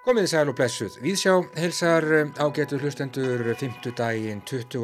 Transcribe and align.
Komið 0.00 0.30
sæl 0.30 0.48
og 0.48 0.54
blessuð. 0.56 0.94
Víðsjá 1.04 1.32
helsar 1.60 2.04
eh, 2.16 2.28
ágætu 2.40 2.78
hlustendur 2.80 3.42
5. 3.52 3.90
daginn 3.92 4.38
20. 4.48 4.78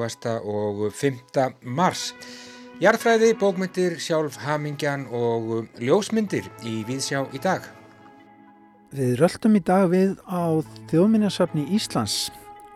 og 0.45 0.83
5. 0.93 1.23
mars. 1.65 2.11
Jarðfræði, 2.83 3.31
bókmyndir, 3.41 3.95
sjálf 3.97 4.37
hamingjan 4.45 5.07
og 5.09 5.71
ljósmyndir 5.81 6.51
í 6.69 6.83
Víðsjá 6.85 7.23
í 7.33 7.41
dag. 7.41 7.65
Við 8.93 9.15
röldum 9.23 9.57
í 9.57 9.63
dag 9.65 9.87
við 9.89 10.19
á 10.29 10.61
þjóðminnarsafni 10.93 11.65
Íslands 11.79 12.27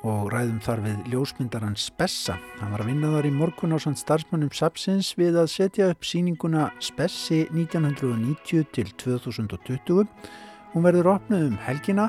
og 0.00 0.30
ræðum 0.32 0.62
þar 0.64 0.80
við 0.86 1.12
ljósmyndaran 1.12 1.76
Spessa. 1.76 2.38
Hann 2.62 2.72
var 2.72 2.86
að 2.86 2.94
vinna 2.94 3.10
þar 3.18 3.28
í 3.28 3.34
morgun 3.36 3.76
á 3.76 3.78
sann 3.84 4.00
starfsmannum 4.00 4.54
Sapsins 4.56 5.12
við 5.20 5.36
að 5.42 5.52
setja 5.58 5.90
upp 5.92 6.08
síninguna 6.08 6.70
Spessi 6.80 7.42
1990 7.52 8.64
til 8.72 8.88
2020. 9.04 10.08
Hún 10.72 10.88
verður 10.88 11.12
opnuð 11.18 11.50
um 11.50 11.60
helgina 11.66 12.08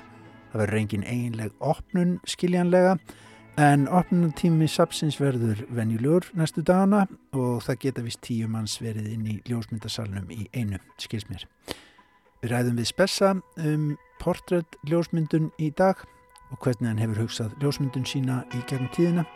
Það 0.51 0.63
verður 0.63 0.79
engin 0.81 1.03
eiginleg 1.07 1.53
opnun 1.63 2.17
skiljanlega 2.27 2.97
en 3.61 3.87
opnunartími 3.91 4.67
sapsins 4.71 5.19
verður 5.21 5.63
venjulegur 5.75 6.27
næstu 6.39 6.63
dagana 6.65 7.05
og 7.35 7.63
það 7.65 7.79
geta 7.85 8.03
vist 8.05 8.21
tíu 8.25 8.49
manns 8.51 8.77
verið 8.83 9.11
inn 9.13 9.27
í 9.27 9.37
ljósmyndasalunum 9.47 10.31
í 10.33 10.47
einu, 10.55 10.79
skils 10.99 11.27
mér. 11.29 11.45
Við 12.41 12.53
ræðum 12.53 12.79
við 12.79 12.89
spessa 12.89 13.35
um 13.61 13.91
portrætt 14.21 14.79
ljósmyndun 14.89 15.51
í 15.61 15.71
dag 15.77 15.99
og 16.51 16.59
hvernig 16.63 16.89
hann 16.89 17.01
hefur 17.01 17.25
hugsað 17.25 17.57
ljósmyndun 17.63 18.07
sína 18.07 18.41
í 18.51 18.63
gegnum 18.67 18.91
tíðina 18.95 19.27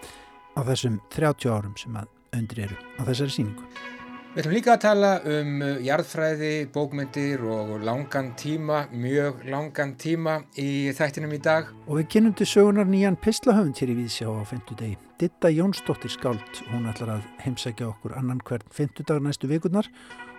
á 0.55 0.59
þessum 0.67 0.99
30 1.15 1.51
árum 1.51 1.75
sem 1.79 1.95
að 1.99 2.11
undri 2.35 2.67
eru 2.67 2.79
á 2.99 3.01
þessari 3.07 3.37
síningu. 3.37 3.94
Við 4.35 4.41
ætlum 4.41 4.53
líka 4.57 4.73
að 4.73 4.81
tala 4.83 5.09
um 5.31 5.61
uh, 5.63 5.77
jarðfræði, 5.79 6.47
bókmyndir 6.75 7.43
og 7.47 7.69
langan 7.87 8.33
tíma, 8.35 8.81
mjög 8.91 9.45
langan 9.47 9.93
tíma 9.95 10.33
í 10.59 10.91
þættinum 10.97 11.31
í 11.31 11.39
dag. 11.39 11.69
Og 11.87 12.01
við 12.01 12.09
kynum 12.11 12.33
til 12.35 12.49
sögunar 12.51 12.89
nýjan 12.89 13.15
pislahöfund 13.23 13.79
hér 13.79 13.93
í 13.93 13.95
Víðsjá 14.01 14.27
á 14.27 14.43
50 14.43 14.79
degi. 14.81 14.99
Ditta 15.23 15.53
Jónsdóttir 15.55 16.11
skáld, 16.11 16.59
hún 16.73 16.91
ætlar 16.91 17.13
að 17.13 17.31
heimsækja 17.45 17.87
okkur 17.93 18.17
annan 18.19 18.43
hvern 18.43 18.67
50 18.75 19.07
dagar 19.07 19.23
næstu 19.23 19.47
vikurnar 19.53 19.87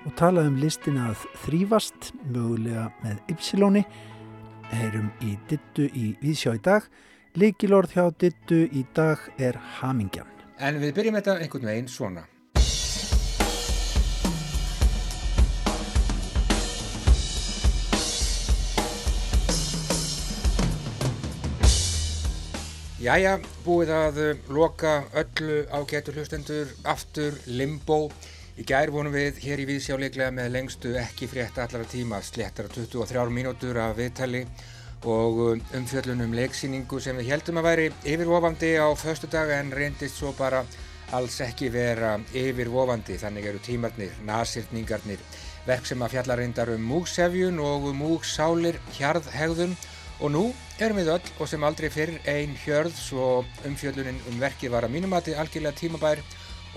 og 0.05 0.12
tala 0.20 0.44
um 0.44 0.60
listina 0.60 1.08
að 1.14 1.25
þrýfast, 1.47 2.12
mögulega 2.28 2.91
með 3.00 3.25
ypsilóni. 3.33 3.86
Heyrum 4.77 5.08
í 5.25 5.38
Dittu 5.48 5.88
í 5.88 6.10
Víðsjá 6.20 6.58
í 6.60 6.64
dag. 6.69 6.92
Leikilorð 7.33 7.97
hjá 7.97 8.10
Dittu 8.12 8.66
í 8.69 8.84
dag 8.92 9.25
er 9.41 9.56
Hamingjan. 9.81 10.28
En 10.60 10.84
við 10.84 10.98
byrjum 11.00 11.22
þetta 11.22 11.41
einhvern 11.41 11.70
veginn 11.72 11.94
svona. 11.97 12.28
Jæja, 23.06 23.36
búið 23.62 23.90
að 23.94 24.16
uh, 24.18 24.38
loka 24.50 24.92
öllu 25.14 25.60
ágætu 25.70 26.10
hlustendur 26.10 26.72
aftur 26.90 27.36
limbo. 27.46 28.08
Í 28.58 28.64
gær 28.66 28.90
vonum 28.90 29.14
við 29.14 29.38
hér 29.44 29.62
í 29.62 29.66
Víðsjáleiklega 29.68 30.32
með 30.34 30.48
lengstu 30.56 30.96
ekki 30.98 31.28
frétta 31.30 31.62
allara 31.62 31.86
tíma, 31.86 32.18
sléttara 32.26 32.66
23 32.72 33.30
mínútur 33.30 33.78
af 33.78 33.94
viðtali 34.00 34.42
og 35.06 35.38
uh, 35.44 35.62
umfjöllunum 35.78 36.34
leiksýningu 36.34 36.98
sem 36.98 37.20
við 37.20 37.30
heldum 37.30 37.62
að 37.62 37.68
væri 37.68 37.88
yfirvofandi 38.02 38.74
á 38.82 38.90
förstu 38.98 39.30
dag 39.30 39.54
en 39.54 39.70
reyndist 39.70 40.18
svo 40.18 40.34
bara 40.34 40.64
alls 41.14 41.38
ekki 41.46 41.70
vera 41.70 42.16
yfirvofandi. 42.34 43.20
Þannig 43.22 43.52
eru 43.52 43.62
tímarnir, 43.68 44.18
nasirningarnir, 44.26 45.22
verk 45.68 45.86
sem 45.86 46.02
að 46.02 46.16
fjalla 46.16 46.42
reyndar 46.42 46.74
um 46.74 46.91
múksefjun 46.91 47.62
og 47.62 47.92
múksálir, 48.02 48.82
hjarðhegðun 48.98 49.78
Og 50.20 50.33
nú 50.33 50.42
erum 50.81 50.97
við 51.00 51.12
öll 51.12 51.31
og 51.41 51.48
sem 51.50 51.64
aldrei 51.67 51.91
fyrr 51.92 52.14
einn 52.31 52.56
hjörð 52.62 52.95
svo 52.97 53.27
umfjöllunin 53.69 54.20
um 54.31 54.41
verkið 54.41 54.72
var 54.72 54.86
að 54.86 54.95
mínumati 54.97 55.36
algjörlega 55.36 55.77
tímabær 55.77 56.22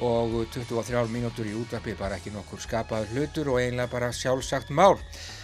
og 0.03 0.35
23 0.53 1.07
mínútur 1.11 1.47
í 1.47 1.55
útvarpi 1.59 1.95
bara 1.99 2.19
ekki 2.19 2.33
nokkur 2.35 2.61
skapaður 2.63 3.15
hlutur 3.15 3.53
og 3.53 3.61
einlega 3.63 3.91
bara 3.91 4.11
sjálfsagt 4.15 4.71
mál. 4.75 4.97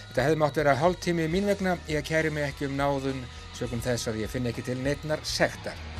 Þetta 0.08 0.28
hefði 0.28 0.40
mátt 0.44 0.60
vera 0.60 0.78
hálf 0.80 1.00
tími 1.04 1.28
mín 1.28 1.48
vegna, 1.48 1.76
ég 1.88 2.04
kæri 2.04 2.32
mig 2.32 2.48
ekki 2.48 2.68
um 2.70 2.76
náðun 2.76 3.24
sögum 3.56 3.84
þess 3.84 4.12
að 4.12 4.24
ég 4.24 4.32
finn 4.32 4.48
ekki 4.48 4.64
til 4.64 4.80
neitnar 4.80 5.24
sektar. 5.24 5.95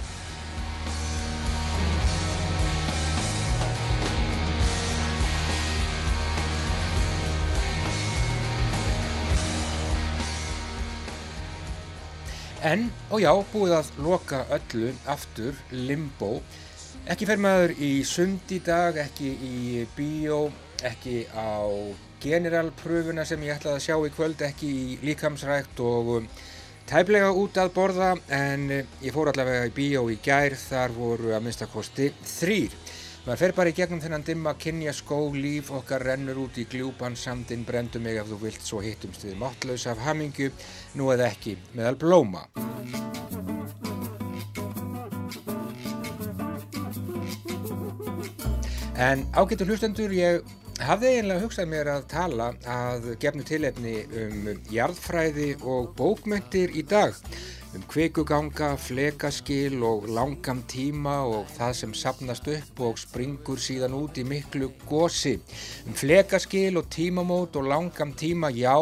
En, 12.67 12.89
og 13.15 13.21
já, 13.23 13.31
búið 13.53 13.77
að 13.77 13.89
loka 14.03 14.41
öllu 14.57 14.89
aftur, 15.13 15.55
limbo. 15.71 16.41
Ekki 17.07 17.29
fer 17.29 17.39
maður 17.39 17.77
í 17.79 17.91
sund 18.03 18.51
í 18.51 18.59
dag, 18.67 18.97
ekki 18.99 19.29
í 19.31 19.85
bíó, 19.95 20.49
ekki 20.83 21.29
á 21.31 21.63
generalpröfuna 22.25 23.23
sem 23.29 23.45
ég 23.47 23.55
ætlaði 23.55 23.79
að 23.79 23.85
sjá 23.85 23.97
í 24.01 24.11
kvöld, 24.17 24.43
ekki 24.43 24.71
í 24.73 24.99
líkamsrækt 25.07 25.79
og 25.87 26.11
um, 26.17 26.27
tæplega 26.91 27.31
út 27.39 27.61
að 27.63 27.71
borða. 27.77 28.11
En 28.35 28.67
ég 28.73 29.15
fór 29.15 29.31
allavega 29.31 29.69
í 29.71 29.75
bíó 29.77 30.03
í 30.11 30.19
gær, 30.25 30.59
þar 30.59 30.97
voru 30.99 31.37
að 31.37 31.47
minnstakosti 31.47 32.11
þrýr. 32.35 32.75
Maður 33.27 33.41
fer 33.41 33.53
bara 33.57 33.71
í 33.73 33.75
gegnum 33.75 33.99
þennan 33.99 34.23
dimma 34.23 34.53
kynja 34.55 34.93
skó, 34.95 35.17
líf 35.35 35.73
okkar 35.75 36.05
rennur 36.07 36.39
út 36.45 36.61
í 36.63 36.65
gljúpan, 36.71 37.17
sandin 37.19 37.65
brendu 37.67 37.99
mig 37.99 38.21
ef 38.21 38.29
þú 38.31 38.37
vilt, 38.39 38.63
svo 38.63 38.79
hittumst 38.85 39.25
við 39.27 39.35
máttlaus 39.41 39.89
af 39.91 39.99
hamingju, 40.05 40.53
nú 40.95 41.09
eða 41.11 41.27
ekki, 41.33 41.57
meðal 41.75 41.99
blóma. 41.99 42.45
En 48.95 49.27
ágættu 49.35 49.67
hlustendur, 49.67 50.15
ég 50.15 50.47
hafði 50.87 51.17
eiginlega 51.17 51.43
hugsað 51.43 51.71
mér 51.75 51.91
að 51.97 52.09
tala 52.15 52.53
að 52.63 53.11
gefnu 53.27 53.43
tilefni 53.51 53.97
um 54.23 54.51
jarðfræði 54.71 55.57
og 55.67 55.91
bókmyndir 55.99 56.79
í 56.79 56.87
dag 56.87 57.19
um 57.75 57.83
kvikuganga, 57.91 58.75
flekaskil 58.79 59.83
og 59.85 60.07
langan 60.13 60.63
tíma 60.71 61.17
og 61.27 61.49
það 61.57 61.73
sem 61.81 61.95
sapnast 61.97 62.47
upp 62.53 62.83
og 62.87 63.01
springur 63.01 63.61
síðan 63.61 63.97
út 63.99 64.21
í 64.21 64.25
miklu 64.29 64.71
gósi. 64.89 65.37
Um 65.87 65.97
flekaskil 65.97 66.79
og 66.79 66.91
tímamót 66.93 67.57
og 67.59 67.67
langan 67.67 68.15
tíma, 68.17 68.53
já, 68.55 68.77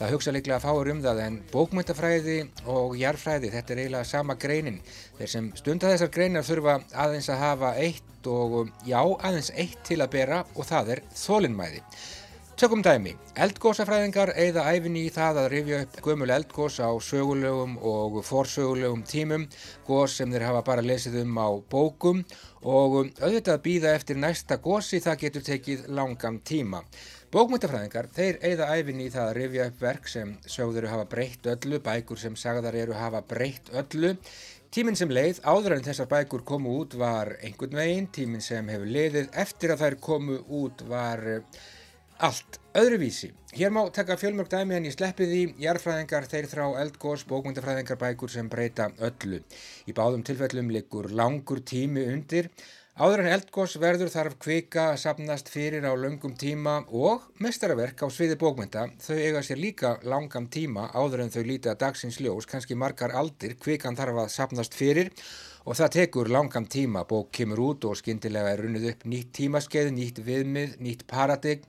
það 0.00 0.12
hugsa 0.16 0.34
líklega 0.34 0.58
að 0.58 0.66
fáur 0.66 0.90
um 0.92 1.04
það 1.04 1.22
en 1.26 1.38
bókmyndafræði 1.52 2.38
og 2.72 2.98
jarfræði, 3.00 3.52
þetta 3.54 3.72
er 3.72 3.84
eiginlega 3.84 4.10
sama 4.10 4.36
greinin. 4.40 4.82
Þeir 5.20 5.32
sem 5.32 5.48
stunda 5.56 5.94
þessar 5.94 6.12
greinar 6.18 6.46
þurfa 6.48 6.80
aðeins 7.06 7.30
að 7.32 7.42
hafa 7.44 7.72
eitt 7.80 8.30
og 8.30 8.72
já, 8.84 9.00
aðeins 9.00 9.52
eitt 9.54 9.80
til 9.86 10.02
að 10.02 10.12
bera 10.18 10.44
og 10.56 10.66
það 10.66 10.96
er 10.96 11.04
þólinnmæði. 11.14 11.82
Tökum 12.56 12.80
dæmi, 12.80 13.10
eldgósafræðingar 13.36 14.30
eigða 14.40 14.62
æfinni 14.72 15.02
í 15.04 15.10
það 15.12 15.40
að 15.42 15.48
rifja 15.52 15.80
upp 15.84 15.98
gömul 16.06 16.30
eldgós 16.32 16.78
á 16.80 16.88
sögulegum 17.04 17.74
og 17.84 18.16
forsögulegum 18.24 19.02
tímum, 19.04 19.44
gós 19.84 20.14
sem 20.16 20.32
þeir 20.32 20.46
hafa 20.46 20.62
bara 20.64 20.86
lesið 20.86 21.18
um 21.20 21.36
á 21.36 21.52
bókum 21.74 22.24
og 22.64 22.96
auðvitað 23.20 23.60
býða 23.68 23.92
eftir 23.98 24.16
næsta 24.22 24.56
gósi 24.64 25.02
það 25.04 25.20
getur 25.26 25.46
tekið 25.50 25.84
langan 26.00 26.40
tíma. 26.48 26.80
Bókmyndafræðingar, 27.28 28.08
þeir 28.16 28.40
eigða 28.40 28.72
æfinni 28.72 29.10
í 29.10 29.12
það 29.12 29.28
að 29.28 29.38
rifja 29.42 29.68
upp 29.68 29.86
verk 29.90 30.12
sem 30.14 30.34
sögður 30.48 30.90
hafa 30.94 31.08
breytt 31.12 31.52
öllu, 31.52 31.84
bækur 31.84 32.24
sem 32.24 32.40
sagðar 32.40 32.80
eru 32.86 32.96
hafa 32.96 33.20
breytt 33.20 33.68
öllu, 33.76 34.16
Tíminn 34.76 34.96
sem 34.98 35.08
leið 35.08 35.38
áður 35.46 35.76
en 35.76 35.84
þessar 35.86 36.08
bækur 36.10 36.42
komu 36.44 36.72
út 36.82 36.96
var 36.98 37.30
einhvern 37.38 37.78
veginn, 37.78 38.08
tíminn 38.12 38.42
sem 38.44 38.66
hefur 38.68 38.90
leiðið 38.92 39.30
eftir 39.32 39.72
að 39.72 39.84
þær 39.84 39.96
komu 40.04 40.40
út 40.58 40.82
var 40.90 41.22
allt 42.18 42.60
öðruvísi. 42.76 43.32
Hér 43.56 43.72
má 43.72 43.82
taka 43.92 44.16
fjölmörg 44.20 44.50
dæmi 44.52 44.76
en 44.76 44.88
ég 44.88 44.94
sleppi 44.94 45.26
því 45.28 45.42
jarfræðingar 45.62 46.28
þeir 46.28 46.48
þrá 46.50 46.64
eldgós 46.82 47.24
bókmyndafræðingar 47.28 48.00
bækur 48.00 48.32
sem 48.32 48.48
breyta 48.52 48.90
öllu. 49.00 49.40
Í 49.88 49.94
báðum 49.96 50.24
tilfellum 50.26 50.72
likur 50.74 51.08
langur 51.10 51.62
tími 51.64 52.04
undir. 52.12 52.50
Áður 52.96 53.26
en 53.26 53.32
eldgós 53.34 53.74
verður 53.76 54.08
þarf 54.08 54.38
kvika 54.40 54.86
að 54.94 55.02
sapnast 55.02 55.50
fyrir 55.52 55.84
á 55.84 55.92
löngum 55.92 56.32
tíma 56.32 56.78
og 56.88 57.26
mestarverk 57.44 58.00
á 58.00 58.08
sviði 58.08 58.38
bókmynda 58.40 58.86
þau 59.04 59.16
eiga 59.18 59.42
sér 59.44 59.60
líka 59.60 59.98
langam 60.08 60.46
tíma 60.48 60.86
áður 60.96 61.26
en 61.26 61.34
þau 61.34 61.42
lítið 61.44 61.74
að 61.74 61.82
dagsins 61.82 62.16
ljós, 62.24 62.48
kannski 62.48 62.72
margar 62.72 63.12
aldir, 63.12 63.58
kvikan 63.60 64.00
þarf 64.00 64.22
að 64.24 64.32
sapnast 64.32 64.78
fyrir 64.78 65.12
Og 65.12 65.55
það 65.74 65.88
tekur 65.96 66.28
langan 66.30 66.68
tíma, 66.70 67.00
bók 67.10 67.32
kemur 67.34 67.58
út 67.64 67.84
og 67.88 67.96
skindilega 67.98 68.52
er 68.54 68.60
runnið 68.62 68.84
upp 68.92 69.00
nýtt 69.10 69.32
tímaskeið, 69.34 69.88
nýtt 69.96 70.20
viðmið, 70.22 70.76
nýtt 70.78 71.02
paradigm. 71.10 71.64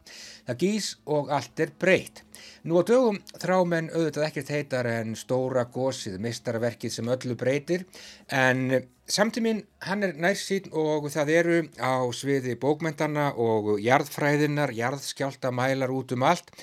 Það 0.46 0.60
gís 0.62 0.90
og 1.10 1.32
allt 1.34 1.64
er 1.66 1.72
breytt. 1.82 2.22
Nú 2.70 2.78
á 2.78 2.86
dögum 2.86 3.18
þrá 3.42 3.56
menn 3.66 3.90
auðvitað 3.90 4.28
ekkert 4.28 4.52
heitar 4.54 4.90
en 4.92 5.16
stóra 5.18 5.64
gósið, 5.66 6.20
mistarverkið 6.22 6.94
sem 6.94 7.10
öllu 7.10 7.38
breytir. 7.40 7.88
En 8.30 8.84
samtíminn 9.10 9.64
hann 9.88 10.06
er 10.06 10.14
nærsýn 10.14 10.70
og 10.78 11.10
það 11.10 11.34
eru 11.40 11.58
á 11.82 12.06
sviði 12.14 12.54
bókmyndana 12.62 13.32
og 13.34 13.80
jarðfræðinar, 13.82 14.76
jarðskjálta 14.78 15.50
mælar 15.50 15.96
út 15.96 16.14
um 16.14 16.28
allt. 16.30 16.54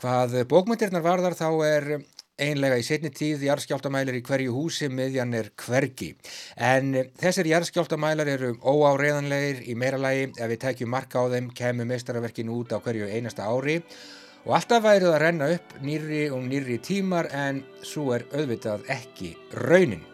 Hvað 0.00 0.46
bókmyndirnar 0.48 1.04
varðar 1.04 1.36
þá 1.36 1.48
er 1.66 1.90
einlega 2.40 2.78
í 2.80 2.84
setni 2.86 3.10
tíð 3.14 3.44
jarðskjáltamælar 3.46 4.16
í 4.18 4.22
hverju 4.26 4.54
húsi 4.54 4.88
miðjan 4.92 5.34
er 5.36 5.50
hvergi. 5.60 6.14
En 6.56 6.94
þessir 7.20 7.50
jarðskjáltamælar 7.52 8.30
eru 8.34 8.54
óáreðanlegir 8.60 9.62
í 9.68 9.76
meira 9.78 10.00
lagi 10.00 10.30
ef 10.30 10.48
við 10.52 10.62
tekjum 10.64 10.94
marka 10.94 11.22
á 11.22 11.32
þeim 11.34 11.52
kemur 11.56 11.90
meistarverkin 11.90 12.52
út 12.54 12.72
á 12.72 12.78
hverju 12.80 13.10
einasta 13.10 13.48
ári 13.50 13.80
og 14.46 14.54
alltaf 14.56 14.82
værið 14.84 15.12
að 15.12 15.20
renna 15.24 15.50
upp 15.56 15.76
nýri 15.84 16.22
og 16.32 16.46
nýri 16.46 16.80
tímar 16.80 17.28
en 17.36 17.60
svo 17.84 18.14
er 18.16 18.24
auðvitað 18.32 18.88
ekki 18.92 19.34
raunin. 19.66 20.06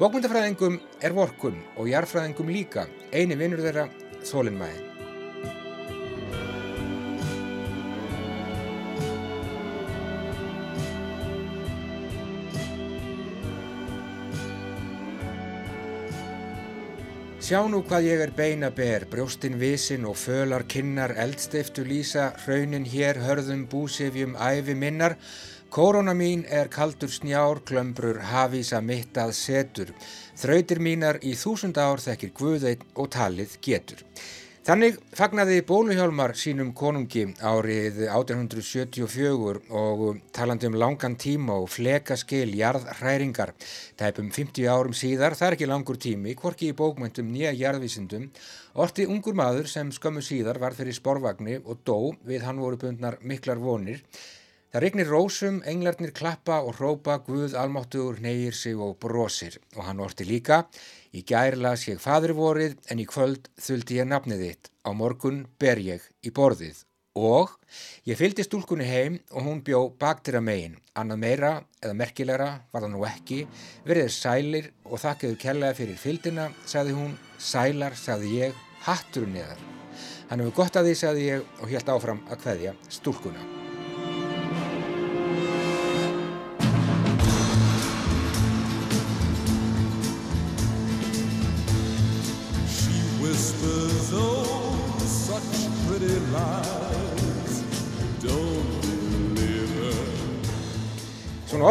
Bókmyndafræðingum 0.00 0.80
er 1.04 1.14
vorkun 1.14 1.60
og 1.76 1.92
jarðfræðingum 1.92 2.50
líka, 2.50 2.88
eini 3.12 3.38
vinnur 3.38 3.62
þeirra 3.62 3.86
þólinnmæðin. 4.26 4.93
Sjá 17.44 17.58
nú 17.68 17.82
hvað 17.84 18.06
ég 18.08 18.20
er 18.24 18.30
beina 18.32 18.70
ber, 18.72 19.02
brjóstin 19.12 19.58
visin 19.60 20.06
og 20.08 20.14
fölar 20.16 20.62
kinnar, 20.64 21.12
eldstiftu 21.20 21.82
lýsa, 21.84 22.30
hraunin 22.40 22.86
hér, 22.88 23.18
hörðum, 23.20 23.66
búsifjum, 23.68 24.32
æfi 24.40 24.72
minnar. 24.72 25.18
Korona 25.68 26.14
mín 26.16 26.46
er 26.48 26.70
kaldur 26.72 27.12
snjár, 27.12 27.60
klömbrur, 27.68 28.22
hafísa 28.30 28.80
mitt 28.80 29.20
að 29.20 29.34
setur. 29.36 29.92
Þrautir 30.40 30.80
mínar 30.80 31.20
í 31.20 31.34
þúsund 31.36 31.76
ár 31.76 32.00
þekkir 32.00 32.32
guðeinn 32.40 32.88
og 32.96 33.12
talið 33.12 33.58
getur. 33.60 34.00
Þannig 34.64 34.94
fagnaði 35.12 35.58
Bóluhjálmar 35.68 36.32
sínum 36.40 36.70
konungi 36.72 37.26
árið 37.44 37.98
1874 38.06 39.58
og 39.76 40.22
talandi 40.32 40.70
um 40.70 40.78
langan 40.80 41.18
tíma 41.20 41.58
og 41.60 41.66
flekaskil 41.68 42.54
jarðhræringar. 42.56 43.52
Tæpum 44.00 44.30
50 44.32 44.70
árum 44.72 44.96
síðar, 44.96 45.36
það 45.36 45.50
er 45.50 45.56
ekki 45.58 45.68
langur 45.68 46.00
tími, 46.00 46.32
hvorki 46.40 46.70
í 46.72 46.76
bókmöntum 46.78 47.28
nýja 47.34 47.52
jarðvísindum, 47.58 48.30
orti 48.80 49.04
ungur 49.04 49.36
maður 49.36 49.68
sem 49.68 49.92
skömmu 49.92 50.24
síðar 50.24 50.62
var 50.64 50.72
fyrir 50.80 50.96
sporvagni 50.96 51.58
og 51.60 51.84
dó 51.84 51.98
við 52.24 52.48
hann 52.48 52.64
voru 52.64 52.80
bundnar 52.86 53.20
miklar 53.20 53.60
vonir. 53.60 54.00
Það 54.72 54.82
regnir 54.88 55.12
rósum, 55.12 55.60
englarnir 55.68 56.16
klappa 56.16 56.62
og 56.64 56.80
hrópa, 56.80 57.20
Guð 57.22 57.52
almáttugur 57.52 58.16
neyir 58.24 58.56
sig 58.56 58.80
og 58.80 58.96
brosir 58.96 59.60
og 59.76 59.84
hann 59.84 60.00
orti 60.00 60.24
líka 60.24 60.64
Í 61.14 61.22
gær 61.22 61.54
las 61.62 61.84
ég 61.86 62.00
fadurvorið 62.02 62.74
en 62.90 62.98
í 62.98 63.06
kvöld 63.06 63.46
þuldi 63.62 64.00
ég 64.00 64.08
nafnið 64.10 64.42
þitt. 64.48 64.70
Á 64.82 64.90
morgun 64.98 65.44
ber 65.62 65.78
ég 65.78 66.02
í 66.26 66.32
borðið. 66.34 66.82
Og 67.14 67.52
ég 68.08 68.18
fylgdi 68.18 68.42
stúlkunni 68.42 68.88
heim 68.88 69.20
og 69.30 69.46
hún 69.46 69.62
bjó 69.62 69.84
baktira 70.00 70.42
megin. 70.42 70.74
Annað 70.98 71.22
meira 71.22 71.52
eða 71.78 71.94
merkilegra 72.02 72.50
var 72.72 72.82
það 72.82 72.94
nú 72.96 73.06
ekki. 73.06 73.40
Verðið 73.86 74.12
sælir 74.18 74.70
og 74.82 74.98
þakkiðu 75.06 75.38
kellaði 75.46 75.80
fyrir 75.84 76.02
fylgdina, 76.02 76.50
sagði 76.66 76.98
hún. 76.98 77.18
Sælar, 77.38 77.94
sagði 77.94 78.36
ég, 78.40 78.62
hatturinn 78.88 79.38
eðar. 79.38 79.66
Hann 80.30 80.42
hefur 80.42 80.64
gott 80.64 80.80
að 80.80 80.90
því, 80.90 81.00
sagði 81.04 81.28
ég 81.30 81.50
og 81.60 81.68
helt 81.70 81.94
áfram 81.94 82.24
að 82.26 82.48
hveðja 82.48 82.80
stúlkuna. 82.90 83.53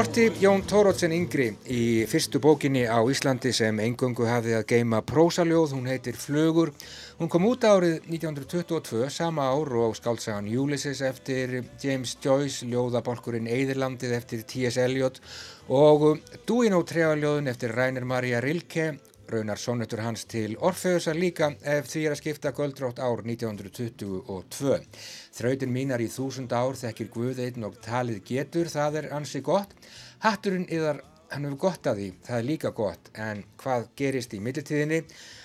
Orti 0.03 0.31
Jón 0.41 0.63
Tórótsen 0.67 1.13
yngri 1.15 1.45
í 1.71 2.03
fyrstu 2.11 2.39
bókinni 2.43 2.81
á 2.83 2.99
Íslandi 3.07 3.53
sem 3.55 3.77
engöngu 3.79 4.25
hafði 4.27 4.57
að 4.57 4.65
geima 4.73 4.99
prósaljóð, 5.05 5.75
hún 5.77 5.87
heitir 5.87 6.17
Flugur. 6.19 6.73
Hún 7.21 7.29
kom 7.31 7.45
út 7.47 7.63
árið 7.63 8.01
1922, 8.09 9.07
sama 9.13 9.45
ár 9.53 9.71
og 9.79 9.95
skáltsagan 9.95 10.49
Ulysses 10.51 10.99
eftir 11.07 11.61
James 11.79 12.17
Joyce, 12.19 12.67
ljóðabolkurinn 12.67 13.47
Eðirlandið 13.47 14.17
eftir 14.17 14.43
T.S. 14.43 14.81
Eliot 14.83 15.21
og 15.71 16.19
Duino 16.43 16.83
tregaljóðun 16.83 17.47
eftir 17.53 17.71
Rainer 17.71 18.03
Maria 18.03 18.43
Rilke 18.43 18.97
Raunar 19.33 19.57
sonnetur 19.57 20.01
hans 20.03 20.27
til 20.29 20.53
Orfeusar 20.61 21.17
líka 21.17 21.47
ef 21.65 21.87
því 21.89 22.01
er 22.05 22.13
að 22.13 22.19
skipta 22.19 22.51
göldrótt 22.53 22.99
ár 23.01 23.23
1922. 23.25 24.75
Þrautin 25.33 25.73
mínar 25.73 26.03
í 26.03 26.09
þúsund 26.13 26.53
ár 26.53 26.77
þekkir 26.77 27.09
Guðeitn 27.15 27.65
og 27.65 27.79
talið 27.81 28.21
getur, 28.27 28.69
það 28.69 28.99
er 29.01 29.09
ansi 29.17 29.41
gott. 29.41 29.73
Hatturinn 30.21 30.67
yðar, 30.69 31.01
hann 31.33 31.47
hefur 31.47 31.61
gott 31.65 31.89
að 31.89 32.03
því, 32.03 32.09
það 32.27 32.37
er 32.37 32.47
líka 32.51 32.73
gott, 32.77 33.09
en 33.17 33.41
hvað 33.63 33.89
gerist 33.97 34.37
í 34.37 34.43
mittiltíðinni? 34.45 35.01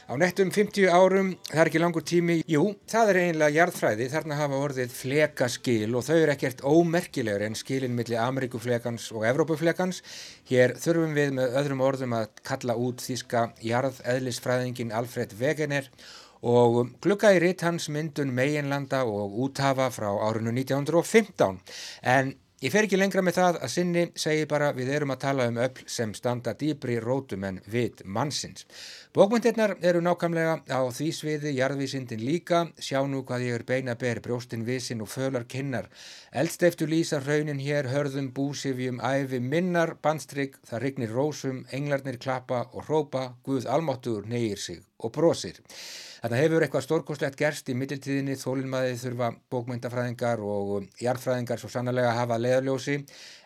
Á 0.08 0.16
nettum 0.16 0.48
50 0.48 0.88
árum, 0.88 1.34
það 1.50 1.60
er 1.60 1.68
ekki 1.68 1.80
langur 1.82 2.04
tími, 2.08 2.38
jú, 2.48 2.62
það 2.88 3.10
er 3.10 3.18
einlega 3.26 3.52
jarðfræði, 3.58 4.06
þarna 4.08 4.38
hafa 4.38 4.60
orðið 4.64 4.94
flekaskil 4.96 5.90
og 5.98 6.06
þau 6.06 6.14
eru 6.14 6.32
ekkert 6.32 6.62
ómerkilegur 6.64 7.44
en 7.44 7.58
skilin 7.60 7.92
millir 7.92 8.22
Ameríkuflekans 8.22 9.10
og 9.12 9.26
Evrópuflekans. 9.28 10.00
Hér 10.48 10.78
þurfum 10.80 11.12
við 11.12 11.36
með 11.36 11.60
öðrum 11.60 11.84
orðum 11.84 12.16
að 12.22 12.40
kalla 12.40 12.78
út 12.80 13.04
þíska 13.04 13.44
jarðeðlisfræðingin 13.68 14.96
Alfred 14.96 15.36
Wegener 15.36 15.92
og 16.40 16.86
glukka 17.04 17.36
í 17.36 17.44
ritt 17.44 17.68
hans 17.68 17.92
myndun 17.92 18.32
meginlanda 18.32 19.04
og 19.04 19.36
úthafa 19.44 19.92
frá 19.92 20.08
árinu 20.08 20.56
1915 20.56 21.60
en 22.16 22.38
Ég 22.58 22.72
fer 22.74 22.88
ekki 22.88 22.98
lengra 22.98 23.22
með 23.22 23.36
það 23.36 23.56
að 23.62 23.70
sinni 23.70 24.00
segi 24.18 24.46
bara 24.50 24.72
við 24.74 24.88
erum 24.90 25.12
að 25.14 25.20
tala 25.22 25.44
um 25.46 25.60
öll 25.62 25.84
sem 25.86 26.10
standa 26.18 26.56
dýbri 26.58 26.96
rótum 26.98 27.44
en 27.46 27.60
vit 27.70 28.00
mannsins. 28.02 28.64
Bókmyndirnar 29.16 29.72
eru 29.80 30.02
nákvæmlega 30.04 30.58
á 30.68 30.84
því 30.92 31.06
sviði, 31.16 31.52
jarðvísindin 31.56 32.20
líka, 32.20 32.58
sjá 32.76 32.98
nú 33.08 33.22
hvað 33.24 33.44
ég 33.46 33.54
er 33.56 33.62
beina 33.70 33.94
ber, 33.96 34.18
brjóstin 34.20 34.66
visin 34.66 35.00
og 35.00 35.08
fölar 35.08 35.46
kinnar. 35.48 35.88
Eldsteiftu 36.42 36.84
lýsa 36.84 37.22
raunin 37.24 37.62
hér, 37.64 37.88
hörðum, 37.88 38.28
búsifjum, 38.36 39.00
æfi, 39.00 39.40
minnar, 39.40 39.94
bandstrygg, 40.04 40.60
það 40.68 40.84
rignir 40.84 41.16
rósum, 41.16 41.64
englarnir 41.72 42.20
klappa 42.20 42.66
og 42.74 42.84
hrópa, 42.84 43.24
Guð 43.48 43.64
almáttur 43.72 44.28
neyir 44.28 44.60
sig 44.60 44.84
og 44.98 45.14
brosir. 45.16 45.62
Þannig 46.18 46.40
hefur 46.42 46.64
eitthvað 46.64 46.82
stórkoslegt 46.82 47.36
gerst 47.38 47.68
í 47.70 47.74
mittiltíðinni, 47.78 48.34
þólinnmaðið 48.40 49.02
þurfa 49.04 49.28
bókmyndafræðingar 49.54 50.40
og 50.42 50.88
jarðfræðingar 50.98 51.60
svo 51.62 51.70
sannlega 51.70 52.10
hafa 52.16 52.40
leðaljósi 52.42 52.96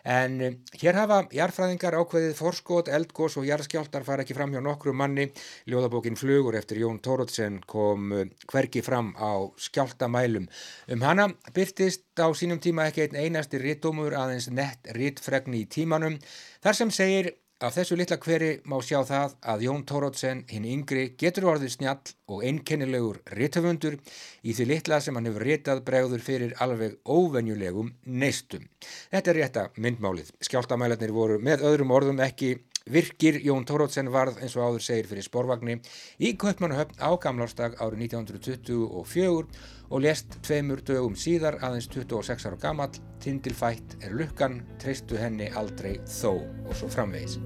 en 0.09 0.39
eh, 0.41 0.55
hér 0.81 0.97
hafa 0.97 1.19
jarðfræðingar 1.37 1.99
ákveðið 2.01 2.33
forskot, 2.39 2.89
eldgós 2.97 3.37
og 3.37 3.45
jarðskjáltar 3.45 4.07
fara 4.07 4.25
ekki 4.25 4.33
fram 4.33 4.55
hjá 4.55 4.63
nokkru 4.65 4.95
manni. 4.97 5.29
Ljóðabókin 5.69 6.17
Flugur 6.19 6.57
eftir 6.59 6.81
Jón 6.83 6.99
Tórótsen 7.03 7.61
kom 7.67 8.11
hverki 8.51 8.81
eh, 8.81 8.85
fram 8.85 9.13
á 9.19 9.47
skjáltamælum. 9.57 10.49
Um 10.91 11.05
hana 11.05 11.29
byrtist 11.53 12.05
á 12.19 12.27
sínum 12.31 12.61
tíma 12.63 12.89
ekki 12.89 13.07
einn 13.07 13.21
einasti 13.21 13.61
rittdómur 13.61 14.15
aðeins 14.17 14.49
nett 14.51 14.91
rittfregni 14.97 15.63
í 15.63 15.69
tímanum 15.69 16.19
þar 16.63 16.79
sem 16.81 16.93
segir 16.93 17.33
Af 17.63 17.77
þessu 17.77 17.95
litla 17.95 18.17
hveri 18.19 18.47
má 18.67 18.73
sjá 18.83 18.97
það 19.07 19.35
að 19.53 19.61
Jón 19.63 19.83
Tórótsen, 19.87 20.41
hinn 20.51 20.65
yngri, 20.67 21.03
getur 21.15 21.45
orðið 21.53 21.69
snjall 21.77 22.09
og 22.27 22.41
einkennilegur 22.43 23.21
rittöfundur 23.37 23.95
í 24.43 24.55
því 24.57 24.65
litla 24.67 24.99
sem 24.99 25.15
hann 25.15 25.29
hefur 25.29 25.45
ritað 25.47 25.79
bregður 25.87 26.25
fyrir 26.25 26.57
alveg 26.65 26.97
óvenjulegum 27.07 27.93
neistum. 28.03 28.67
Þetta 29.13 29.31
er 29.31 29.39
rétta 29.39 29.65
myndmálið. 29.79 30.33
Skjáltamælarnir 30.43 31.15
voru 31.15 31.39
með 31.39 31.63
öðrum 31.69 31.95
orðum 31.95 32.19
ekki 32.27 32.57
virkir. 32.89 33.39
Jón 33.43 33.65
Tórótsen 33.65 34.11
varð 34.11 34.39
eins 34.41 34.55
og 34.57 34.67
áður 34.67 34.85
segir 34.85 35.09
fyrir 35.09 35.25
sporvagni 35.25 35.79
í 36.19 36.33
Kaupmannahöfn 36.39 36.99
á 36.99 37.09
Gamlárstag 37.21 37.77
árið 37.79 38.07
1924 38.09 39.45
og 39.93 40.01
lest 40.03 40.39
tveimur 40.45 40.81
dögum 40.85 41.15
síðar 41.19 41.59
aðeins 41.61 41.89
26 41.91 42.49
ára 42.49 42.59
gammal, 42.61 42.91
tindilfætt 43.23 43.99
er 44.01 44.15
lukkan, 44.17 44.63
treystu 44.81 45.19
henni 45.19 45.51
aldrei 45.53 45.99
þó 46.07 46.41
og 46.41 46.75
svo 46.77 46.89
framvegis. 46.91 47.39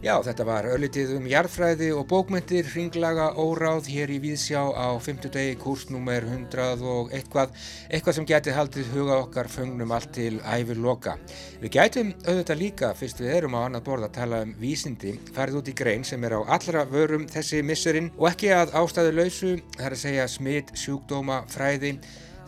Já, 0.00 0.14
þetta 0.24 0.44
var 0.48 0.64
öllitið 0.64 1.10
um 1.18 1.26
jarðfræði 1.28 1.90
og 1.92 2.06
bókmyndir, 2.08 2.64
ringlaga 2.72 3.26
óráð 3.36 3.90
hér 3.92 4.08
í 4.14 4.16
Víðsjá 4.22 4.62
á 4.72 4.96
5. 4.96 5.26
degi 5.34 5.58
kursnúmer 5.60 6.24
100 6.24 6.80
og 6.88 7.10
eitthvað, 7.12 7.52
eitthvað 7.92 8.16
sem 8.16 8.28
getið 8.30 8.56
haldið 8.56 8.88
huga 8.94 9.18
okkar 9.26 9.50
föngnum 9.52 9.92
allt 9.92 10.08
til 10.16 10.38
æfir 10.40 10.80
loka. 10.80 11.18
Við 11.60 11.74
gætum 11.76 12.14
auðvitað 12.24 12.62
líka, 12.62 12.90
fyrst 12.96 13.20
við 13.20 13.34
erum 13.34 13.58
á 13.60 13.66
annað 13.66 13.84
borð 13.90 14.08
að 14.08 14.16
tala 14.16 14.40
um 14.46 14.56
vísindi, 14.62 15.12
farið 15.36 15.60
út 15.60 15.68
í 15.68 15.76
grein 15.82 16.08
sem 16.08 16.24
er 16.24 16.38
á 16.40 16.48
allra 16.48 16.86
vörum 16.88 17.28
þessi 17.28 17.60
missurinn 17.60 18.08
og 18.16 18.30
ekki 18.32 18.54
að 18.56 18.72
ástæðu 18.80 19.12
lausu, 19.20 19.52
það 19.76 19.84
er 19.90 19.98
að 19.98 20.04
segja 20.06 20.28
smitt, 20.32 20.72
sjúkdóma, 20.80 21.42
fræði, 21.52 21.98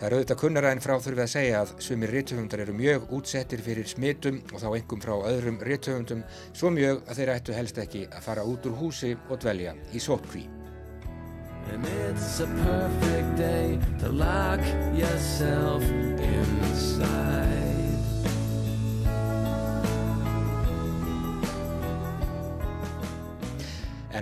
Það 0.03 0.09
er 0.09 0.15
auðvitað 0.17 0.39
kunnara 0.41 0.71
en 0.75 0.81
frá 0.83 0.97
þurfið 0.99 1.23
að 1.23 1.29
segja 1.31 1.59
að 1.63 1.69
sumir 1.87 2.11
réttöfundar 2.11 2.63
eru 2.65 2.73
mjög 2.75 3.05
útsettir 3.15 3.61
fyrir 3.63 3.87
smitum 3.87 4.41
og 4.49 4.59
þá 4.59 4.65
engum 4.81 5.03
frá 5.05 5.13
öðrum 5.29 5.61
réttöfundum 5.63 6.25
svo 6.51 6.73
mjög 6.75 7.07
að 7.07 7.21
þeir 7.21 7.31
ættu 7.37 7.55
helst 7.55 7.79
ekki 7.79 8.03
að 8.09 8.27
fara 8.27 8.43
út 8.43 8.67
úr 8.67 8.75
húsi 8.81 9.15
og 9.31 9.39
dvelja 9.47 9.79
í 9.95 10.03
sótkví. 10.03 10.43
And 11.71 11.87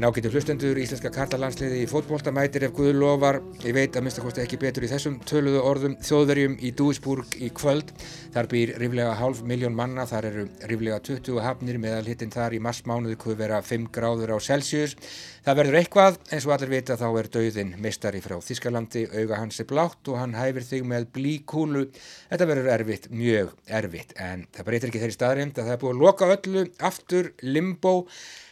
En 0.00 0.06
ágættu 0.08 0.30
hlustendur 0.32 0.78
íslenska 0.80 1.10
karlalandsliði 1.12 1.82
í 1.82 1.88
fótbólta 1.90 2.32
mætir 2.32 2.64
ef 2.64 2.70
Guður 2.72 2.94
lofar, 3.02 3.38
ég 3.60 3.74
veit 3.76 3.98
að 3.98 4.06
minnstakosti 4.06 4.40
ekki 4.40 4.56
betur 4.62 4.86
í 4.86 4.88
þessum 4.88 5.18
töluðu 5.28 5.60
orðum 5.60 5.98
þjóðverjum 6.00 6.54
í 6.64 6.70
Dúisburg 6.72 7.36
í 7.36 7.50
kvöld. 7.52 7.92
Þar 8.32 8.48
býr 8.48 8.72
ríflega 8.80 9.18
hálf 9.18 9.42
miljón 9.44 9.76
manna, 9.76 10.06
þar 10.08 10.30
eru 10.30 10.46
ríflega 10.70 11.02
20 11.04 11.44
hafnir 11.44 11.76
meðal 11.84 12.08
hittin 12.08 12.32
þar 12.32 12.56
í 12.56 12.62
marsmánuðu 12.64 13.18
kuð 13.20 13.36
vera 13.42 13.60
5 13.60 13.92
gráður 13.92 14.32
á 14.32 14.38
Celsius. 14.40 14.96
Það 15.44 15.60
verður 15.60 15.80
eitthvað, 15.82 16.18
eins 16.32 16.48
og 16.48 16.56
allir 16.56 16.72
vita 16.72 16.96
þá 16.96 17.06
er 17.10 17.30
dauðin 17.36 17.76
mistari 17.84 18.24
frá 18.24 18.38
Þískalandi, 18.40 19.04
auga 19.20 19.44
hans 19.44 19.60
er 19.60 19.68
blátt 19.68 20.08
og 20.08 20.20
hann 20.22 20.36
hæfir 20.36 20.64
þig 20.64 20.88
með 20.88 21.10
blíkúlu. 21.12 21.86
Þetta 22.32 22.48
verður 22.48 22.72
erfitt, 22.78 23.12
mjög 23.12 23.52
erfitt, 23.68 24.16
en 24.16 24.48
það 24.48 24.68
breytir 24.68 24.92
ekki 24.94 25.04
þeirri 25.04 25.20
staðrind 25.20 25.60
að 25.60 25.68
það 25.68 25.76
er 25.76 25.82
búið 25.84 25.96
að 25.96 26.04
loka 26.06 26.34
öllu 26.38 26.68
aftur 26.88 27.34
limbo 27.44 27.94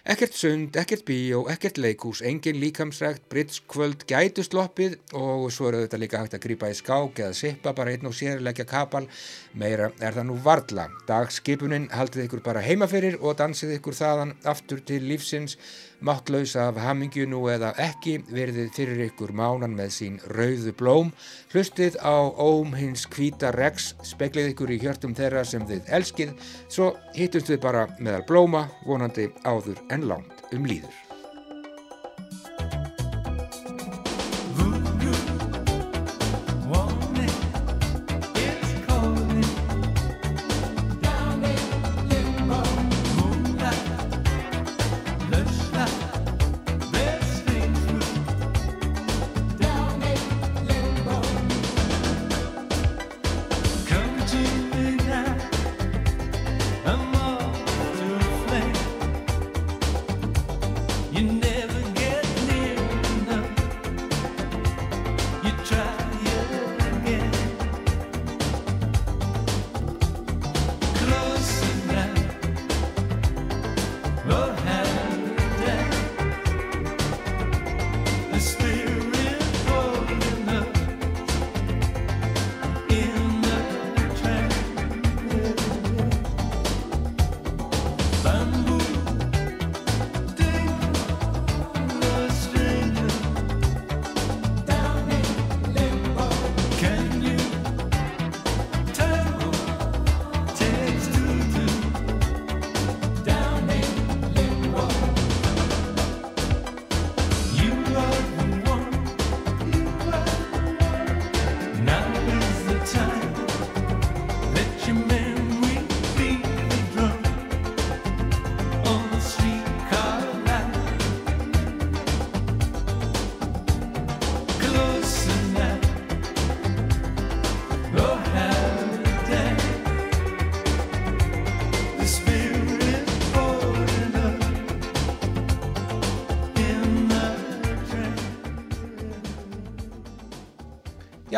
Ekkert 0.09 0.33
sund, 0.33 0.77
ekkert 0.81 1.03
bíó, 1.05 1.43
ekkert 1.53 1.77
leikús, 1.77 2.23
engin 2.25 2.57
líkamsrækt, 2.57 3.27
britskvöld, 3.29 4.07
gætu 4.09 4.41
sloppið 4.41 4.95
og 5.13 5.51
svo 5.53 5.67
eru 5.69 5.83
þetta 5.83 5.99
líka 6.01 6.23
hægt 6.23 6.37
að 6.39 6.47
grýpa 6.47 6.71
í 6.73 6.77
skák 6.79 7.21
eða 7.27 7.35
sippa 7.37 7.75
bara 7.77 7.93
einn 7.93 8.09
og 8.09 8.17
sérleikja 8.17 8.65
kapal. 8.71 9.05
Meira 9.53 9.91
er 10.01 10.17
það 10.17 10.27
nú 10.31 10.39
varla. 10.47 10.87
Dagskipunin 11.11 11.91
haldið 11.93 12.25
ykkur 12.25 12.41
bara 12.47 12.65
heima 12.65 12.89
fyrir 12.89 13.21
og 13.21 13.37
dansið 13.37 13.75
ykkur 13.77 13.99
þaðan 14.01 14.33
aftur 14.49 14.81
til 14.81 15.03
lífsins 15.11 15.59
máttlaus 16.05 16.55
af 16.61 16.79
hamingjunu 16.83 17.41
eða 17.53 17.73
ekki 17.83 18.19
verðið 18.31 18.71
fyrir 18.77 19.03
ykkur 19.09 19.33
mánan 19.37 19.75
með 19.79 19.91
sín 19.97 20.21
rauðu 20.35 20.75
blóm. 20.79 21.11
Hlustið 21.53 21.99
á 22.05 22.17
óm 22.39 22.77
hins 22.79 23.07
kvíta 23.11 23.53
regs 23.57 23.95
speklið 24.07 24.53
ykkur 24.53 24.77
í 24.77 24.81
hjörtum 24.85 25.17
þeirra 25.19 25.45
sem 25.49 25.67
þið 25.69 25.93
elskið. 25.99 26.39
Svo 26.69 26.95
hittumst 27.17 27.51
við 27.53 27.63
bara 27.67 27.89
meðal 27.99 28.25
blóma 28.29 28.67
vonandi 28.87 29.31
áður 29.45 29.83
en 29.91 30.09
langt 30.13 30.49
um 30.53 30.67
líður 30.69 31.08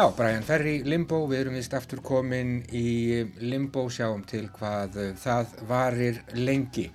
Já, 0.01 0.11
Brian 0.17 0.45
Ferry, 0.49 0.79
Limbo, 0.89 1.19
við 1.29 1.43
erum 1.43 1.57
vist 1.59 1.75
aftur 1.77 2.01
komin 2.01 2.63
í 2.73 3.21
Limbo, 3.45 3.83
sjáum 3.93 4.23
til 4.25 4.47
hvað 4.55 4.95
það 5.21 5.51
varir 5.69 6.23
lengi. 6.39 6.87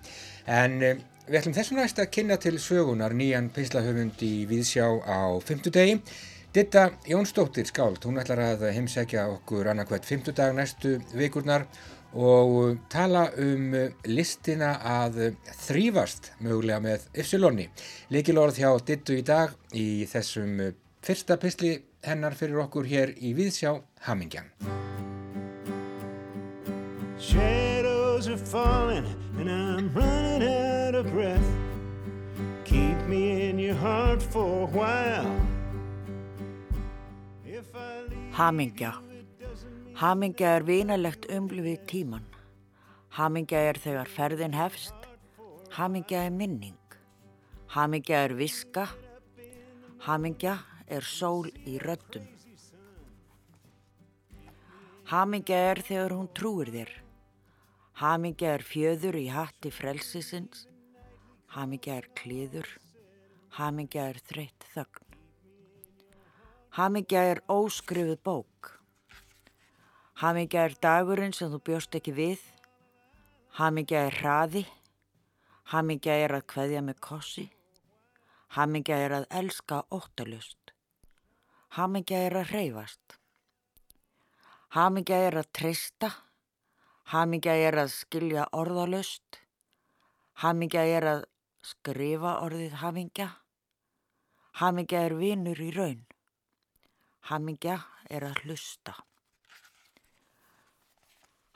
En 0.50 0.80
eh, 0.82 1.04
við 1.28 1.38
ætlum 1.38 1.54
þessum 1.54 1.78
næst 1.78 2.02
að 2.02 2.10
kynna 2.18 2.40
til 2.42 2.56
sögunar 2.58 3.14
nýjan 3.14 3.52
pislahöfund 3.54 4.26
í 4.26 4.32
Víðsjá 4.50 4.88
á 5.06 5.38
fymtudegi. 5.46 6.00
Ditta 6.58 6.88
Jónsdóttir 7.06 7.70
skáld, 7.70 8.02
hún 8.10 8.18
ætlar 8.24 8.42
að 8.42 8.66
heimsækja 8.74 9.28
okkur 9.36 9.70
annarkvæmt 9.70 10.10
fymtudag 10.10 10.58
næstu 10.58 10.98
vikurnar 11.14 11.68
og 12.18 12.80
tala 12.90 13.28
um 13.38 13.70
listina 14.10 14.80
að 14.82 15.28
þrýfast 15.68 16.34
mögulega 16.40 16.82
með 16.82 17.06
Ypsilonni. 17.14 17.70
Likilorð 18.10 18.64
hjá 18.64 18.72
Dittu 18.82 19.22
í 19.22 19.28
dag 19.30 19.54
í 19.78 20.08
þessum 20.10 20.72
fyrsta 21.06 21.38
pisli 21.38 21.84
hennar 22.06 22.36
fyrir 22.38 22.62
okkur 22.66 22.86
hér 22.90 23.14
í 23.18 23.34
Viðsjá 23.38 23.76
Hamingjan. 24.08 24.52
Shadows 27.20 28.28
are 28.28 28.38
falling 28.38 29.08
and 29.40 29.50
I'm 29.50 29.92
running 29.94 30.44
out 30.44 30.96
of 30.96 31.12
breath. 31.12 31.50
Keep 32.66 33.08
me 33.08 33.50
in 33.50 33.60
your 33.60 33.76
heart 33.76 34.22
for 34.22 34.64
a 34.64 34.72
while. 34.72 35.32
Hamingja. 38.36 38.94
Hamingja 39.96 40.58
er 40.58 40.66
vinalegt 40.68 41.30
umlufið 41.32 41.86
tíman 41.88 42.26
Hamingja 43.16 43.62
er 43.70 43.78
þegar 43.80 44.10
ferðin 44.12 44.56
hefst. 44.58 45.06
Hamingja 45.78 46.26
er 46.28 46.34
minning. 46.36 46.76
Hamingja 47.72 48.26
er 48.26 48.34
viska. 48.36 48.90
Hamingja 50.04 50.58
er 50.88 51.04
sól 51.06 51.50
í 51.66 51.78
röddum. 51.82 52.26
Hamingja 55.06 55.58
er 55.72 55.82
þegar 55.86 56.16
hún 56.18 56.30
trúir 56.34 56.72
þér. 56.74 56.92
Hamingja 58.02 58.56
er 58.58 58.64
fjöður 58.66 59.18
í 59.20 59.28
hatti 59.30 59.70
frelsisins. 59.70 60.66
Hamingja 61.54 62.00
er 62.02 62.08
klíður. 62.18 62.68
Hamingja 63.56 64.10
er 64.12 64.18
þreytt 64.26 64.66
þögn. 64.74 65.06
Hamingja 66.76 67.22
er 67.32 67.44
óskrifuð 67.48 68.18
bók. 68.26 68.72
Hamingja 70.20 70.66
er 70.66 70.76
dagurinn 70.82 71.38
sem 71.38 71.54
þú 71.54 71.62
bjóst 71.70 71.96
ekki 71.96 72.16
við. 72.18 72.42
Hamingja 73.62 74.08
er 74.10 74.20
hraði. 74.20 74.66
Hamingja 75.72 76.18
er 76.26 76.36
að 76.40 76.48
kveðja 76.52 76.82
með 76.84 77.00
kossi. 77.00 77.46
Hamingja 78.58 78.98
er 79.06 79.20
að 79.22 79.30
elska 79.38 79.84
óttalust. 79.94 80.65
Hamingja 81.76 82.22
er 82.24 82.38
að 82.40 82.52
hreyfast. 82.54 83.18
Hamingja 84.72 85.18
er 85.28 85.36
að 85.42 85.50
trista. 85.58 86.10
Hamingja 87.12 87.56
er 87.68 87.76
að 87.82 87.90
skilja 87.92 88.46
orðalust. 88.56 89.42
Hamingja 90.40 90.86
er 90.88 91.10
að 91.12 91.26
skrifa 91.68 92.38
orðið 92.46 92.80
hamingja. 92.80 93.28
Hamingja 94.62 95.04
er 95.10 95.18
vinnur 95.20 95.60
í 95.60 95.70
raun. 95.76 96.06
Hamingja 97.28 97.82
er 98.08 98.30
að 98.30 98.40
hlusta. 98.46 98.96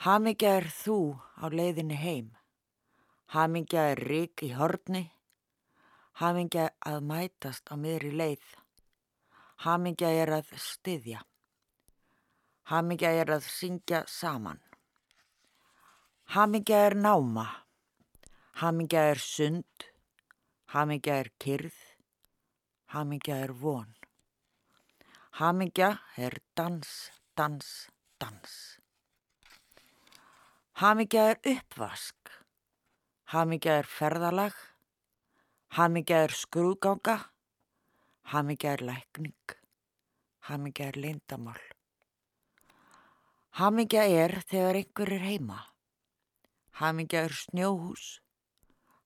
Hamingja 0.03 0.57
er 0.59 0.71
þú 0.83 0.99
á 1.39 1.47
leiðinni 1.47 1.95
heim. 1.95 2.33
Hamingja 3.31 3.93
er 3.93 4.07
rík 4.11 4.43
í 4.43 4.51
horni. 4.51 5.07
Hamingja 6.19 6.73
að 6.83 7.05
mætast 7.07 7.71
á 7.71 7.79
miðri 7.79 8.11
leið. 8.11 8.58
Hamingja 9.59 10.07
er 10.15 10.29
að 10.37 10.53
styðja. 10.55 11.19
Hamingja 12.71 13.09
er 13.11 13.31
að 13.35 13.47
syngja 13.51 14.05
saman. 14.07 14.61
Hamingja 16.31 16.77
er 16.87 16.93
náma. 16.95 17.43
Hamingja 18.61 19.01
er 19.11 19.19
sund. 19.19 19.87
Hamingja 20.71 21.17
er 21.25 21.29
kyrð. 21.43 21.75
Hamingja 22.93 23.35
er 23.43 23.51
von. 23.51 23.89
Hamingja 25.41 25.89
er 26.15 26.37
dans, 26.55 26.93
dans, 27.35 27.67
dans. 28.21 28.53
Hamingja 30.79 31.25
er 31.33 31.41
uppvask. 31.51 32.31
Hamingja 33.35 33.75
er 33.81 33.91
ferðalag. 33.97 34.55
Hamingja 35.75 36.23
er 36.29 36.37
skrúganga. 36.45 37.17
Hamingja 38.29 38.75
er 38.75 38.81
lækning. 38.85 39.33
Hamingja 40.45 40.85
er 40.87 40.97
lindamál. 41.01 41.61
Hamingja 43.57 44.03
er 44.05 44.35
þegar 44.45 44.77
einhver 44.77 45.11
er 45.15 45.23
heima. 45.23 45.57
Hamingja 46.77 47.23
er 47.25 47.33
snjóhús. 47.33 48.19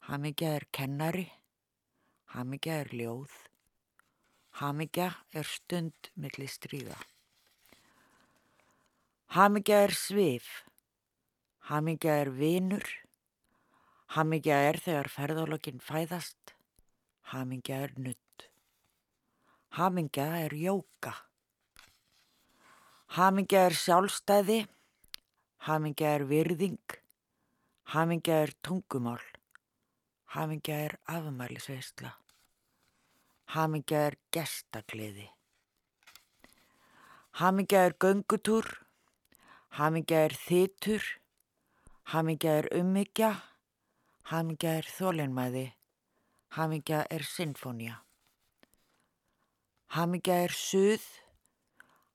Hamingja 0.10 0.50
er 0.58 0.66
kennari. 0.76 1.24
Hamingja 2.36 2.82
er 2.82 2.92
ljóð. 2.92 3.32
Hamingja 4.60 5.08
er 5.32 5.48
stund 5.48 6.12
millir 6.20 6.52
stríða. 6.52 7.00
Hamingja 9.38 9.86
er 9.86 9.96
svif. 9.96 10.52
Hamingja 11.72 12.20
er 12.26 12.34
vinur. 12.42 12.84
Hamingja 14.18 14.60
er 14.68 14.84
þegar 14.84 15.14
ferðalokkin 15.16 15.80
fæðast. 15.80 16.58
Hamingja 17.32 17.86
er 17.88 17.96
nutt. 17.96 18.20
Hamingja 19.74 20.26
er 20.38 20.54
jóka. 20.54 21.16
Hamingja 23.16 23.64
er 23.66 23.74
sjálfstæði, 23.74 24.60
hamingja 25.66 26.12
er 26.14 26.26
virðing, 26.30 26.94
hamingja 27.96 28.36
er 28.44 28.54
tungumál, 28.62 29.24
hamingja 30.36 30.78
er 30.86 30.96
afmælisveistla, 31.10 32.14
hamingja 33.56 34.04
er 34.12 34.20
gestagliði, 34.38 35.26
hamingja 37.42 37.84
er 37.90 37.98
göngutúr, 37.98 38.70
hamingja 39.82 40.22
er 40.30 40.38
þitur, 40.38 41.12
hamingja 42.14 42.60
er 42.62 42.72
ummyggja, 42.78 43.34
hamingja 44.30 44.80
er 44.84 44.96
þólenmæði, 45.02 45.68
hamingja 46.62 47.08
er 47.10 47.26
sinfónja, 47.26 48.04
hamingja 49.94 50.40
er 50.48 50.56
suð, 50.58 51.04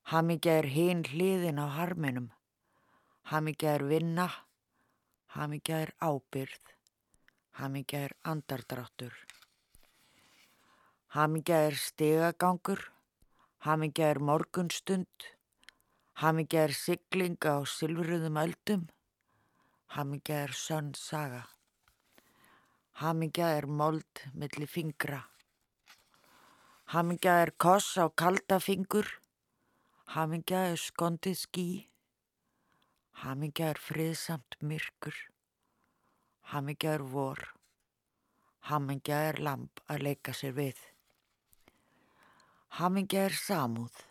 Hamingja 0.09 0.55
er 0.57 0.65
hinn 0.73 1.03
hliðin 1.05 1.59
á 1.61 1.69
harminum. 1.69 2.31
Hamingja 3.29 3.75
er 3.77 3.83
vinna. 3.85 4.25
Hamingja 5.35 5.83
er 5.85 5.91
ábyrð. 6.01 6.71
Hamingja 7.59 7.99
er 8.07 8.15
andardráttur. 8.31 9.13
Hamingja 11.13 11.61
er 11.67 11.77
stegagangur. 11.77 12.81
Hamingja 13.67 14.09
er 14.15 14.19
morgunstund. 14.31 15.29
Hamingja 16.23 16.65
er 16.65 16.73
sigling 16.73 17.37
á 17.45 17.61
silfruðum 17.69 18.41
öldum. 18.47 18.89
Hamingja 19.93 20.45
er 20.47 20.57
sönn 20.57 20.95
saga. 20.97 21.45
Hamingja 22.97 23.53
er 23.61 23.69
mold 23.69 24.25
millir 24.33 24.65
fingra. 24.65 25.21
Hamingja 26.89 27.33
er 27.43 27.51
koss 27.61 27.99
á 28.01 28.09
kalda 28.09 28.57
fingur. 28.57 29.05
Hamingja 30.09 30.61
er 30.71 30.79
skondið 30.81 31.35
ský, 31.37 31.65
hamingja 33.21 33.67
er 33.75 33.77
friðsamt 33.77 34.55
myrkur, 34.65 35.13
hamingja 36.49 36.95
er 36.97 37.03
vor, 37.11 37.43
hamingja 38.71 39.19
er 39.27 39.37
lamp 39.45 39.83
að 39.85 40.01
leika 40.07 40.33
sér 40.33 40.57
við. 40.57 40.81
Hamingja 42.79 43.27
er 43.27 43.37
samúð, 43.37 44.01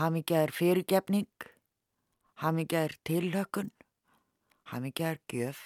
hamingja 0.00 0.40
er 0.46 0.56
fyrirgefning, 0.56 1.48
hamingja 2.46 2.86
er 2.88 2.96
tilhökun, 3.04 3.72
hamingja 4.72 5.12
er 5.12 5.24
gjöf, 5.28 5.64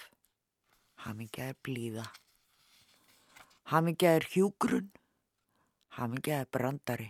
hamingja 1.07 1.53
er 1.53 1.61
blíða. 1.63 2.09
Hamingja 3.71 4.17
er 4.19 4.27
hjúgrun, 4.35 4.91
hamingja 5.97 6.41
er 6.43 6.49
brandari. 6.53 7.07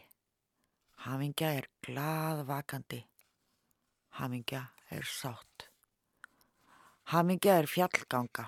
Hamingja 1.04 1.50
er 1.60 1.66
glaðvakandi. 1.84 3.02
Hamingja 4.16 4.62
er 4.96 5.04
sátt. 5.04 5.66
Hamingja 7.12 7.58
er 7.60 7.68
fjallganga. 7.68 8.46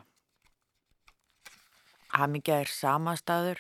Hamingja 2.15 2.62
er 2.63 2.71
samastaður. 2.71 3.60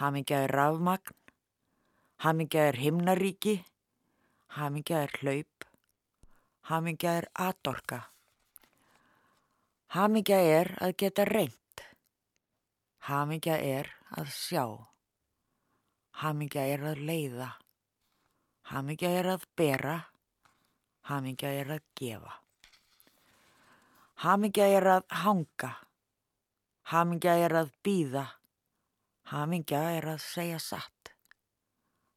Hamingja 0.00 0.40
er 0.48 0.54
rafmagn. 0.58 1.14
Hamingja 2.26 2.64
er 2.72 2.78
himnaríki. 2.82 3.54
Hamingja 4.58 5.04
er 5.06 5.14
hlaup. 5.20 5.68
Hamingja 6.70 7.12
er 7.20 7.28
atorka. 7.34 8.00
Hamingja 9.94 10.42
er 10.58 10.72
að 10.82 10.96
geta 11.04 11.28
reynd. 11.30 11.86
Hamingja 13.06 13.60
er 13.62 13.94
að 14.10 14.34
sjá. 14.34 14.66
Hamingja 16.22 16.62
er 16.70 16.84
að 16.92 17.00
leiða. 17.08 17.50
Hamingja 18.70 19.10
er 19.18 19.26
að 19.34 19.42
bera, 19.58 19.96
hamingja 21.10 21.50
er 21.52 21.72
að 21.74 21.82
gefa. 21.98 22.38
Hamingja 24.24 24.68
er 24.72 24.86
að 24.88 25.02
hanga, 25.24 25.70
hamingja 26.92 27.34
er 27.44 27.56
að 27.58 27.72
býða, 27.84 28.24
hamingja 29.32 29.80
er 29.98 30.06
að 30.14 30.22
segja 30.22 30.60
satt. 30.62 31.10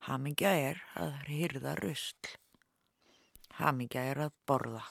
Hamingja 0.08 0.54
er 0.70 0.80
að 0.96 1.18
hyrða 1.28 1.74
rusl, 1.82 2.30
hamingja 3.58 4.06
er 4.14 4.22
að 4.28 4.38
borða. 4.48 4.86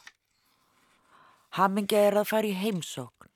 Hamingja 1.57 2.03
er 2.11 2.19
að 2.21 2.29
fara 2.35 2.51
í 2.51 2.59
heimsókn, 2.59 3.31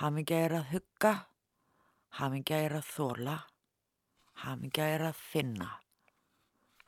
hamingja 0.00 0.40
er 0.48 0.56
að 0.58 0.72
hugga, 0.72 1.14
hamingja 2.18 2.64
er 2.64 2.80
að 2.80 2.90
þóla, 2.96 3.36
hamingja 4.42 4.84
er 4.94 5.02
að 5.08 5.18
finna. 5.18 5.68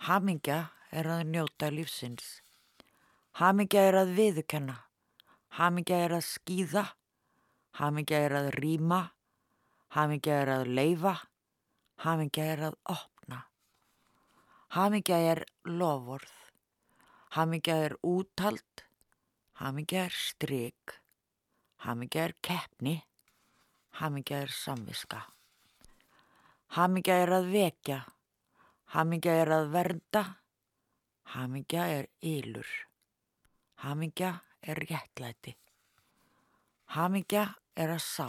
Hamingja 0.07 0.59
er 0.95 1.09
að 1.11 1.25
njóta 1.33 1.71
lífsins. 1.75 2.41
Hamingja 3.41 3.83
er 3.89 3.99
að 4.03 4.13
viðukenna. 4.19 4.77
Hamingja 5.59 5.99
er 6.07 6.15
að 6.19 6.27
skýða. 6.29 6.85
Hamingja 7.81 8.21
er 8.27 8.37
að 8.39 8.51
rýma. 8.59 9.01
Hamingja 9.97 10.37
er 10.45 10.53
að 10.55 10.71
leifa. 10.79 11.17
Hamingja 12.05 12.47
er 12.55 12.63
að 12.71 12.79
opna. 12.95 13.43
Hamingja 14.77 15.19
er 15.33 15.45
lofvorð. 15.67 16.37
Hamingja 17.35 17.77
er 17.89 17.97
úthald. 18.07 18.87
Hamingja 19.61 20.07
er 20.07 20.15
stryk. 20.15 20.97
Hamingja 21.83 22.29
er 22.29 22.39
keppni. 22.43 22.97
Hamingja 24.01 24.45
er 24.47 24.55
samviska. 24.55 25.27
Hamingja 26.77 27.17
er 27.25 27.35
að 27.35 27.51
vekja. 27.51 28.03
Hamingja 28.91 29.35
er 29.45 29.51
að 29.55 29.69
vernda, 29.71 30.23
hamingja 31.31 31.85
er 31.87 32.07
ylur, 32.27 32.71
hamingja 33.85 34.31
er 34.67 34.81
réttlæti, 34.83 35.53
hamingja 36.97 37.45
er 37.79 37.93
að 37.95 38.03
sá, 38.03 38.27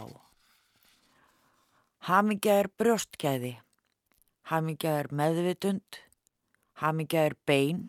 hamingja 2.06 2.60
er 2.62 2.70
brjóstgæði, 2.78 3.56
hamingja 4.52 4.92
er 5.00 5.10
meðvitund, 5.10 5.98
hamingja 6.78 7.26
er 7.32 7.36
bein, 7.50 7.88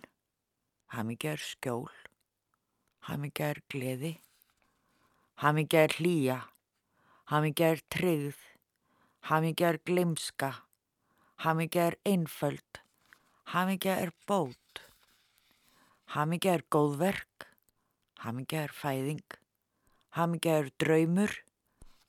hamingja 0.97 1.35
er 1.37 1.45
skjól, 1.45 1.93
hamingja 3.05 3.51
er 3.53 3.61
gleði, 3.69 4.15
hamingja 5.45 5.85
er 5.85 5.99
hlýja, 5.99 6.39
hamingja 7.29 7.75
er 7.75 7.85
tryggð, 7.93 8.41
hamingja 9.29 9.73
er 9.73 9.79
glimska, 9.85 10.53
Hamingja 11.43 11.89
er 11.89 11.95
einföld, 12.07 12.77
hamingja 13.51 13.97
er 13.99 14.13
bót, 14.29 14.79
hamingja 16.15 16.53
er 16.55 16.63
góðverk, 16.71 17.47
hamingja 18.23 18.61
er 18.63 18.71
fæðing, 18.71 19.35
hamingja 20.15 20.53
er 20.61 20.69
draumur, 20.79 21.35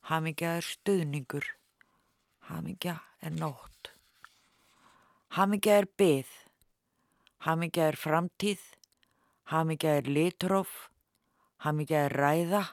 hamingja 0.07 0.53
er 0.61 0.69
stuðningur, 0.69 1.49
hamingja 2.47 2.95
er 3.19 3.35
nótt, 3.35 3.91
hamingja 5.35 5.81
er 5.81 5.89
byð, 5.99 6.31
hamingja 7.43 7.91
er 7.91 7.99
framtíð, 7.99 8.63
hamingja 9.51 9.97
er 9.99 10.07
litróf, 10.07 10.77
hamingja 11.67 12.05
er 12.07 12.19
ræða, 12.23 12.63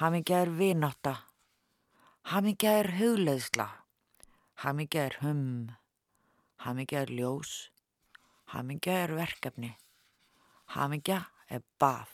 hamingja 0.00 0.40
er 0.46 0.56
vináta, 0.56 1.18
hamingja 2.26 2.70
er 2.80 2.88
hugleðsla, 2.98 3.68
hamingja 4.64 5.04
er 5.06 5.14
hum, 5.20 5.68
hamingja 6.64 7.04
er 7.04 7.12
ljós, 7.14 7.52
hamingja 8.50 8.96
er 9.04 9.12
verkefni, 9.14 9.70
hamingja 10.74 11.20
er 11.46 11.62
bað, 11.78 12.10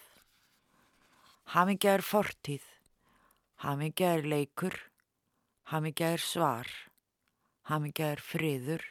hamingja 1.55 1.97
er 1.97 2.05
fortíð, 2.05 2.69
hamingja 3.65 4.13
er 4.19 4.29
leikur, 4.35 4.77
hamingja 5.73 6.13
er 6.19 6.21
svar, 6.29 6.69
hamingja 7.73 8.13
er 8.13 8.21
friður, 8.21 8.85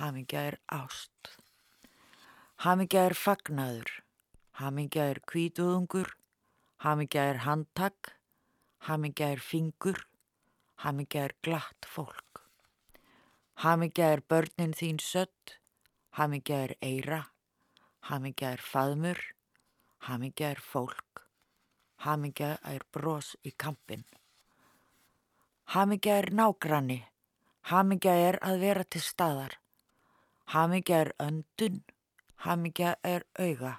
hamingja 0.00 0.46
er 0.54 0.60
ást. 0.72 1.36
Hamingja 2.64 3.10
er 3.10 3.16
fagnaður, 3.16 3.98
hamingja 4.56 5.10
er 5.12 5.20
kvítuðungur, 5.20 6.14
hamingja 6.80 7.28
er 7.34 7.44
handtak, 7.44 8.16
hamingja 8.88 9.34
er 9.36 9.44
fingur, 9.44 10.06
hamingja 10.84 11.24
er 11.28 11.34
glatt 11.44 11.86
fólk. 11.86 12.42
Hamingja 13.64 14.08
er 14.14 14.22
börnin 14.28 14.72
þín 14.76 15.00
sött, 15.04 15.58
hamingja 16.16 16.62
er 16.66 16.74
eira, 16.80 17.20
hamingja 18.08 18.54
er 18.56 18.64
faðmur, 18.64 19.20
hamingja 20.08 20.50
er 20.54 20.64
fólk, 20.64 21.24
hamingja 22.06 22.56
er 22.64 22.86
bros 22.92 23.36
í 23.44 23.52
kampin. 23.56 24.04
Hamingja 25.76 26.18
er 26.24 26.32
nágranni, 26.34 27.00
hamingja 27.70 28.16
er 28.28 28.40
að 28.42 28.60
vera 28.64 28.84
til 28.84 29.04
staðar, 29.04 29.56
hamingja 30.56 31.04
er 31.04 31.14
öndun, 31.20 31.82
Hamingja 32.40 32.94
er 33.04 33.26
auga, 33.36 33.70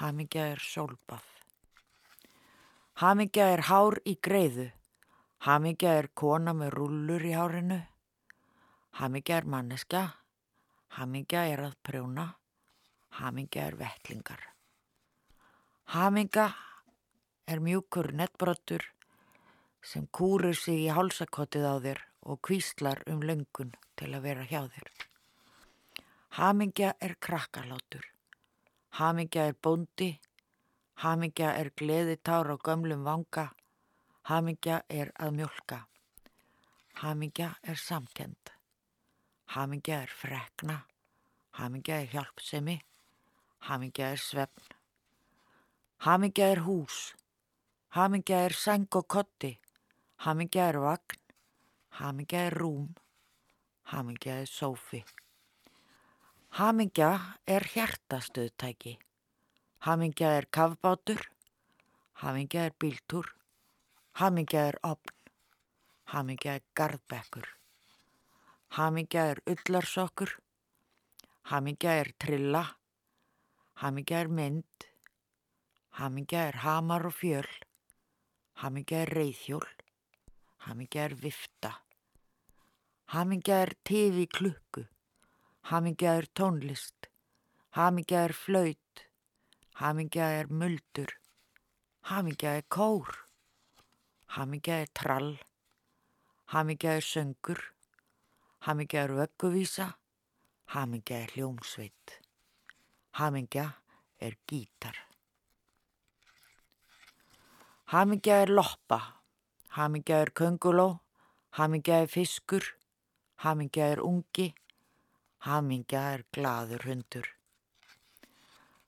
hamingja 0.00 0.46
er 0.54 0.60
sólbað. 0.64 1.26
Hamingja 3.02 3.48
er 3.52 3.62
hár 3.68 3.98
í 4.08 4.14
greiðu, 4.24 4.70
hamingja 5.44 5.90
er 6.00 6.08
kona 6.16 6.54
með 6.56 6.70
rullur 6.78 7.24
í 7.28 7.34
hárinu. 7.36 7.76
Hamingja 8.96 9.42
er 9.42 9.48
manneska, 9.50 10.02
hamingja 10.96 11.42
er 11.50 11.60
að 11.66 11.74
prjóna, 11.84 12.24
hamingja 13.18 13.66
er 13.68 13.76
vettlingar. 13.76 14.40
Hamingja 15.92 16.46
er 17.44 17.60
mjúkur 17.60 18.14
nettbrottur 18.16 18.86
sem 19.84 20.06
kúrur 20.08 20.56
sig 20.56 20.86
í 20.86 20.92
hálsakottið 20.96 21.66
á 21.68 21.74
þér 21.86 22.00
og 22.24 22.40
kvíslar 22.40 23.02
um 23.12 23.20
löngun 23.20 23.74
til 24.00 24.14
að 24.16 24.24
vera 24.24 24.46
hjá 24.48 24.62
þér. 24.64 24.88
Hamingja 26.38 26.94
er 27.04 27.18
krakkalátur, 27.20 28.06
hamingja 28.96 29.44
er 29.50 29.60
bóndi, 29.60 30.08
hamingja 31.04 31.52
er 31.60 31.70
gleðitár 31.76 32.48
á 32.48 32.56
gömlum 32.56 33.04
vanga, 33.04 33.50
hamingja 34.30 34.78
er 34.88 35.10
að 35.20 35.34
mjölka, 35.36 35.78
hamingja 37.02 37.50
er 37.62 37.76
samkend, 37.76 38.52
hamingja 39.52 39.98
er 40.06 40.14
frekna, 40.20 40.78
hamingja 41.58 41.98
er 42.00 42.08
hjálpsemi, 42.14 42.78
hamingja 43.68 44.14
er 44.14 44.22
svefn, 44.24 44.72
hamingja 46.08 46.48
er 46.54 46.64
hús, 46.64 47.02
hamingja 47.98 48.40
er 48.46 48.56
seng 48.56 48.88
og 48.96 49.04
kotti, 49.12 49.52
hamingja 50.24 50.70
er 50.72 50.80
vagn, 50.86 51.20
hamingja 52.00 52.46
er 52.48 52.58
rúm, 52.64 52.88
hamingja 53.92 54.40
er 54.40 54.48
sófi. 54.48 55.04
Hamingja 56.54 57.10
er 57.50 57.64
hjertastöðtæki. 57.66 58.92
Hamingja 59.82 60.28
er 60.38 60.46
kafbátur. 60.46 61.18
Hamingja 62.22 62.68
er 62.68 62.76
bíltúr. 62.78 63.26
Hamingja 64.20 64.62
er 64.70 64.78
opn. 64.82 65.14
Hamingja 66.12 66.54
er 66.54 66.64
gardbekkur. 66.74 67.48
Hamingja 68.78 69.26
er 69.32 69.42
ullarsokkur. 69.46 70.36
Hamingja 71.50 71.98
er 72.00 72.12
trilla. 72.18 72.64
Hamingja 73.82 74.24
er 74.24 74.28
mynd. 74.28 74.88
Hamingja 75.98 76.48
er 76.48 76.62
hamar 76.64 77.06
og 77.06 77.14
fjöl. 77.20 77.50
Hamingja 78.62 79.04
er 79.04 79.14
reyðhjól. 79.18 79.70
Hamingja 80.66 81.08
er 81.10 81.14
vifta. 81.14 81.76
Hamingja 83.14 83.62
er 83.66 83.74
tifi 83.84 84.26
klukku. 84.26 84.86
Hamingja 85.64 86.18
er 86.20 86.26
tónlist, 86.36 87.06
hamingja 87.72 88.26
er 88.26 88.34
flaut, 88.36 89.04
hamingja 89.80 90.26
er 90.42 90.50
muldur, 90.52 91.08
hamingja 92.10 92.50
er 92.58 92.66
kór, 92.68 93.23
hamingja 94.34 94.80
er 94.82 94.90
trall, 94.94 95.36
hamingja 96.52 96.96
er 96.98 97.06
söngur, 97.06 97.60
hamingja 98.66 99.04
er 99.04 99.14
vögguvísa, 99.18 99.88
hamingja 100.74 101.20
er 101.22 101.34
hljómsveit, 101.36 102.18
hamingja 103.20 103.68
er 104.20 104.36
gítar. 104.50 104.98
Hamingja 107.94 108.42
er 108.42 108.50
loppa, 108.50 109.00
hamingja 109.78 110.24
er 110.24 110.34
könguló, 110.34 110.90
hamingja 111.58 112.02
er 112.02 112.10
fiskur, 112.10 112.64
hamingja 113.44 113.92
er 113.94 114.02
ungi, 114.02 114.54
Hamingja 115.44 116.00
er 116.14 116.22
gladur 116.32 116.80
hundur. 116.88 117.26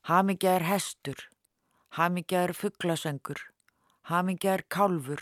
Hamingja 0.09 0.55
er 0.57 0.65
hestur. 0.65 1.19
Hamingja 1.99 2.47
er 2.47 2.55
fugglasöngur. 2.57 3.37
Hamingja 4.09 4.55
er 4.55 4.63
kálfur. 4.73 5.21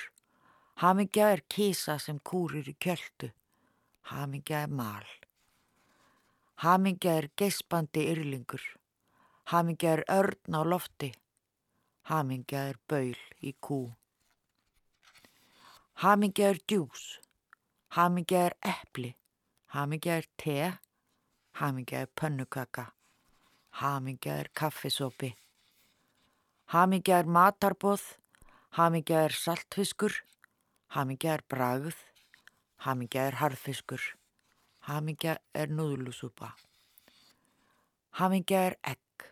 Hamingja 0.75 1.29
er 1.31 1.43
kísa 1.47 1.99
sem 2.03 2.19
kúrir 2.19 2.67
í 2.67 2.75
kjöldu. 2.83 3.29
Hamingja 4.11 4.65
er 4.67 4.73
mal. 4.75 5.07
Hamingja 6.65 7.13
er 7.21 7.29
geispandi 7.39 8.09
yrlingur. 8.11 8.65
Hamingja 9.53 9.93
er 9.99 10.03
örn 10.11 10.59
á 10.59 10.63
lofti. 10.67 11.13
Hamingja 12.11 12.65
er 12.73 12.81
baul 12.91 13.21
í 13.39 13.55
kú. 13.61 13.95
Hamingja 16.03 16.51
er 16.51 16.59
djús. 16.67 17.21
Hamingja 17.95 18.43
er 18.51 18.59
eppli. 18.75 19.15
Hamingja 19.71 20.19
er 20.19 20.29
te. 20.37 20.59
Hamingja 21.63 22.03
er 22.03 22.11
pönnukaka. 22.19 22.91
Hamingja 23.79 24.41
er 24.43 24.51
kaffisópi. 24.51 25.37
Hamingja 26.75 27.23
er 27.23 27.31
matarbóð. 27.31 28.03
Hamingja 28.75 29.29
er 29.29 29.39
saltfiskur. 29.39 30.25
Hamingja 30.95 31.33
er 31.35 31.43
bragð. 31.51 31.97
Hamingja 32.87 33.25
er 33.27 33.35
harðfiskur. 33.41 34.03
Hamingja 34.87 35.33
er 35.51 35.73
núðlusúpa. 35.75 36.53
Hamingja 38.15 38.61
er 38.69 38.77
egg. 38.93 39.25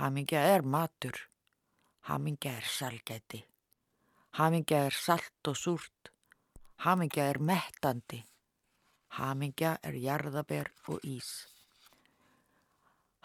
Hamingja 0.00 0.40
er 0.56 0.64
matur. 0.66 1.20
Hamingja 2.08 2.56
er 2.58 2.66
salgæti. 2.66 3.44
Hamingja 4.40 4.80
er 4.88 4.96
salt 4.96 5.52
og 5.52 5.60
súrt. 5.60 6.10
Hamingja 6.82 7.28
er 7.30 7.38
mettandi. 7.38 8.18
Hamingja 9.20 9.76
er 9.86 10.00
jarðaber 10.02 10.72
og 10.88 11.06
ís. 11.06 11.30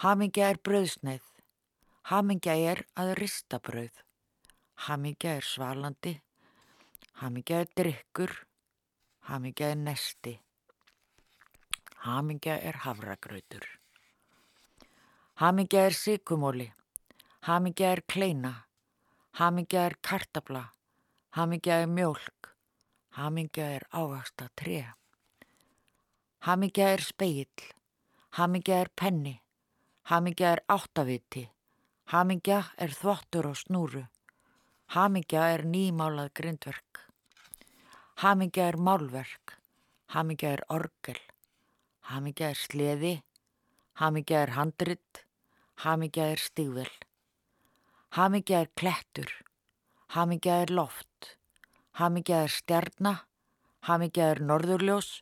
Hamingja 0.06 0.52
er 0.54 0.62
bröðsneið. 0.62 1.26
Hamingja 2.14 2.54
er 2.54 2.86
að 2.94 3.16
rista 3.24 3.58
bröð. 3.58 4.06
Hamingja 4.86 5.40
er 5.42 5.54
svalandi. 5.56 6.20
Hamingja 7.22 7.62
er 7.64 7.72
drikkur. 7.78 8.34
Hamingja 9.30 9.72
er 9.74 9.76
nesti. 9.76 10.36
Hamingja 12.06 12.60
er 12.62 12.78
havragrautur. 12.84 13.66
Hamingja 15.42 15.88
er 15.88 15.98
sykumóli. 15.98 16.70
Hamingja 17.50 17.92
er 17.96 18.04
kleina. 18.08 18.54
Hamingja 19.42 19.88
er 19.90 19.98
kartabla. 20.02 20.68
Hamingja 21.30 21.82
er 21.82 21.88
mjölk. 21.88 22.54
Hamingja 23.18 23.66
er 23.80 23.90
ávasta 23.92 24.50
treð. 24.56 24.94
Hamingja 26.46 26.92
er 26.94 27.02
speill, 27.02 27.64
hamingja 28.38 28.76
er 28.84 28.90
penni, 28.96 29.34
hamingja 30.08 30.52
er 30.54 30.62
áttaviti, 30.70 31.48
hamingja 32.14 32.60
er 32.78 32.94
þvottur 32.94 33.50
og 33.50 33.58
snúru, 33.58 34.04
hamingja 34.94 35.48
er 35.56 35.66
nýmálað 35.66 36.30
grindverk, 36.40 37.02
hamingja 38.24 38.68
er 38.72 38.78
málverk, 38.78 39.58
hamingja 40.14 40.56
er 40.58 40.64
orgel, 40.70 41.20
hamingja 42.12 42.52
er 42.54 42.60
sleði, 42.60 43.14
hamingja 44.02 44.44
er 44.46 44.56
handrit, 44.58 45.24
hamingja 45.86 46.32
er 46.34 46.42
stígvel, 46.42 46.92
hamingja 48.18 48.64
er 48.66 48.74
klettur, 48.76 49.32
hamingja 50.18 50.62
er 50.66 50.74
loft, 50.74 51.38
hamingja 52.02 52.44
er 52.48 52.54
stjarnar, 52.54 53.26
hamingja 53.88 54.32
er 54.34 54.44
norðurljós, 54.44 55.18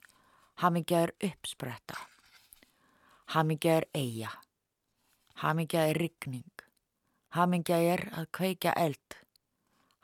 Hamingja 0.55 0.99
er 1.03 1.11
uppspretta. 1.19 1.97
Hamingja 3.35 3.73
er 3.81 3.85
eiga. 3.91 4.29
Hamingja 5.41 5.81
er 5.89 5.97
rigning. 5.99 6.47
Hamingja 7.35 7.79
er 7.83 8.05
að 8.15 8.29
kveikja 8.37 8.71
eld. 8.79 9.17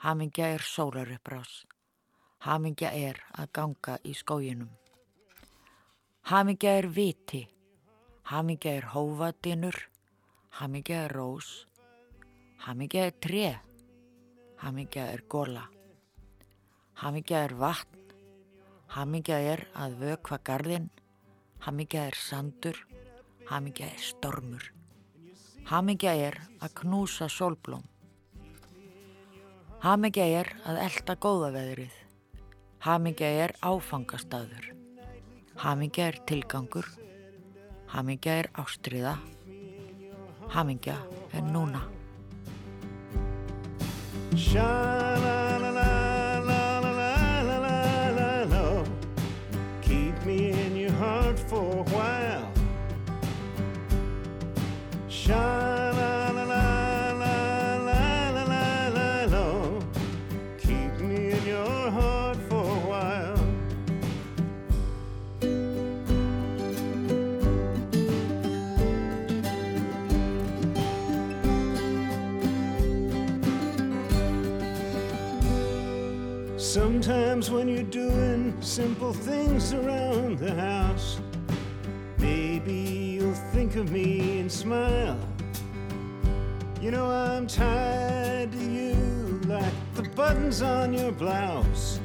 Hamingja 0.04 0.50
er 0.58 0.66
sólaruppbrás. 0.68 1.62
Hamingja 2.42 2.90
er 2.98 3.20
að 3.38 3.52
ganga 3.54 4.00
í 4.02 4.16
skóginum. 4.18 4.72
Hamingja 6.26 6.72
er 6.80 6.88
viti. 6.90 7.44
Hamingja 8.32 8.74
er 8.80 8.88
hófadinur. 8.96 9.78
Hamingja 10.58 11.04
er 11.06 11.14
rós. 11.14 11.52
Hamingja 12.66 13.06
er 13.12 13.14
tre. 13.22 13.46
Hamingja 14.64 15.06
er 15.14 15.22
góla. 15.30 15.68
Hamingja 17.04 17.46
er 17.46 17.54
vatn. 17.62 18.02
Hamingja 18.98 19.38
er 19.54 19.68
að 19.78 20.02
vökva 20.02 20.42
gardinn. 20.42 20.90
Hamingja 21.62 22.10
er 22.10 22.18
sandur. 22.18 22.82
Hamingja 23.54 23.86
er 23.86 24.02
stormur. 24.02 24.72
Hamingja 25.70 26.18
er 26.18 26.42
að 26.58 26.74
knúsa 26.82 27.30
sólblóm. 27.30 27.86
Hamingja 29.86 30.26
er 30.42 30.56
að 30.66 30.88
elda 30.90 31.22
góðaveðrið. 31.22 32.01
Hamingja 32.82 33.28
er 33.28 33.52
áfangastadur. 33.62 34.72
Hamingja 35.62 36.08
er 36.10 36.16
tilgangur. 36.26 36.88
Hamingja 37.94 38.40
er 38.42 38.50
ástriða. 38.58 39.20
Hamingja 40.50 40.98
er 41.30 41.46
núna. 41.46 41.84
Simple 78.72 79.12
things 79.12 79.74
around 79.74 80.40
the 80.40 80.56
house, 80.56 81.20
maybe 82.20 82.72
you'll 83.20 83.42
think 83.52 83.76
of 83.76 83.92
me 83.92 84.40
and 84.40 84.50
smile. 84.50 85.20
You 86.80 86.92
know 86.92 87.06
I'm 87.12 87.48
tied 87.48 88.54
to 88.54 88.58
you 88.58 89.42
like 89.46 89.74
the 89.96 90.04
buttons 90.16 90.62
on 90.62 90.94
your 90.94 91.12
blouse. 91.12 92.00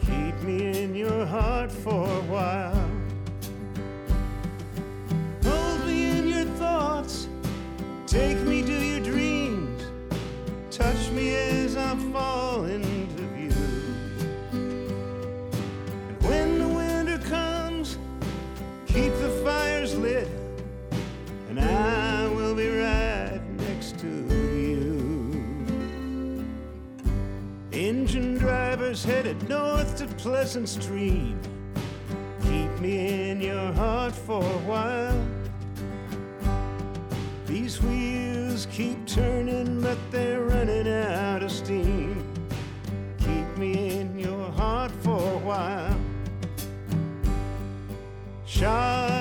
Keep 0.00 0.42
me 0.42 0.82
in 0.82 0.96
your 0.96 1.24
heart 1.24 1.70
for 1.70 2.08
a 2.08 2.22
while. 2.22 2.90
Hold 5.44 5.86
me 5.86 6.10
in 6.10 6.26
your 6.26 6.46
thoughts, 6.56 7.28
take 8.08 8.40
me 8.40 8.62
to 8.62 8.84
your 8.84 9.00
dreams, 9.00 9.80
touch 10.72 11.08
me 11.12 11.36
as 11.36 11.76
I'm 11.76 12.12
falling 12.12 12.47
Headed 28.88 29.46
north 29.50 29.98
to 29.98 30.06
Pleasant 30.14 30.66
Stream. 30.66 31.38
Keep 32.44 32.80
me 32.80 33.30
in 33.30 33.38
your 33.38 33.70
heart 33.74 34.14
for 34.14 34.42
a 34.42 34.58
while. 34.64 35.26
These 37.44 37.82
wheels 37.82 38.66
keep 38.72 39.06
turning, 39.06 39.82
but 39.82 39.98
they're 40.10 40.40
running 40.40 40.88
out 40.88 41.42
of 41.42 41.52
steam. 41.52 42.24
Keep 43.18 43.58
me 43.58 44.00
in 44.00 44.18
your 44.18 44.50
heart 44.52 44.90
for 45.02 45.20
a 45.20 45.38
while. 45.38 46.00
Sha 48.46 49.17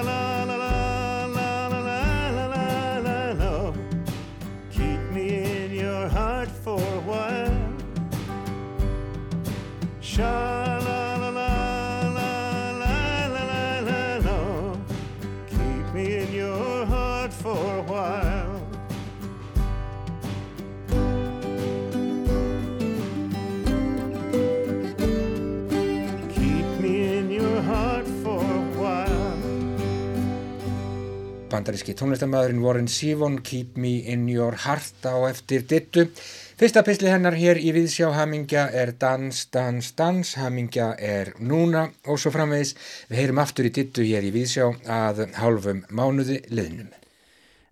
Bandaríski 31.48 31.94
tónlistamæðurinn 31.94 32.62
Warren 32.66 32.90
Sivon 32.90 33.38
Keep 33.46 33.78
Me 33.78 34.00
In 34.10 34.26
Your 34.30 34.58
Heart 34.66 35.06
á 35.06 35.30
eftir 35.30 35.62
dittu. 35.70 36.10
Fyrsta 36.58 36.82
pisli 36.82 37.12
hennar 37.14 37.36
hér 37.38 37.60
í 37.62 37.70
Viðsjá 37.70 38.08
Hamingja 38.16 38.64
er 38.74 38.90
Dans, 38.98 39.44
Dans, 39.54 39.92
Dans, 39.94 40.32
Hamingja 40.42 40.88
er 40.98 41.30
Núna 41.38 41.84
og 42.10 42.18
svo 42.18 42.32
framvegis. 42.34 42.72
Við 43.12 43.20
heyrum 43.20 43.42
aftur 43.44 43.68
í 43.70 43.72
dittu 43.76 44.02
hér 44.02 44.26
í 44.26 44.32
Viðsjá 44.34 44.72
að 44.90 45.22
hálfum 45.38 45.84
mánuði 45.94 46.40
liðnum. 46.50 46.90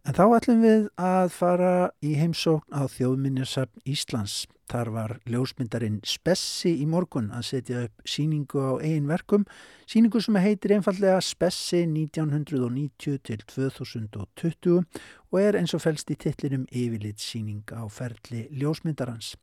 En 0.06 0.14
þá 0.14 0.22
ætlum 0.38 0.62
við 0.62 0.86
að 1.02 1.34
fara 1.34 1.72
í 2.06 2.14
heimsókn 2.20 2.78
á 2.78 2.86
þjóðminjarsafn 2.94 3.90
Íslands. 3.90 4.44
Þar 4.66 4.90
var 4.96 5.12
ljósmyndarinn 5.30 6.00
Spessi 6.10 6.72
í 6.82 6.88
morgun 6.90 7.28
að 7.36 7.46
setja 7.52 7.84
upp 7.86 8.08
síningu 8.10 8.64
á 8.66 8.74
eigin 8.82 9.06
verkum. 9.10 9.46
Síningu 9.86 10.22
sem 10.24 10.40
heitir 10.42 10.74
einfallega 10.74 11.20
Spessi 11.22 11.84
1990 11.86 13.22
til 13.30 13.46
2020 13.54 14.82
og 14.82 15.40
er 15.42 15.60
eins 15.60 15.76
og 15.78 15.86
fælst 15.86 16.10
í 16.10 16.18
tillinum 16.18 16.66
yfirlit 16.74 17.22
síning 17.22 17.62
á 17.78 17.86
ferli 17.94 18.48
ljósmyndarans. 18.58 19.36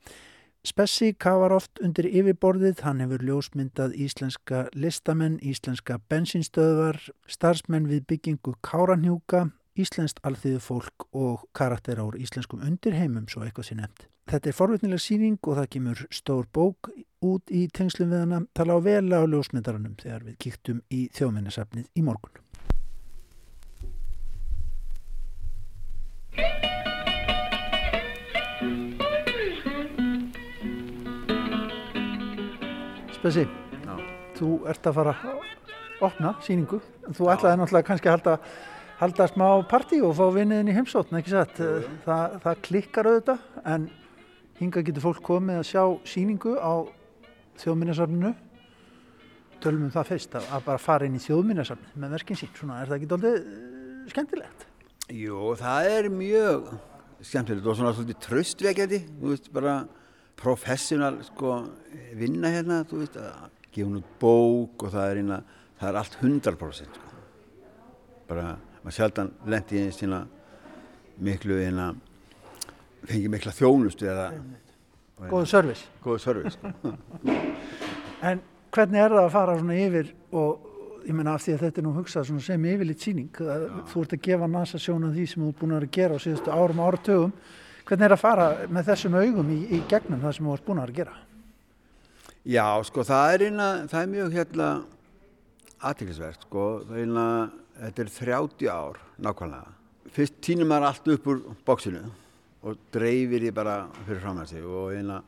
Spessi 0.67 1.11
kafar 1.19 1.55
oft 1.55 1.81
undir 1.83 2.07
yfirborðið, 2.07 2.85
hann 2.87 3.01
hefur 3.03 3.23
ljósmyndað 3.27 3.97
íslenska 3.99 4.69
listamenn, 4.79 5.41
íslenska 5.43 5.97
bensinstöðvar, 6.11 7.01
starfsmenn 7.27 7.89
við 7.91 8.05
byggingu 8.13 8.55
Káranhjúka, 8.63 9.49
íslenskt 9.79 10.21
alþýðu 10.27 10.61
fólk 10.63 11.07
og 11.17 11.47
karakter 11.57 12.01
ár 12.03 12.17
íslenskum 12.21 12.63
undirheimum 12.65 13.29
svo 13.31 13.45
eitthvað 13.47 13.71
sé 13.71 13.77
nefnt. 13.79 14.07
Þetta 14.31 14.51
er 14.51 14.57
forvitnileg 14.57 15.03
síning 15.03 15.39
og 15.43 15.59
það 15.59 15.71
kemur 15.75 16.05
stór 16.15 16.47
bók 16.55 16.93
út 17.25 17.51
í 17.51 17.65
tengslum 17.75 18.13
við 18.13 18.25
hana 18.25 18.43
tala 18.55 18.77
á 18.77 18.81
vel 18.85 19.09
á 19.11 19.23
ljósmyndaranum 19.27 19.97
þegar 19.99 20.27
við 20.29 20.39
kíktum 20.45 20.83
í 20.93 21.09
þjóðminnesafnið 21.17 21.89
í 21.97 22.05
morgun. 22.07 22.39
Spessi, 33.23 33.47
þú 34.35 34.55
ert 34.67 34.87
að 34.87 34.97
fara 34.99 35.13
að 35.15 35.43
opna 36.03 36.33
síningu 36.43 36.81
en 37.07 37.15
þú 37.15 37.29
ætlaði 37.31 37.61
náttúrulega 37.61 37.87
kannski 37.87 38.11
að 38.11 38.17
halda 38.17 38.39
halda 39.03 39.27
smá 39.27 39.47
partí 39.67 39.99
og 40.05 40.15
fá 40.15 40.29
vinniðin 40.31 40.71
í 40.71 40.77
heimsóttn, 40.77 41.17
ekki 41.19 41.33
satt? 41.33 41.59
Það, 42.05 42.37
það 42.45 42.61
klikkar 42.69 43.09
auðvitað, 43.11 43.41
en 43.75 43.89
hinga 44.61 44.83
getur 44.87 45.07
fólk 45.09 45.23
komið 45.27 45.59
að 45.59 45.69
sjá 45.73 45.83
síningu 46.07 46.55
á 46.55 46.87
þjóðminnarsafninu. 47.63 48.31
Tölum 49.63 49.89
um 49.89 49.95
það 49.95 50.09
fyrst, 50.13 50.39
að, 50.39 50.47
að 50.55 50.65
bara 50.69 50.83
fara 50.83 51.09
inn 51.09 51.19
í 51.19 51.23
þjóðminnarsafni 51.23 52.03
með 52.03 52.17
verkinn 52.19 52.39
sín. 52.39 52.55
Svona, 52.55 52.79
er 52.83 52.91
það 52.91 53.01
ekki 53.01 53.11
doldið 53.11 53.37
uh, 53.43 54.07
skemmtilegt? 54.15 54.65
Jú, 55.19 55.43
það 55.59 55.91
er 55.97 56.11
mjög 56.15 56.73
skemmtilegt 57.23 57.69
og 57.69 57.79
svona 57.79 57.95
svolítið 57.97 58.23
tröstvekjandi, 58.29 59.05
þú 59.19 59.35
veist, 59.35 59.53
bara 59.55 59.77
professional 60.39 61.17
sko, 61.27 61.61
vinna 62.19 62.51
hérna, 62.55 62.83
þú 62.87 63.03
veist, 63.03 63.19
að 63.19 63.49
gefa 63.73 63.89
hún 63.89 63.99
út 63.99 64.19
bók 64.23 64.87
og 64.87 64.95
það 64.95 65.09
er, 65.11 65.23
einna, 65.23 65.45
það 65.81 65.91
er 65.91 66.01
allt 66.03 66.21
100% 66.23 67.01
sko. 67.01 67.25
bara 68.31 68.53
maður 68.83 68.97
sjaldan 68.99 69.33
lendi 69.47 69.81
í 69.81 69.93
sína 69.95 70.25
miklu 71.23 71.59
eina 71.63 71.93
fengi 73.07 73.31
mikla 73.31 73.55
þjónustu 73.55 74.11
eða 74.11 74.33
Góðu 75.23 75.47
service. 75.47 75.87
Góðu 76.03 76.19
service. 76.19 76.59
Sko. 76.59 76.97
En 78.23 78.39
hvernig 78.71 79.01
er 79.03 79.11
það 79.11 79.25
að 79.25 79.33
fara 79.35 79.55
svona 79.59 79.77
yfir 79.83 80.13
og 80.39 80.69
ég 81.03 81.17
menna 81.19 81.33
af 81.35 81.43
því 81.43 81.57
að 81.57 81.65
þetta 81.65 81.81
er 81.81 81.85
nú 81.87 81.95
hugsað 81.97 82.29
sem 82.45 82.67
yfirleitt 82.71 83.03
síning, 83.03 83.41
þú 83.91 84.05
ert 84.05 84.15
að 84.15 84.23
gefa 84.23 84.49
NASA 84.51 84.79
sjóna 84.79 85.11
því 85.11 85.25
sem 85.27 85.43
þú 85.43 85.49
ert 85.51 85.59
búin 85.59 85.75
að 85.75 85.87
gera 85.97 86.19
á 86.19 86.23
síðustu 86.23 86.53
árum 86.55 86.83
og 86.83 86.93
áratögum, 86.93 87.33
hvernig 87.89 88.07
er 88.07 88.15
að 88.15 88.23
fara 88.23 88.47
með 88.71 88.93
þessum 88.93 89.19
augum 89.19 89.51
í, 89.51 89.59
í 89.75 89.81
gegnum 89.91 90.23
það 90.23 90.37
sem 90.37 90.47
þú 90.47 90.55
ert 90.55 90.67
búin 90.69 90.83
að 90.83 90.95
gera? 91.01 91.17
Já, 92.43 92.67
sko, 92.87 93.07
það 93.07 93.35
er, 93.35 93.45
eina, 93.49 93.69
það 93.91 94.05
er 94.05 94.13
mjög 94.15 94.39
hérna 94.39 94.69
aðtækisvert, 95.91 96.47
sko, 96.47 96.69
það 96.87 97.01
er 97.01 97.09
eina, 97.09 97.27
þetta 97.79 98.05
er 98.05 98.11
30 98.17 98.69
ár 98.73 98.99
nákvæmlega. 99.23 99.73
Fyrst 100.13 100.41
týnum 100.45 100.69
maður 100.69 100.89
allt 100.89 101.11
upp 101.15 101.29
úr 101.33 101.43
bóksinu 101.67 102.03
og 102.63 102.79
dreifir 102.95 103.47
því 103.47 103.53
bara 103.57 103.77
fyrir 104.07 104.23
fram 104.23 104.41
að 104.43 104.53
sig 104.53 104.67
og 104.67 104.93
eina, 104.95 105.21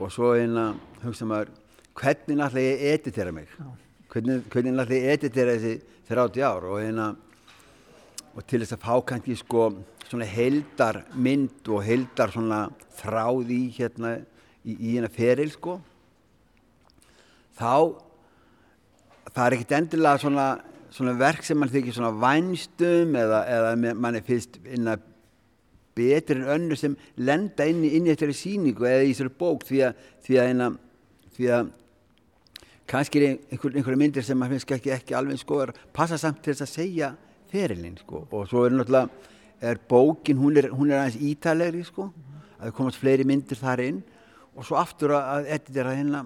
og 0.00 0.12
svo 0.12 0.32
eina 0.34 0.70
hugsa 1.04 1.28
maður, 1.28 1.52
hvernig 1.94 2.38
náttúrulega 2.40 2.70
ég 2.72 2.94
editera 2.94 3.34
mig? 3.34 3.50
Hvernig, 4.10 4.46
hvernig 4.50 4.74
náttúrulega 4.74 5.14
editera 5.14 5.56
þessi 5.58 5.74
30 6.08 6.46
ár 6.46 6.68
og, 6.70 6.78
hérna, 6.82 7.08
og 8.34 8.46
til 8.48 8.62
þess 8.64 8.76
að 8.76 8.86
fá 8.86 8.94
kannski 9.12 9.36
sko 9.38 9.68
svona 10.08 10.26
heldar 10.28 11.04
mynd 11.14 11.68
og 11.72 11.84
heldar 11.86 12.32
svona 12.34 12.66
þráð 12.98 13.52
í 13.54 13.62
hérna 13.76 14.16
í, 14.64 14.74
í 14.74 14.94
hérna 14.96 15.10
feril 15.12 15.50
sko 15.52 15.78
þá 17.58 18.00
það 19.34 19.44
er 19.46 19.56
ekkert 19.56 19.76
endilega 19.78 20.22
svona, 20.22 20.46
svona 20.94 21.16
verk 21.18 21.42
sem 21.46 21.58
mann 21.58 21.72
þykir 21.72 21.96
svona 21.96 22.12
vænstum 22.22 23.16
eða, 23.18 23.42
eða 23.50 23.94
mann 23.98 24.18
er 24.18 24.26
fyrst 24.26 24.60
innan 24.64 25.02
betur 25.94 26.40
en 26.40 26.50
önnu 26.56 26.76
sem 26.78 26.94
lenda 27.16 27.66
inn 27.70 27.84
í, 27.86 27.98
þessari 28.08 28.34
síningu 28.36 28.86
eða 28.88 29.04
í 29.04 29.12
þessari 29.12 29.34
bók 29.38 29.66
því 29.68 29.80
að, 29.88 30.04
því 30.26 30.38
að, 30.38 30.48
hérna, 30.50 30.68
því 31.36 31.50
að 31.56 31.72
kannski 32.90 33.20
er 33.20 33.28
einhver, 33.30 33.74
einhverja 33.74 34.00
myndir 34.00 34.26
sem 34.26 34.38
maður 34.38 34.58
finnst 34.58 34.74
ekki, 34.78 34.92
ekki 34.94 35.16
alveg 35.18 35.40
skoðar 35.40 35.74
passa 35.94 36.18
samt 36.20 36.42
til 36.44 36.52
þess 36.52 36.66
að 36.66 36.72
segja 36.72 37.12
ferilinn 37.52 37.98
sko. 38.00 38.26
og 38.30 38.48
svo 38.50 38.66
er 38.66 38.74
náttúrulega 38.74 39.32
er 39.64 39.80
bókin, 39.88 40.38
hún 40.38 40.58
er, 40.60 40.68
hún 40.74 40.90
er 40.90 41.00
aðeins 41.00 41.20
ítalegri 41.22 41.84
sko, 41.86 42.10
að 42.58 42.66
það 42.66 42.76
komast 42.78 43.00
fleiri 43.00 43.26
myndir 43.28 43.58
þar 43.58 43.84
inn 43.86 44.02
og 44.54 44.66
svo 44.66 44.78
aftur 44.78 45.14
að 45.16 45.48
editera 45.56 45.94
hérna, 45.96 46.24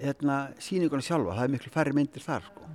hérna 0.00 0.38
síninguna 0.62 1.04
sjálfa, 1.04 1.34
það 1.34 1.46
er 1.48 1.54
miklu 1.56 1.72
færri 1.74 1.96
myndir 1.96 2.24
þar 2.24 2.46
sko. 2.46 2.68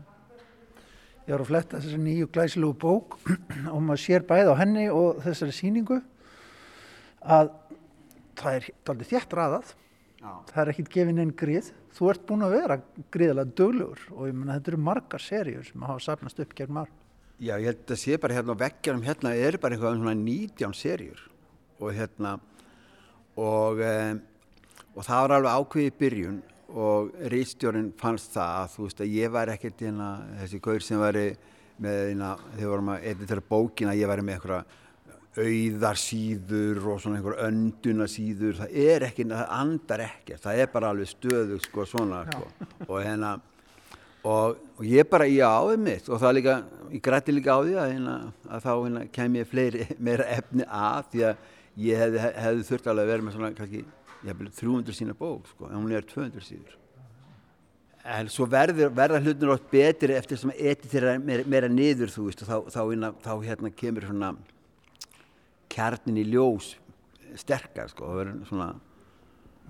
Ég 1.29 1.35
var 1.35 1.43
að 1.43 1.49
fletta 1.51 1.77
þessari 1.77 2.01
nýju 2.01 2.27
glæsilegu 2.33 2.73
bók 2.81 3.19
og 3.73 3.81
maður 3.85 4.01
sér 4.01 4.23
bæð 4.25 4.47
á 4.49 4.55
henni 4.57 4.87
og 4.89 5.19
þessari 5.21 5.53
síningu 5.53 5.99
að 7.21 7.51
það 8.39 8.55
er 8.55 8.65
aldrei 8.89 9.09
þjætt 9.11 9.35
raðað. 9.37 9.75
Já. 10.19 10.31
það 10.49 10.61
er 10.63 10.71
ekkit 10.71 10.89
gefin 10.95 11.21
einn 11.21 11.35
grið. 11.37 11.69
Þú 11.93 12.09
ert 12.11 12.23
búin 12.27 12.47
að 12.47 12.55
vera 12.57 12.79
gríðilega 13.13 13.53
döglegur 13.61 14.01
og 14.15 14.25
ég 14.25 14.39
menna 14.39 14.57
þetta 14.57 14.73
eru 14.73 14.81
margar 14.89 15.21
serjur 15.21 15.69
sem 15.69 15.85
hafa 15.85 16.01
sapnast 16.07 16.41
upp 16.41 16.57
gegn 16.57 16.73
marg 16.79 16.97
Já, 17.39 17.53
ég 17.55 17.69
held 17.69 17.93
að 17.93 18.01
sé 18.01 18.17
bara 18.19 18.35
hérna 18.35 18.57
á 18.57 18.61
veggjarum 18.65 19.05
hérna 19.05 19.31
er 19.37 19.55
bara 19.61 19.77
eitthvað 19.77 19.99
um 19.99 20.01
svona 20.01 20.17
19 20.17 20.73
serjur 20.75 21.21
og 21.79 21.93
hérna 21.95 22.33
og, 23.39 23.79
e, 23.79 23.93
og 24.97 25.05
það 25.05 25.21
var 25.21 25.35
alveg 25.37 25.61
ákveðið 25.61 25.87
í 25.87 25.93
byrjun 26.01 26.41
og 26.73 27.15
reystjórun 27.31 27.93
fannst 27.97 28.35
það 28.35 28.57
að 28.59 28.75
þú 28.75 28.85
veist 28.87 29.01
að 29.01 29.15
ég 29.15 29.31
var 29.33 29.53
ekkert 29.53 29.81
hérna, 29.85 30.09
þessi 30.41 30.61
gaur 30.67 30.85
sem 30.85 31.01
var 31.01 31.17
með 31.79 32.03
hérna, 32.09 32.35
þegar 32.55 32.71
vorum 32.73 32.93
að 32.93 33.09
editera 33.13 33.45
bókina, 33.49 33.97
ég 33.97 34.09
var 34.11 34.21
með 34.21 34.37
eitthvað 34.37 34.77
auðarsýður 35.39 36.79
og 36.89 37.03
svona 37.03 37.19
einhver 37.19 37.37
öndunarsýður 37.45 38.57
það 38.63 38.73
er 38.81 39.05
ekki, 39.07 39.27
það 39.29 39.53
andar 39.55 40.03
ekki 40.07 40.39
það 40.41 40.63
er 40.63 40.71
bara 40.73 40.89
alveg 40.93 41.11
stöðu 41.11 41.59
sko 41.63 41.85
svona 41.87 42.23
sko. 42.27 42.47
og 42.87 42.97
hérna 42.97 43.35
og, 44.25 44.57
og 44.79 44.83
ég 44.89 45.07
bara, 45.09 45.29
já, 45.29 45.51
um 45.69 45.85
mitt 45.85 46.09
og 46.09 46.19
það 46.21 46.35
líka, 46.39 46.57
ég 46.91 47.03
grætti 47.05 47.35
líka 47.35 47.55
á 47.55 47.59
því 47.61 47.77
að, 47.77 47.93
hérna, 47.93 48.17
að 48.49 48.65
þá 48.65 48.71
hérna, 48.73 49.05
kem 49.15 49.39
ég 49.39 49.53
fleiri 49.53 49.87
meira 50.09 50.27
efni 50.33 50.65
að 50.65 51.13
því 51.13 51.23
að 51.29 51.47
ég 51.85 52.03
hefði, 52.03 52.25
hefði 52.43 52.67
þurft 52.71 52.91
alveg 52.91 53.05
að 53.05 53.13
vera 53.13 53.27
með 53.27 53.37
svona 53.37 53.53
kannski, 53.59 53.85
ég 53.85 53.87
hef 53.87 53.98
300 54.25 54.95
sína 54.95 55.15
bók 55.17 55.47
sko, 55.51 55.69
en 55.69 55.79
hún 55.79 55.95
er 55.95 56.05
200 56.07 56.43
síður. 56.43 56.75
En 58.09 58.29
svo 58.31 58.47
verður, 58.49 58.91
verða 58.95 59.19
hlutin 59.21 59.53
átt 59.53 59.71
betri 59.71 60.15
eftir 60.15 60.39
sem 60.39 60.51
eti 60.55 60.89
þeirra 60.89 61.17
meira, 61.21 61.45
meira 61.45 61.69
niður 61.71 62.13
þú 62.13 62.27
veist 62.29 62.43
og 62.43 62.49
þá, 62.49 62.57
þá, 62.73 62.81
þá, 62.81 63.09
þá 63.25 63.33
hérna 63.45 63.73
kemur 63.75 64.07
svona 64.07 64.33
kjarnin 65.69 66.21
í 66.21 66.27
ljós 66.31 66.73
sterkar 67.37 67.91
sko, 67.91 68.07
það 68.07 68.21
verður 68.23 68.47
svona 68.49 68.69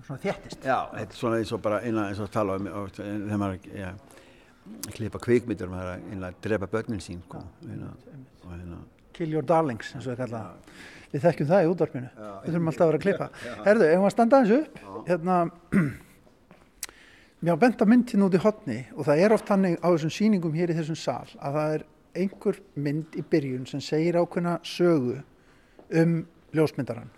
svona 0.06 0.20
þjættist 0.22 0.64
já, 0.64 0.76
þetta 0.94 1.14
er 1.14 1.18
svona 1.18 1.40
eins 1.40 1.52
og 1.54 1.62
bara 1.64 1.80
eina 1.84 2.06
eins 2.10 2.22
og 2.22 2.30
tala 2.32 2.56
um 2.58 2.68
þegar 2.94 3.40
maður 3.40 3.68
ja, 3.76 3.90
klippa 4.94 5.20
kvikmyndur 5.22 5.70
maður 5.72 6.24
að 6.28 6.40
drepa 6.44 6.70
börnin 6.70 7.02
sín 7.04 7.20
sko, 7.26 7.42
eina, 7.66 7.92
eina. 8.54 8.80
kill 9.16 9.30
your 9.34 9.46
darlings 9.46 9.92
eins 9.94 10.06
og 10.06 10.14
það 10.14 10.24
kalla 10.24 10.42
við 11.10 11.24
þekkjum 11.26 11.50
það 11.50 11.64
í 11.64 11.70
útvarpinu. 11.70 12.10
Við 12.44 12.52
þurfum 12.52 12.70
alltaf 12.70 12.84
að 12.84 12.90
vera 12.90 13.00
að 13.00 13.04
klippa. 13.06 13.28
Herðu, 13.66 13.88
ef 13.88 14.02
maður 14.02 14.14
standa 14.16 14.40
eins 14.40 14.54
upp? 14.56 14.80
Hérna 15.08 15.38
mér 17.40 17.56
á 17.56 17.62
benda 17.62 17.88
myndin 17.88 18.26
út 18.26 18.36
í 18.36 18.42
hotni 18.42 18.80
og 18.96 19.06
það 19.08 19.24
er 19.24 19.34
oft 19.36 19.50
hannig 19.50 19.78
á 19.80 19.88
þessum 19.88 20.14
síningum 20.14 20.56
hér 20.56 20.74
í 20.74 20.76
þessum 20.78 20.98
sal 21.00 21.26
að 21.40 21.56
það 21.58 21.74
er 21.76 21.86
einhver 22.20 22.58
mynd 22.74 23.16
í 23.18 23.24
byrjun 23.32 23.66
sem 23.70 23.82
segir 23.84 24.18
ákveðna 24.18 24.58
sögu 24.66 25.20
um 26.00 26.16
ljósmyndaran. 26.54 27.10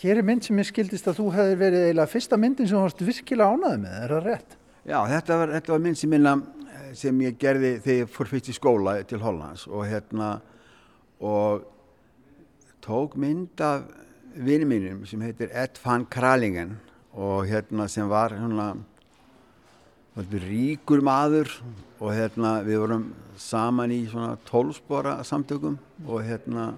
Hér 0.00 0.20
er 0.20 0.24
mynd 0.24 0.46
sem 0.46 0.56
ég 0.56 0.68
skildist 0.68 1.08
að 1.10 1.18
þú 1.20 1.26
hefði 1.34 1.58
verið 1.60 1.86
eiginlega 1.86 2.08
fyrsta 2.08 2.38
myndin 2.40 2.68
sem 2.68 2.78
þú 2.78 2.84
varst 2.86 3.02
virkilega 3.04 3.52
ánaði 3.52 3.82
með, 3.82 3.98
er 4.00 4.14
það 4.14 4.28
rétt? 4.28 4.56
Já, 4.88 4.98
þetta 5.10 5.36
var, 5.36 5.52
þetta 5.58 5.74
var 5.74 5.82
mynd 5.84 6.00
sem, 6.00 6.10
minna, 6.14 6.32
sem 6.96 7.20
ég 7.26 7.36
gerði 7.40 7.74
þegar 7.84 7.98
ég 7.98 8.14
fór 8.14 8.30
fyrst 8.30 8.48
í 8.48 8.56
skóla 8.56 8.94
til 9.04 9.20
Hollands 9.20 9.66
og 9.68 9.84
hérna 9.90 10.30
og 11.20 11.68
tók 12.80 13.16
mynd 13.16 13.60
af 13.60 13.82
vini 14.34 14.64
mínum 14.64 15.04
sem 15.06 15.20
heitir 15.20 15.50
Ed 15.52 15.78
van 15.84 16.06
Kralingen 16.06 16.76
og 17.12 17.46
hérna 17.46 17.88
sem 17.88 18.08
var 18.08 18.30
hérna 18.30 18.76
ríkur 20.16 21.02
maður 21.02 21.50
og 22.00 22.12
hérna 22.14 22.60
við 22.66 22.80
vorum 22.82 23.04
saman 23.36 23.92
í 23.92 24.04
svona 24.10 24.36
tólspora 24.48 25.20
samtökum 25.24 25.78
og 26.06 26.22
hérna 26.24 26.74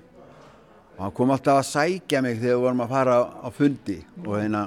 og 0.96 1.00
hann 1.04 1.14
kom 1.16 1.32
alltaf 1.34 1.62
að 1.62 1.70
sækja 1.70 2.22
mig 2.22 2.38
þegar 2.40 2.56
við 2.56 2.64
vorum 2.66 2.84
að 2.84 2.94
fara 2.94 3.16
á 3.42 3.48
fundi 3.50 3.98
og 4.26 4.36
hérna 4.36 4.66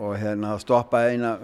og 0.00 0.14
hérna 0.16 0.54
stoppa 0.60 1.02
eina 1.10 1.34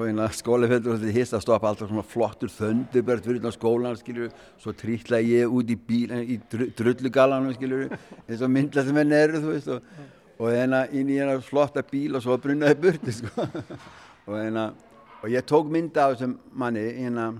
eina 0.00 0.28
skólaföldur 0.32 0.94
og 0.94 1.02
þetta 1.02 1.12
hýst 1.12 1.34
að 1.36 1.42
stoppa 1.44 1.68
alltaf 1.68 1.90
svona 1.90 2.04
flottur 2.08 2.48
þöndubert 2.52 3.26
fyrir 3.28 3.44
á 3.44 3.52
skólan 3.52 3.98
skilju, 4.00 4.30
svo 4.56 4.72
trýtla 4.72 5.20
ég 5.20 5.52
út 5.52 5.68
í 5.68 5.76
bíl 5.76 6.14
í 6.24 6.38
drullugalanum 6.48 7.52
skilju 7.56 7.90
eins 7.90 8.40
og 8.40 8.52
myndla 8.54 8.86
sem 8.86 8.96
henni 8.96 9.18
eru 9.18 9.42
þú 9.44 9.52
veist 9.52 9.70
og, 9.74 9.92
og 10.38 10.54
hérna 10.54 10.86
inn 10.88 11.12
í 11.12 11.20
hérna 11.20 11.36
flotta 11.44 11.84
bíl 11.84 12.16
og 12.16 12.24
svo 12.24 12.38
brunnaði 12.40 12.80
burti 12.80 13.18
sko. 13.20 13.44
Og 14.28 14.36
hérna 14.38 14.70
og 15.20 15.28
ég 15.32 15.44
tók 15.44 15.68
mynda 15.72 16.08
á 16.08 16.12
þessum 16.14 16.38
manni 16.56 16.88
hérna 16.88 17.32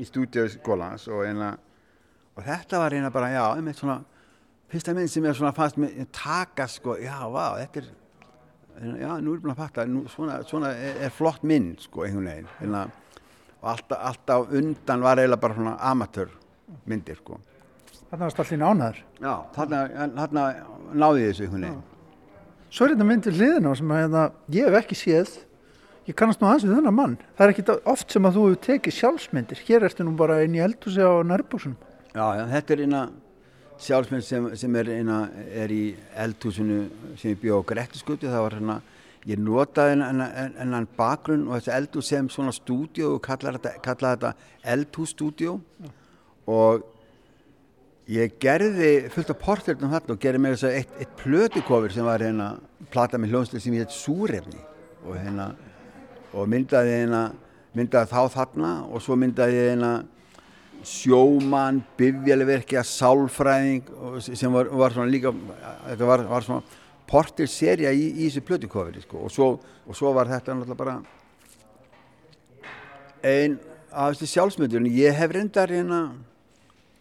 í 0.00 0.06
stúdíuskólans 0.08 1.06
og 1.06 1.22
hérna 1.22 1.54
og 2.34 2.42
þetta 2.42 2.82
var 2.82 2.96
hérna 2.96 3.14
bara 3.14 3.30
já, 3.30 3.44
einmitt 3.54 3.78
svona 3.78 4.00
fyrsta 4.72 4.94
minn 4.96 5.06
sem 5.10 5.22
ég 5.22 5.36
svona 5.38 5.54
fannst 5.54 5.78
með 5.78 6.08
taka 6.10 6.66
sko, 6.66 6.96
já, 6.98 7.14
vá, 7.30 7.60
þetta 7.60 7.84
er 7.84 7.92
já, 8.80 9.10
nú 9.20 9.32
er 9.32 9.38
ég 9.38 9.42
búin 9.44 9.54
að 9.54 9.60
fatta 9.62 9.86
nú, 9.88 10.04
svona, 10.12 10.40
svona 10.48 10.74
er, 10.74 11.00
er 11.06 11.14
flott 11.14 11.42
minn 11.46 11.72
sko, 11.80 12.04
einhvern 12.06 12.28
veginn. 12.30 12.50
Hérna, 12.60 12.84
og 13.60 13.70
alltaf, 13.74 14.04
alltaf 14.10 14.54
undan 14.60 15.04
var 15.04 15.22
eiginlega 15.22 15.42
bara 15.46 15.58
svona 15.58 15.74
amatör 15.92 16.30
myndir 16.90 17.18
sko. 17.20 17.38
Þarna 18.10 18.26
varst 18.28 18.42
allir 18.44 18.60
nánaður 18.60 19.00
Já, 19.22 19.32
þarna, 19.56 19.80
þarna 20.18 20.44
náði 20.92 21.26
þessu 21.30 21.46
einhvern 21.46 21.66
veginn. 21.68 21.82
Svo 22.74 22.86
er 22.86 22.94
þetta 22.94 23.08
myndir 23.08 23.36
hliðin 23.38 23.70
á 23.70 23.72
sem 23.78 23.94
að 23.94 24.00
hérna, 24.02 24.22
ég 24.54 24.68
hef 24.68 24.78
ekki 24.82 24.98
séð. 24.98 25.34
Ég 26.04 26.16
kannast 26.18 26.42
nú 26.42 26.50
aðeins 26.50 26.66
við 26.66 26.76
þennan 26.76 26.96
mann. 26.98 27.12
Það 27.38 27.46
er 27.46 27.52
ekki 27.54 27.76
oft 27.88 28.12
sem 28.12 28.26
að 28.28 28.34
þú 28.36 28.42
hefur 28.48 28.62
tekið 28.66 28.96
sjálfsmyndir. 28.98 29.60
Hér 29.64 29.86
ertu 29.88 30.04
nú 30.04 30.12
bara 30.18 30.42
inn 30.44 30.56
í 30.58 30.60
eldhúsi 30.60 31.00
á 31.00 31.22
nærbúsunum 31.24 31.78
Já, 32.14 32.26
já, 32.38 32.44
þetta 32.46 32.74
er 32.74 32.82
eina 32.84 32.98
sjálfsmynd 33.84 34.24
sem, 34.24 34.48
sem 34.58 34.76
er, 34.80 34.90
eina, 34.98 35.18
er 35.52 35.72
í 35.72 35.84
eldhúsinu 36.24 36.84
sem 37.20 37.34
ég 37.34 37.40
bjóð 37.42 37.64
á 37.64 37.68
Grettiskutu 37.72 38.30
það 38.30 38.44
var 38.46 38.56
hérna, 38.58 38.78
ég 39.28 39.40
notaði 39.40 39.98
hennan 39.98 40.88
bakgrunn 40.98 41.46
og 41.48 41.58
þessi 41.58 41.74
eldhús 41.76 42.10
sem 42.12 42.30
svona 42.32 42.54
stúdíu 42.54 43.14
og 43.14 43.22
kallaði 43.24 43.60
þetta, 43.60 43.84
kalla 43.84 44.14
þetta 44.16 44.32
eldhússtúdíu 44.74 45.54
ja. 45.84 45.92
og 46.52 46.84
ég 48.12 48.36
gerði 48.40 48.90
fullt 49.12 49.32
af 49.32 49.40
portréttum 49.40 49.92
þarna 49.92 50.16
og 50.16 50.20
gerði 50.20 50.42
með 50.44 50.56
þess 50.56 50.68
að 50.68 50.80
eitt, 50.80 50.98
eitt 51.00 51.14
plötukofur 51.22 51.94
sem 51.94 52.04
var 52.04 52.24
hérna 52.24 52.50
plata 52.92 53.20
með 53.20 53.32
hljónslega 53.32 53.64
sem 53.64 53.76
ég 53.78 53.86
heit 53.86 53.96
Súrefni 53.96 54.60
og 55.04 55.16
hérna 55.16 55.52
og 56.34 56.50
myndaði 56.50 56.98
hérna 56.98 57.22
myndaði 57.74 58.10
þá 58.12 58.20
þarna 58.36 58.74
og 58.90 59.02
svo 59.02 59.16
myndaði 59.18 59.62
hérna 59.70 59.94
sjóman, 60.88 61.82
bifjaliverkja, 61.98 62.82
sálfræðing 62.86 63.88
sem 64.24 64.52
var, 64.52 64.70
var 64.70 64.94
svona 64.94 65.10
líka, 65.10 65.32
þetta 65.88 66.08
var, 66.08 66.24
var 66.30 66.46
svona 66.46 66.80
portilserja 67.10 67.92
í, 67.92 68.06
í 68.14 68.28
þessu 68.28 68.44
plötukofri 68.48 69.02
sko. 69.04 69.24
og, 69.26 69.32
svo, 69.32 69.48
og 69.84 69.98
svo 69.98 70.12
var 70.16 70.30
þetta 70.30 70.56
náttúrulega 70.56 70.80
bara 70.80 70.98
einn 73.24 73.58
af 73.94 74.14
þessi 74.14 74.30
sjálfsmyndun, 74.34 74.88
ég 74.90 75.16
hef 75.16 75.34
reyndar 75.34 75.72
hérna, 75.72 76.04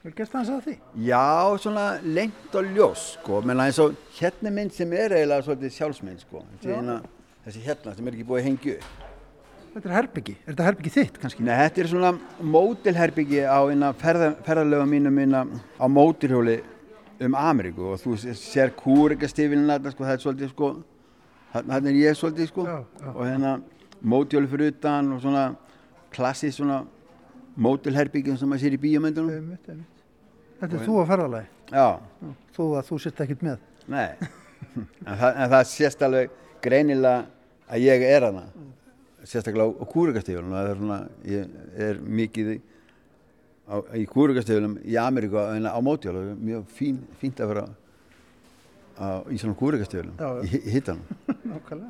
Vel 0.04 0.12
gert 0.18 0.34
það 0.34 0.50
að 0.52 0.66
því? 0.68 0.76
já, 1.08 1.58
svona 1.64 1.86
lengt 2.04 2.56
og 2.60 2.74
ljós, 2.76 3.06
sko, 3.18 3.40
menn 3.48 3.64
eins 3.64 3.80
og 3.80 3.96
hérna 4.18 4.52
mynd 4.52 4.76
sem 4.76 4.92
er 5.00 5.16
eiginlega 5.16 5.48
svolítið 5.48 5.78
sjálfsmynd, 5.78 6.26
sko, 6.26 6.44
hérna, 6.66 7.00
þessi 7.46 7.64
hérna 7.64 7.96
sem 7.96 8.08
er 8.08 8.18
ekki 8.18 8.28
búið 8.28 8.42
að 8.44 8.48
hengja 8.50 8.78
upp. 8.78 9.03
Þetta 9.74 9.90
er 9.90 9.96
herbyggi. 9.98 10.34
Er 10.46 10.52
þetta 10.54 10.66
herbyggi 10.68 10.92
þitt 10.94 11.16
kannski? 11.22 11.44
Nei, 11.48 11.56
þetta 11.64 11.82
er 11.82 11.88
svona 11.90 12.12
mótilherbyggi 12.54 13.40
á 13.42 13.60
ferða, 13.98 14.28
ferðalöga 14.46 14.86
mínum 14.90 15.18
á 15.82 15.86
mótirhjóli 15.90 16.60
um 17.24 17.38
Ameríku 17.40 17.88
og 17.94 18.02
þú 18.02 18.18
sér 18.38 18.74
kúrikastifilina 18.78 19.80
sko, 19.94 20.04
það 20.06 20.14
er 20.14 20.22
svolítið 20.24 20.52
sko, 20.54 20.70
hann 21.54 21.88
er 21.90 21.98
ég 21.98 22.18
svolítið 22.20 22.50
sko 22.52 22.66
Já, 22.68 22.76
já. 23.02 23.10
og 23.14 23.24
hérna 23.26 23.54
mótihjóli 24.04 24.52
fyrir 24.52 24.74
utan 24.76 25.12
og 25.16 25.22
svona 25.24 25.44
klassið 26.14 26.54
svona 26.58 26.80
mótilherbyggi 27.58 28.38
sem 28.38 28.50
maður 28.50 28.66
sér 28.66 28.78
í 28.78 28.94
einmitt. 28.98 29.68
Þetta 30.62 30.78
er 30.78 30.86
þú 30.86 31.00
að 31.02 31.10
ferðalagi. 31.14 31.48
Já, 31.74 31.88
Þú 32.54 32.66
að 32.78 32.88
þú 32.90 33.00
sért 33.02 33.22
ekkert 33.26 33.42
með. 33.44 33.58
nei, 33.88 34.10
en, 35.08 35.18
það, 35.18 35.30
en 35.34 35.50
það 35.56 35.64
sést 35.74 36.04
alveg 36.06 36.30
greinilega 36.64 37.26
að 37.74 37.82
ég 37.88 38.06
er 38.08 38.28
hana, 38.30 38.46
sérstaklega 39.24 39.68
á, 39.68 39.72
á 39.80 39.86
kúrikastifilinu, 39.90 40.54
það 40.54 40.70
er 40.70 40.80
svona, 40.80 41.00
ég 41.30 41.42
er 41.88 42.00
mikið 42.04 42.52
á, 43.68 43.76
í 44.00 44.06
kúrikastöðunum 44.12 44.78
í 44.84 44.98
Ameríku 45.00 45.40
á, 45.40 45.56
á 45.56 45.80
mótjóla, 45.84 46.24
mjög 46.40 46.66
fín, 46.76 47.00
fínt 47.22 47.42
að 47.44 47.54
vera 47.54 47.66
á, 49.00 49.24
í 49.32 49.40
svona 49.42 49.60
kúrikastöðunum, 49.60 50.18
Já. 50.20 50.30
í, 50.44 50.64
hittanum. 50.76 51.06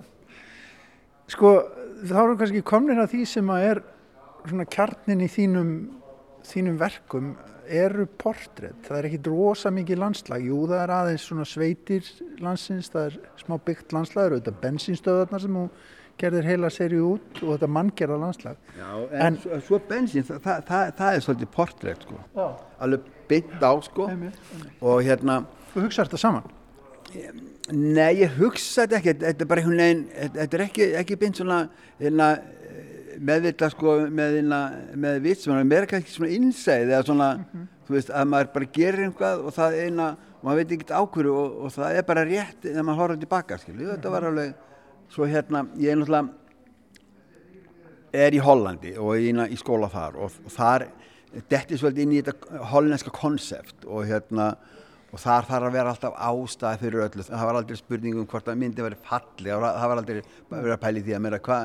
Sko, 1.33 1.55
þá 2.03 2.17
erum 2.19 2.37
kannski 2.37 2.61
komnir 2.67 2.99
að 2.99 3.13
því 3.15 3.25
sem 3.31 3.49
að 3.49 3.65
er 3.71 3.81
svona 4.43 4.67
kjarnin 4.69 5.23
í 5.23 5.29
þínum, 5.31 5.73
þínum 6.45 6.77
verkum 6.81 7.33
eru 7.63 8.05
portrétt. 8.19 8.81
Það 8.83 8.97
er 8.97 9.07
ekki 9.07 9.19
rosa 9.29 9.71
mikið 9.71 10.01
landslag. 10.01 10.43
Jú, 10.43 10.57
það 10.67 10.81
er 10.81 10.93
aðeins 10.97 11.27
svona 11.29 11.45
sveitir 11.47 12.09
landsins, 12.43 12.91
það 12.91 13.05
er 13.07 13.19
smá 13.39 13.55
byggt 13.55 13.95
landslag, 13.95 14.19
það 14.19 14.27
eru 14.27 14.39
auðvitað 14.39 14.59
bensínstöðarnar 14.65 15.43
sem 15.45 15.59
þú 15.59 15.63
gerðir 16.21 16.45
heila 16.47 16.69
serju 16.71 17.05
út 17.15 17.39
og 17.43 17.53
þetta 17.55 17.69
manngerða 17.73 18.17
landslag. 18.21 18.57
Já, 18.77 18.89
en, 19.11 19.21
En- 19.27 19.37
svo, 19.41 19.59
svo 19.67 19.79
bensín, 19.89 20.23
það, 20.27 20.41
það, 20.45 20.61
það, 20.69 20.91
það 20.99 21.15
er 21.17 21.25
svolítið 21.25 21.51
portrétt, 21.55 22.03
sko. 22.07 22.19
Já. 22.37 22.47
Alveg 22.85 23.07
bytt 23.31 23.63
á, 23.65 23.71
sko. 23.87 24.09
Og 24.81 25.01
hérna, 25.03 25.39
Þú 25.73 25.87
hugsaður 25.87 26.11
þetta 26.11 26.21
saman? 26.21 26.51
nei, 27.73 28.15
ég 28.23 28.33
hugsa 28.39 28.83
þetta 28.87 28.97
ekki, 28.99 29.13
þetta 29.23 29.45
er 29.45 29.49
bara 29.49 29.61
einhvern 29.63 29.81
veginn, 29.81 30.03
þetta 30.35 30.57
er 30.57 30.63
ekki, 30.65 30.87
ekki 30.99 31.17
beint 31.21 31.39
svona, 31.39 31.59
hérna, 32.01 32.27
meðvita, 33.23 33.69
sko, 33.73 33.93
með, 34.09 34.37
hérna, 34.39 34.59
með 35.05 35.19
vits, 35.27 35.45
svona, 35.47 35.63
meira 35.67 35.87
kannski 35.89 36.13
svona 36.15 36.31
innsæð 36.33 36.91
eða 36.93 37.03
svona, 37.07 37.29
þú 37.87 37.95
veist, 37.97 38.11
að 38.15 38.29
maður 38.33 38.51
bara 38.55 38.69
gerir 38.77 39.05
einhvað 39.07 39.43
og 39.47 39.55
það 39.55 39.77
eina, 39.85 40.07
maður 40.43 40.59
veit 40.63 40.73
ekki 40.77 40.97
ákvöru 40.97 41.33
og, 41.39 41.57
og 41.67 41.73
það 41.77 41.99
er 42.01 42.07
bara 42.09 42.25
rétt 42.27 42.65
þegar 42.65 42.87
maður 42.89 43.01
horfður 43.03 43.21
tilbaka, 43.23 43.59
skilju, 43.61 43.89
þetta 43.93 44.13
var 44.17 44.27
alveg, 44.31 44.53
svo 45.11 45.27
hérna, 45.29 45.65
ég 45.79 45.91
er 45.93 45.99
náttúrulega, 45.99 46.29
er 48.13 48.35
í 48.37 48.41
Hollandi 48.43 48.93
og 49.01 49.15
er 49.15 49.25
í, 49.49 49.57
skóla 49.57 49.89
þar 49.91 50.19
og, 50.21 50.35
þar 50.53 50.87
detti 51.49 51.79
svolítið 51.79 52.03
inn 52.05 52.13
í 52.13 52.21
þetta 52.21 52.63
hollenska 52.69 53.13
konsept 53.13 53.87
og 53.89 54.05
hérna 54.05 54.51
og 55.13 55.21
þar 55.21 55.47
þarf 55.49 55.67
að 55.67 55.75
vera 55.75 55.91
alltaf 55.93 56.13
ástæði 56.25 56.79
fyrir 56.81 57.03
öllu. 57.05 57.23
Það 57.27 57.45
var 57.45 57.57
aldrei 57.59 57.77
spurning 57.77 58.15
um 58.17 58.27
hvort 58.29 58.47
að 58.49 58.59
myndi 58.61 58.81
verið 58.85 59.01
falli 59.05 59.49
það 59.51 59.61
var- 59.61 59.97
aldrei 59.97 60.21
verið 60.49 60.73
að 60.73 60.81
pæli 60.81 61.03
því 61.05 61.15
að 61.17 61.23
meira 61.25 61.39
hva, 61.39 61.57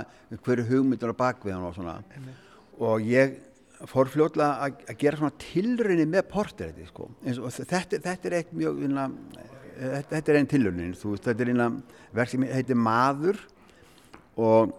hver 0.45 0.59
er 0.59 0.68
hugmyndur 0.68 1.12
á 1.16 1.20
bakvið 1.22 1.55
hann 1.55 1.64
og 1.68 1.76
svona. 1.76 1.95
Og 2.78 3.01
ég 3.09 3.39
fór 3.89 4.11
fljótlega 4.12 4.66
að, 4.66 4.82
að 4.91 4.99
gera 5.01 5.20
svona 5.20 5.36
tilraunin 5.41 6.11
með 6.12 6.28
portrétti 6.28 6.86
sko. 6.89 7.09
Þetta, 7.24 8.01
þetta 8.05 8.28
er 8.28 8.36
eitt 8.41 8.53
mjög 8.53 8.82
inna, 8.84 9.09
þetta, 9.79 10.33
er 10.33 10.41
einn 10.41 10.49
veist, 10.51 11.24
þetta 11.24 11.45
er 11.45 11.53
eina 11.53 11.68
verk 12.14 12.33
sem 12.33 12.47
heitir 12.49 12.79
Maður 12.79 13.39
og 14.39 14.74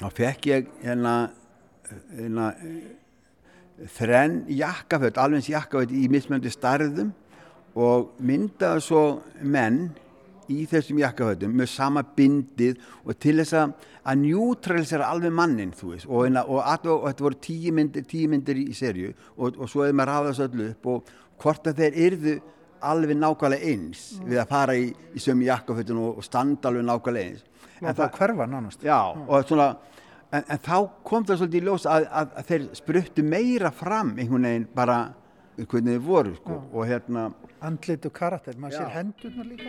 þá 0.00 0.08
fekk 0.16 0.48
ég 0.50 0.68
hérna, 0.82 1.14
hérna 2.12 2.50
þrenn 3.96 4.42
jakkaföld, 4.52 5.18
alveg 5.18 5.50
jakkaföld 5.52 5.94
í 5.96 6.06
mismöndi 6.12 6.52
starðum 6.52 7.12
og 7.78 8.12
myndaði 8.20 8.84
svo 8.84 9.04
menn 9.40 9.86
í 10.52 10.64
þessum 10.68 10.98
jakkaföldum 11.00 11.54
með 11.56 11.70
sama 11.72 12.02
bindið 12.16 12.80
og 13.06 13.16
til 13.22 13.38
þess 13.40 13.56
að 13.56 14.18
njútralisera 14.24 15.08
alveg 15.08 15.32
mannin 15.34 15.72
veist 15.72 16.08
og, 16.08 16.26
hérna, 16.26 16.44
og, 16.44 16.60
og, 16.60 16.96
og 16.98 17.06
þetta 17.08 17.26
voru 17.28 17.40
tíu 17.46 17.74
myndir, 17.76 18.04
tíu 18.08 18.28
myndir 18.28 18.58
í 18.60 18.74
serju 18.76 19.12
og, 19.36 19.56
og 19.56 19.70
svo 19.70 19.86
hefði 19.86 19.98
maður 19.98 20.12
ráðað 20.12 20.32
þessu 20.32 20.48
öllu 20.48 20.68
upp 20.72 20.90
og 20.92 21.14
hvort 21.42 21.70
að 21.70 21.80
þeir 21.82 22.00
yrðu 22.08 22.34
alveg 22.90 23.16
nákvæmlega 23.18 23.72
eins 23.72 24.04
við 24.24 24.42
að 24.42 24.50
fara 24.50 24.76
í, 24.78 24.90
í 24.90 25.22
sömu 25.22 25.46
jakkaföldun 25.46 26.02
og, 26.02 26.20
og 26.20 26.26
standa 26.26 26.70
alveg 26.70 26.86
nákvæmlega 26.88 27.30
eins 27.30 27.48
En 27.82 27.96
það 27.98 28.12
hverfa 28.18 28.46
nánast. 28.46 28.84
Já, 28.86 28.98
og 29.10 29.48
svona, 29.48 29.72
en, 30.30 30.44
en 30.46 30.60
þá 30.62 30.76
kom 31.06 31.24
það 31.26 31.40
svolítið 31.40 31.58
í 31.58 31.64
ljós 31.66 31.86
að, 31.90 32.06
að, 32.20 32.36
að 32.38 32.50
þeir 32.50 32.68
spruttu 32.78 33.24
meira 33.26 33.72
fram 33.74 34.14
einhvern 34.14 34.46
veginn 34.46 34.68
bara 34.76 34.98
hvernig 35.58 35.96
þeir 35.96 36.04
voru, 36.06 36.36
sko, 36.38 36.60
og 36.72 36.86
hérna, 36.88 37.30
Andlit 37.62 38.06
og 38.08 38.14
karakter. 38.14 38.56
Maður 38.58 38.78
Já. 38.78 38.78
sér 38.78 38.94
hendurnar 38.96 39.46
líka. 39.50 39.68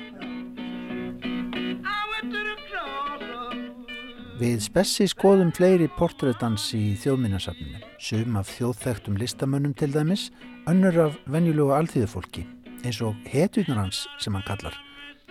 Við 4.44 4.64
spessi 4.66 5.06
skoðum 5.08 5.52
fleiri 5.54 5.86
portréttans 5.94 6.66
í 6.76 6.96
þjóðminnasafninu, 7.00 7.84
sum 8.02 8.40
af 8.40 8.50
þjóðþektum 8.50 9.20
listamönnum 9.22 9.76
til 9.78 9.92
dæmis, 9.94 10.32
önnur 10.70 10.98
af 11.06 11.20
venjulegu 11.30 11.70
alþýðufólki, 11.78 12.48
eins 12.84 13.02
og 13.02 13.16
hetjurnar 13.32 13.86
hans 13.86 14.06
sem 14.20 14.34
hann 14.36 14.46
kallar, 14.48 14.76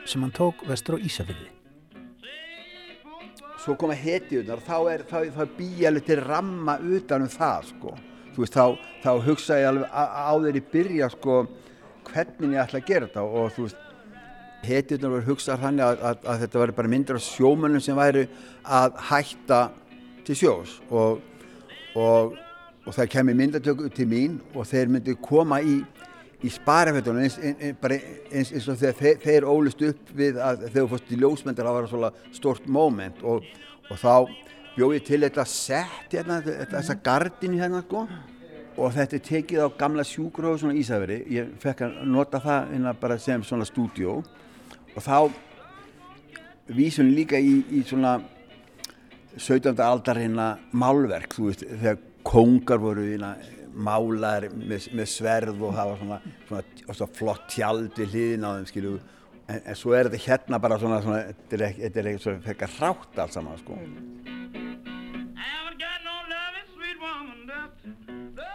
sem 0.04 0.22
hann 0.24 0.32
tók 0.32 0.64
vestur 0.68 0.96
á 0.96 1.04
Ísafirði. 1.04 1.50
svo 3.62 3.76
koma 3.78 3.94
hetjunar, 3.94 4.58
þá 4.66 4.78
er, 4.90 5.04
þá, 5.06 5.18
þá 5.30 5.42
er 5.44 5.86
alveg 5.86 6.06
til 6.08 6.18
ramma 6.18 6.78
utan 6.82 7.22
um 7.22 7.30
það, 7.30 7.68
sko. 7.70 7.94
Veist, 8.34 8.56
þá, 8.56 8.78
þá 9.04 9.10
hugsa 9.26 9.58
ég 9.60 9.68
alveg 9.68 9.92
á, 9.92 10.32
þeirri 10.42 10.62
byrja, 10.72 11.08
sko, 11.12 11.36
hvernig 12.08 12.56
ég 12.56 12.62
ætla 12.64 12.80
að 12.80 12.88
gera 12.88 13.08
þetta 13.08 13.24
og 13.28 13.52
þú 13.54 13.66
veist, 13.68 13.84
hetjunar 14.62 15.12
voru 15.14 15.26
hugsað 15.26 15.62
þannig 15.62 15.84
að, 15.86 16.02
að, 16.08 16.26
að 16.30 16.42
þetta 16.44 16.62
væri 16.62 16.76
bara 16.78 16.90
myndir 16.92 17.18
af 17.18 17.24
sjómönnum 17.26 17.82
sem 17.82 17.98
væri 17.98 18.24
að 18.62 18.98
hætta 19.08 19.60
til 20.26 20.36
sjós 20.38 20.76
og, 20.90 21.22
og, 21.98 22.36
og 22.86 22.94
það 22.94 23.10
kemur 23.16 23.38
myndatöku 23.40 23.90
til 23.94 24.06
mín 24.10 24.38
og 24.54 24.68
þeir 24.70 24.92
myndi 24.94 25.16
koma 25.22 25.58
í, 25.66 25.80
í 26.42 26.50
sparafötunum 26.50 27.22
eins, 27.22 27.36
eins, 27.38 28.50
eins, 28.50 28.68
og 28.68 28.78
þegar 28.80 28.96
þeir, 28.98 29.18
þeir 29.22 29.46
ólust 29.46 29.84
upp 29.86 30.12
við 30.18 30.40
að 30.42 30.64
þegar 30.66 30.78
þú 30.78 30.88
fórst 30.90 31.12
í 31.12 31.18
ljósmyndar 31.20 31.68
það 31.68 31.78
var 31.78 31.90
svona 31.92 32.12
stort 32.34 32.66
moment 32.66 33.22
og, 33.22 33.46
og 33.88 34.00
þá 34.00 34.14
bjóð 34.74 34.96
ég 34.96 35.06
til 35.06 35.20
þetta 35.22 35.46
sett 35.48 36.16
hérna, 36.16 36.40
þessa 36.42 36.98
gardinu 37.04 37.60
hérna 37.60 37.82
sko. 37.84 38.06
Og 38.80 38.94
þetta 38.94 39.18
er 39.18 39.24
tekið 39.26 39.64
á 39.68 39.76
gamla 39.76 40.04
sjúkrahús 40.08 40.62
svona 40.62 40.78
Ísafjörði, 40.80 41.18
ég 41.34 41.50
fekk 41.60 41.84
að 41.84 41.96
nota 42.08 42.40
það 42.40 42.70
hérna 42.72 42.94
bara 42.96 43.18
sem 43.20 43.42
svona 43.44 43.66
stúdíó. 43.68 44.22
Og 44.96 45.04
þá 45.04 45.28
vísum 46.72 47.10
við 47.10 47.18
líka 47.20 47.40
í, 47.40 47.58
í 47.68 47.82
svona 47.84 48.16
17. 49.36 49.76
aldar 49.84 50.20
hérna 50.20 50.54
málverk, 50.72 51.36
þú 51.36 51.50
veist, 51.50 51.66
þegar 51.68 52.00
kongar 52.24 52.80
voru 52.80 53.04
hérna 53.10 53.34
málar 53.74 54.48
með, 54.52 54.90
með 54.92 55.10
sverð 55.10 55.62
og 55.62 55.74
var 55.76 55.98
svona, 56.00 56.20
svona, 56.48 56.62
og 56.86 56.96
svona 56.96 57.16
flott 57.16 57.48
tjald 57.52 57.98
við 57.98 58.14
hliðin 58.14 58.46
á 58.46 58.50
þeim, 58.58 58.68
skilju 58.70 58.94
en, 59.48 59.60
en 59.60 59.78
svo 59.78 59.94
er 59.96 60.10
þetta 60.10 60.24
hérna 60.26 60.60
bara 60.62 60.78
svona, 60.80 61.00
svona 61.04 61.22
þetta 61.30 61.58
er 61.58 62.02
er 62.02 62.10
ekki 62.12 62.24
svona 62.24 62.44
fekk 62.46 62.66
að 62.66 62.78
rátt 62.82 63.22
allt 63.24 63.36
saman, 63.36 63.60
sko. 63.62 63.78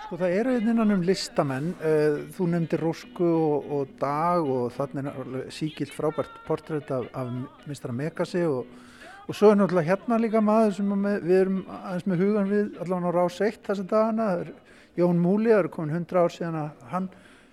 Sko 0.07 0.15
það 0.22 0.34
eru 0.38 0.51
hérna 0.55 0.72
innan 0.72 0.95
um 0.95 1.01
listamenn, 1.03 1.74
uh, 1.84 2.20
þú 2.36 2.45
nefndir 2.53 2.84
Rósku 2.84 3.28
og, 3.28 3.72
og 3.76 3.95
Dag 3.99 4.47
og 4.47 4.70
þannig 4.78 5.09
er 5.11 5.49
síkilt 5.51 5.91
frábært 5.91 6.38
portrétt 6.47 6.93
af, 6.95 7.09
af 7.11 7.34
mistara 7.68 7.95
Megasi 7.95 8.45
og, 8.47 8.70
og 9.28 9.36
svo 9.36 9.51
er 9.51 9.59
náttúrulega 9.59 9.91
hérna 9.91 10.22
líka 10.24 10.39
maður 10.39 10.78
sem 10.78 10.95
við 11.03 11.36
erum 11.41 11.59
aðeins 11.82 12.07
með 12.07 12.24
hugan 12.24 12.53
við 12.53 12.80
allavega 12.86 13.11
á 13.11 13.18
rás 13.18 13.41
1 13.43 13.59
þessa 13.68 13.88
dagana, 13.91 14.30
það 14.32 14.45
er 14.45 14.55
Jón 14.98 15.20
Múli, 15.22 15.52
það 15.52 15.60
eru 15.62 15.70
komin 15.74 15.93
100 15.93 16.18
ár 16.18 16.34
síðan 16.34 16.56
að 16.58 16.86
hann 16.91 17.08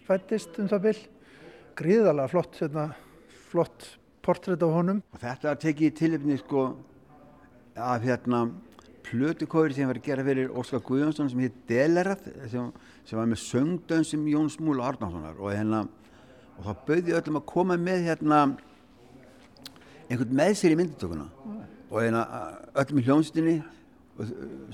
fættist 0.06 0.56
um 0.62 0.68
það 0.70 0.86
byll, 0.86 1.00
gríðalega 1.76 2.32
flott, 2.32 2.60
hérna, 2.60 2.84
flott 3.50 3.88
portrétt 4.24 4.62
af 4.64 4.72
honum. 4.72 5.02
og 5.12 5.20
þetta 5.20 5.50
var 5.50 5.58
tekið 5.60 5.90
í 5.90 5.96
tilöfni 5.98 6.38
sko 6.40 6.62
af 7.76 8.06
hérna 8.06 8.46
plötukóri 9.04 9.76
sem 9.76 9.90
var 9.90 10.00
að 10.00 10.06
gera 10.08 10.24
fyrir 10.24 10.54
Óskar 10.56 10.80
Guðjónsson 10.86 11.28
sem 11.28 11.42
heit 11.44 11.60
Delerað 11.68 12.24
sem, 12.48 12.72
sem 13.04 13.18
var 13.18 13.28
með 13.28 13.42
söngdön 13.42 14.08
sem 14.08 14.24
Jón 14.32 14.48
Smúl 14.48 14.80
og 14.80 14.88
Arnánssonar 14.88 15.36
og 15.36 15.52
hérna 15.52 15.84
og 16.56 16.64
þá 16.64 16.72
bauði 16.88 17.16
öllum 17.18 17.40
að 17.40 17.46
koma 17.50 17.76
með 17.76 18.08
hérna 18.08 18.40
einhvern 20.08 20.36
með 20.38 20.56
sér 20.60 20.74
í 20.74 20.78
myndatökuna. 20.80 21.28
Og 21.90 22.00
hérna 22.00 22.24
öllum 22.80 23.00
í 23.00 23.04
hljómsdynni 23.04 23.56
og 23.60 23.83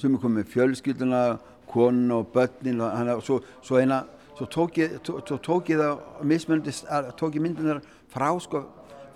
sem 0.01 0.15
er 0.15 0.23
komið 0.23 0.51
fjölskylduna 0.53 1.23
konun 1.71 2.11
og 2.19 2.33
börnin 2.35 2.81
og 2.81 2.93
hann, 2.97 3.13
svo, 3.25 3.41
svo 3.63 3.79
eina, 3.81 4.03
svo 4.37 4.47
tók 4.51 4.79
ég, 4.81 4.99
tó, 5.07 5.21
tó, 5.21 5.39
tók 5.39 5.71
ég 5.71 5.81
það 5.81 6.25
mismöndi, 6.27 6.75
tók 7.17 7.37
ég 7.39 7.45
myndunar 7.45 7.83
frá 8.11 8.31
sko, 8.43 8.65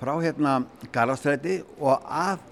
frá 0.01 0.15
hérna 0.23 0.61
Garðastræti 0.95 1.61
og 1.79 2.05
að 2.09 2.45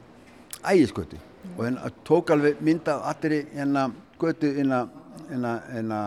ægiskötu 0.72 1.20
og 1.56 1.64
hérna 1.64 1.92
tók 2.06 2.32
alveg 2.34 2.60
mynda 2.60 2.98
allir 3.10 3.46
hérna 3.54 3.90
götu 4.18 4.52
hérna, 4.56 4.88
hérna, 5.30 5.54
hérna 5.72 6.00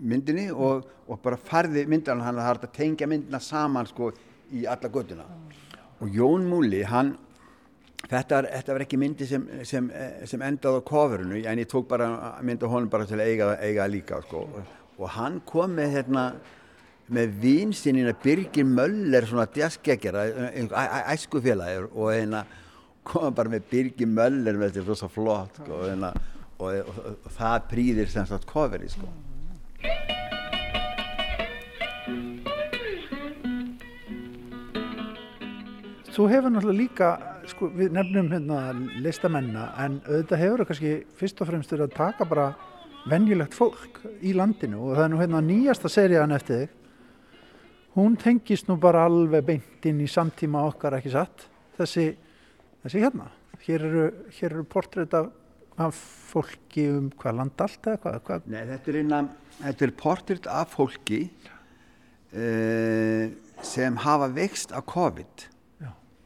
myndinni 0.00 0.48
og, 0.50 0.86
og 1.08 1.20
bara 1.22 1.36
farði 1.36 1.84
myndan 1.90 2.22
hann 2.22 2.38
að 2.38 2.50
er 2.50 2.62
að 2.62 2.74
tengja 2.74 3.08
myndina 3.10 3.40
saman 3.42 3.86
sko 3.86 4.12
í 4.54 4.64
alla 4.66 4.90
götuna. 4.90 5.26
Og 6.00 6.14
Jón 6.14 6.46
Múli 6.48 6.84
hann 6.86 7.16
Þetta, 8.08 8.38
þetta 8.48 8.72
var 8.72 8.82
ekki 8.86 8.98
myndi 9.00 9.26
sem, 9.28 9.42
sem, 9.68 9.88
sem 10.28 10.42
endaði 10.46 10.80
á 10.80 10.88
kofurinu 10.88 11.42
en 11.44 11.60
ég 11.60 11.68
tók 11.68 11.90
bara 11.90 12.06
mynda 12.40 12.70
honum 12.72 12.88
bara 12.88 13.04
til 13.04 13.18
að 13.18 13.28
eiga, 13.34 13.48
eiga 13.60 13.88
líka 13.90 14.22
sko. 14.24 14.46
og 14.98 15.10
hann 15.12 15.42
kom 15.46 15.76
með 15.76 15.92
hérna, 15.98 16.22
með 17.12 17.36
vinsinina 17.42 18.14
Birgir 18.22 18.64
Möller 18.64 19.28
svona 19.28 19.44
djaskeggjara 19.52 20.24
æskufélagir 21.12 21.90
og 21.92 22.10
hérna 22.14 22.46
kom 23.04 23.36
bara 23.36 23.52
með 23.52 23.68
Birgir 23.70 24.08
Möller 24.08 24.56
með 24.56 24.72
þetta 24.72 24.88
rosa 24.88 25.12
flott 25.12 25.60
sko, 25.60 25.70
og, 25.76 25.86
hérna, 25.92 26.12
og, 26.56 26.80
og, 26.80 27.14
og 27.28 27.32
það 27.36 27.58
prýðir 27.74 28.12
sem 28.12 28.28
sagt 28.28 28.48
kofuri 28.48 28.88
sko 28.88 29.12
Þú 36.18 36.24
hefur 36.32 36.50
náttúrulega 36.50 36.80
líka, 36.80 37.08
sko, 37.52 37.68
við 37.74 37.92
nefnum 37.96 38.30
hérna 38.32 38.58
listamenna, 39.02 39.68
en 39.80 40.00
auðvitað 40.06 40.42
hefur 40.42 40.62
það 40.62 40.68
kannski 40.70 40.92
fyrst 41.18 41.42
og 41.42 41.50
fremst 41.50 41.72
verið 41.74 41.86
að 41.88 41.96
taka 41.96 42.26
bara 42.28 42.48
venjulegt 43.08 43.56
fólk 43.56 44.00
í 44.24 44.34
landinu 44.36 44.82
og 44.82 44.96
það 44.96 45.04
er 45.04 45.12
nú 45.12 45.20
hérna 45.22 45.42
nýjasta 45.44 45.90
serían 45.92 46.34
eftir 46.36 46.62
þig. 46.62 46.74
Hún 47.98 48.16
tengist 48.20 48.68
nú 48.68 48.76
bara 48.80 49.06
alveg 49.08 49.46
beint 49.46 49.88
inn 49.90 50.00
í 50.04 50.08
samtíma 50.10 50.62
okkar, 50.68 50.98
ekki 50.98 51.12
satt, 51.14 51.48
þessi, 51.78 52.12
þessi 52.84 53.02
hérna. 53.02 53.30
Hér 53.64 53.84
eru, 53.88 54.04
hér 54.36 54.52
eru 54.52 54.64
portrétt 54.70 55.16
af, 55.18 55.32
af 55.80 55.98
fólki 56.30 56.86
um 56.94 57.08
hvað 57.18 57.40
land 57.40 57.64
allt 57.64 57.90
eða 57.90 58.02
hvað? 58.04 58.18
hvað? 58.28 58.50
Nei, 58.54 58.62
þetta 58.68 58.92
er, 58.92 58.98
innan, 59.02 59.30
þetta 59.58 59.86
er 59.88 59.94
portrétt 59.98 60.50
af 60.52 60.74
fólki 60.76 61.22
uh, 62.38 63.24
sem 63.66 63.98
hafa 64.04 64.30
vext 64.36 64.74
af 64.76 64.86
COVID 64.94 65.48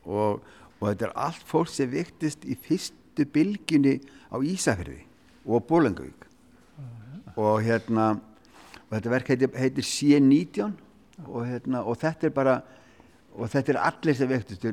og, 0.04 0.42
og 0.82 0.88
þetta 0.90 1.08
er 1.08 1.16
allt 1.28 1.46
fólk 1.46 1.70
sem 1.70 1.90
viktist 1.90 2.44
í 2.44 2.56
fyrstu 2.58 3.26
bylginni 3.30 4.00
á 4.34 4.36
Ísafjörði 4.42 4.98
og 5.46 5.66
Bólengavík 5.68 6.26
og 7.38 7.62
hérna 7.62 8.08
og 8.16 8.96
þetta 8.96 9.12
verk 9.14 9.30
heitir, 9.32 9.52
heitir 9.56 9.86
C19 9.86 10.72
og, 11.28 11.46
hérna, 11.46 11.84
og 11.86 11.96
þetta 12.02 12.28
er 12.28 12.34
bara 12.34 12.58
og 13.32 13.48
þetta 13.48 13.72
er 13.72 13.80
allir 13.86 14.18
sem 14.18 14.28
viktist 14.28 14.66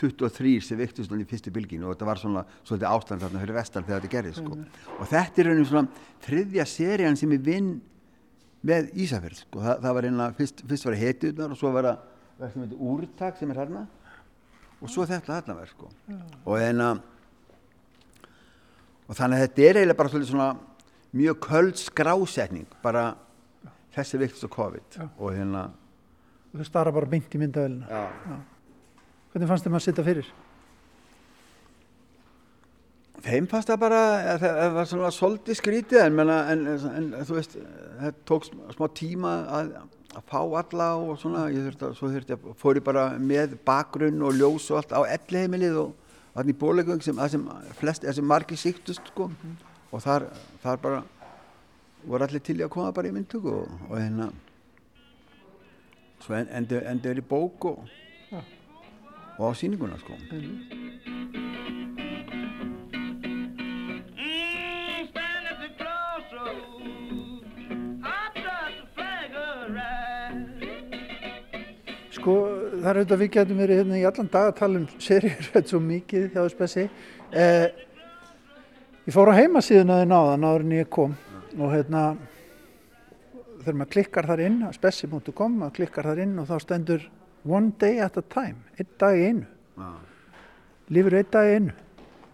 23 0.00 0.54
sem 0.66 0.80
viktist 0.80 1.12
í 1.12 1.26
fyrstu 1.28 1.52
bylginu 1.54 1.86
og 1.86 1.94
þetta 1.94 2.08
var 2.08 2.20
svona 2.22 2.44
svolítið 2.64 2.88
ástand 2.90 3.22
þarna 3.22 3.42
fyrir 3.44 3.58
vestan 3.58 3.84
þegar 3.86 4.00
þetta 4.00 4.14
gerði 4.16 4.32
sko. 4.40 4.56
og 4.98 5.10
þetta 5.12 5.42
er 5.42 5.50
einhvern 5.50 5.68
svona 5.70 6.08
þriðja 6.24 6.66
serían 6.66 7.20
sem 7.20 7.36
ég 7.36 7.44
vinn 7.44 7.68
með 8.64 8.88
Ísafjörð 9.04 9.42
sko. 9.44 9.60
Þa, 9.60 9.76
það 9.84 9.94
var 9.98 10.08
einhverja, 10.08 10.36
fyrst, 10.40 10.64
fyrst 10.70 10.88
var 10.88 10.96
það 10.96 11.04
hetjurnar 11.04 11.52
og 11.52 11.60
svo 11.60 11.72
var 11.74 11.90
það 11.90 12.72
Úrtak 12.74 13.36
sem 13.38 13.52
er 13.52 13.60
hérna 13.60 13.84
og 14.84 14.92
svo 14.92 15.06
þetta 15.08 15.40
allaveg 15.40 15.70
sko. 15.72 15.90
og, 16.44 16.54
hérna, 16.60 16.92
og 19.08 19.16
þannig 19.16 19.38
að 19.40 19.44
þetta 19.46 19.66
er 19.66 19.80
eiginlega 19.80 20.00
bara 20.02 20.24
svona 20.24 20.48
mjög 21.14 21.40
köld 21.46 21.80
skrásetning 21.80 22.80
bara 22.82 23.04
þessi 23.94 24.20
viktist 24.20 24.46
og 24.48 24.54
COVID 24.54 24.98
og 25.06 25.28
hérna 25.32 25.68
og 26.52 26.60
þau 26.60 26.68
starra 26.68 26.94
bara 26.94 27.10
mynd 27.10 27.34
í 27.34 27.40
myndavelina 27.40 28.02
hvernig 29.32 29.50
fannst 29.50 29.66
þeim 29.66 29.78
að 29.78 29.86
sitta 29.88 30.06
fyrir? 30.06 30.28
Þeim 33.22 33.48
fannst 33.50 33.70
það 33.70 33.82
bara 33.84 34.02
það 34.42 34.70
var 34.74 34.88
svona 34.90 35.10
svolítið 35.14 35.58
skrítið 35.60 36.04
en, 36.04 36.22
en, 36.24 36.30
en, 36.66 37.10
en 37.14 37.26
þú 37.26 37.38
veist 37.38 37.58
það 38.00 38.22
tók 38.28 38.48
smá 38.50 38.88
tíma 38.96 39.34
að 39.60 39.74
að 40.14 40.22
fá 40.30 40.40
alla 40.60 40.88
og 40.94 41.16
svona 41.18 41.48
ég 41.50 41.64
þurfti 41.64 41.86
að, 41.88 41.94
svo 41.98 42.08
þurfti 42.12 42.34
að 42.36 42.44
fóri 42.60 42.82
bara 42.86 43.08
með 43.18 43.56
bakgrunn 43.66 44.22
og 44.22 44.36
ljós 44.38 44.68
og 44.70 44.78
allt 44.78 44.94
á 44.94 45.02
ellheimilið 45.16 45.78
og 45.80 46.12
þannig 46.36 46.58
bólegum 46.60 47.00
sem, 47.02 47.18
sem 47.32 47.48
flest, 47.80 48.06
sem 48.06 48.26
margir 48.26 48.60
síktust 48.60 49.10
sko. 49.10 49.30
Mm 49.34 49.56
og 49.94 50.02
þar, 50.02 50.24
þar 50.62 50.80
bara 50.82 51.02
voru 52.04 52.26
allir 52.26 52.42
til 52.42 52.58
í 52.58 52.64
að 52.66 52.72
koma 52.74 52.94
bara 52.96 53.10
í 53.10 53.14
myndtöku 53.14 53.52
og, 53.60 53.76
og 53.86 53.94
hérna 53.94 54.30
svo 56.24 56.40
endur 56.42 56.88
endur 56.90 57.20
í 57.20 57.26
bók 57.28 57.68
og, 57.70 57.92
ja. 58.32 58.42
og 59.38 59.46
á 59.46 59.52
síninguna 59.54 60.00
sko. 60.02 60.18
Mm 60.32 61.63
Sko 72.24 72.34
það 72.80 72.86
er 72.88 72.98
auðvitað 72.98 73.18
við 73.20 73.28
getum 73.34 73.58
verið 73.60 73.78
hérna 73.82 73.96
í 74.00 74.04
allan 74.08 74.28
dag 74.32 74.46
að 74.48 74.54
tala 74.56 74.78
um 74.80 74.84
seriur 74.96 75.42
þetta 75.52 75.70
svo 75.74 75.80
mikið 75.84 76.22
hjá 76.32 76.44
Spessi. 76.48 76.84
Eh, 77.36 77.66
ég 79.04 79.12
fór 79.12 79.28
á 79.28 79.36
heimasíðun 79.36 79.92
að 79.92 80.00
þið 80.00 80.08
náðan 80.14 80.46
áður 80.48 80.64
en 80.64 80.72
ég 80.72 80.88
kom 80.96 81.18
og 81.58 81.74
hérna 81.74 82.06
þegar 83.58 83.76
maður 83.76 83.92
klikkar 83.98 84.30
þar 84.30 84.44
inn, 84.46 84.58
spessi.com, 84.72 85.60
maður 85.60 85.76
klikkar 85.82 86.08
þar 86.08 86.24
inn 86.24 86.34
og 86.40 86.48
þá 86.48 86.56
stendur 86.64 87.08
one 87.44 87.74
day 87.84 88.00
at 88.00 88.16
a 88.16 88.24
time, 88.32 88.64
einn 88.78 88.92
dag 89.04 89.20
í 89.20 89.26
einu. 89.28 89.44
Ah. 89.76 89.98
Lífur 90.96 91.20
einn 91.20 91.32
dag 91.36 91.50
í 91.50 91.58
einu. 91.58 91.80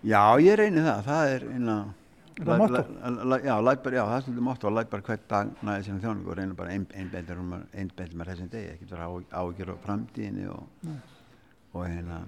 Já, 0.07 0.23
ég 0.39 0.63
reynir 0.63 0.87
það. 0.87 1.03
Það 1.11 1.33
er 1.35 1.49
Er 1.51 1.67
motto? 1.67 2.00
Já, 2.41 3.57
bara, 3.85 3.97
já, 3.97 4.03
það 4.09 4.41
motto 4.41 4.69
að 4.71 4.77
læt 4.79 4.91
bara 4.93 5.07
hvert 5.07 5.25
dag 5.29 5.51
næði 5.67 5.87
sinna 5.87 6.03
þjóningu 6.05 6.33
og 6.33 6.39
reyna 6.39 6.57
bara 6.57 6.75
einbændir 6.75 7.41
um 7.41 7.53
með 7.53 8.31
þessum 8.31 8.51
degi, 8.53 8.75
ekki 8.75 8.91
vera 8.91 9.09
ágjör 9.31 9.73
á 9.73 9.77
framtíðinni 9.85 10.47
og, 10.53 10.89
og 11.75 11.85
hérna 11.85 12.23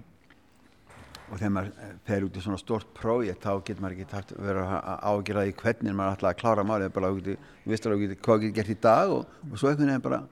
og 1.33 1.39
þegar 1.39 1.53
maður 1.57 1.73
eh, 1.81 1.97
fer 2.05 2.27
út 2.27 2.37
í 2.37 2.45
svona 2.45 2.61
stort 2.61 2.93
prójekt 2.97 3.47
þá 3.47 3.53
getur 3.65 3.81
maður 3.81 3.97
ekki 3.97 4.11
takt 4.11 4.37
vera 4.37 4.81
ágjörðað 5.01 5.49
í 5.49 5.57
hvernig 5.63 5.97
maður 5.97 6.19
ætla 6.19 6.33
að 6.35 6.41
klára 6.43 6.69
málið 6.69 6.95
bara 6.99 7.13
ágjörði, 7.13 7.37
þú 7.65 7.73
veist 7.73 7.89
alveg 7.89 8.17
hvað 8.21 8.43
getur 8.45 8.57
gert 8.59 8.73
í 8.75 8.81
dag 8.85 9.17
og, 9.17 9.37
og 9.49 9.55
svo 9.57 9.71
einhvern 9.71 9.95
veginn 9.95 10.09
bara 10.11 10.25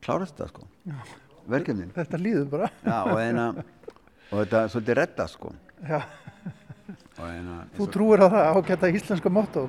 klára 0.00 0.28
þetta 0.30 0.48
sko 0.48 0.68
verkefnin. 1.48 1.92
Þetta 1.96 2.20
líður 2.20 2.48
bara. 2.52 2.70
Já, 2.84 2.96
og, 3.00 3.18
eina, 3.22 3.48
og 4.28 4.42
þetta 4.42 4.62
er 4.62 4.72
svolítið 4.74 4.98
redda 5.00 5.28
sko. 5.32 5.52
Já. 5.88 6.00
Eina, 7.18 7.64
Þú 7.74 7.86
trúir 7.90 8.22
á 8.22 8.30
það 8.30 8.48
ágæta 8.54 8.90
íslenska 8.94 9.30
motto? 9.32 9.64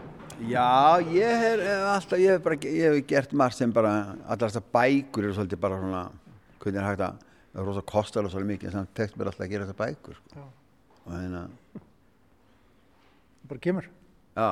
Já, 0.45 1.01
ég 1.11 1.41
hef 1.41 1.63
alltaf, 1.89 2.19
ég 2.21 2.35
hef 2.35 2.43
bara, 2.45 2.57
ég 2.61 2.83
hef 2.85 3.07
gert 3.09 3.33
margt 3.41 3.57
sem 3.57 3.71
bara, 3.73 3.93
alltaf 4.29 4.51
þessar 4.51 4.67
bækur 4.75 5.25
eru 5.25 5.35
svolítið 5.35 5.61
bara 5.63 5.79
svona, 5.81 6.03
hvernig 6.61 6.79
er 6.79 6.85
hægt 6.85 7.03
að, 7.07 7.23
það 7.49 7.61
er 7.61 7.67
rosa 7.71 7.83
kostar 7.89 8.27
og 8.27 8.33
svolítið 8.33 8.51
mikið, 8.53 8.69
en 8.69 8.75
samt 8.77 8.93
tekst 8.99 9.17
mér 9.17 9.31
alltaf 9.31 9.45
að 9.47 9.53
gera 9.55 9.65
þessar 9.65 9.79
bækur, 9.81 10.19
sko. 10.21 10.45
Og 11.01 11.15
þannig 11.15 11.39
að... 11.41 11.81
Bara 13.49 13.63
kemur? 13.65 13.89
Já. 14.37 14.49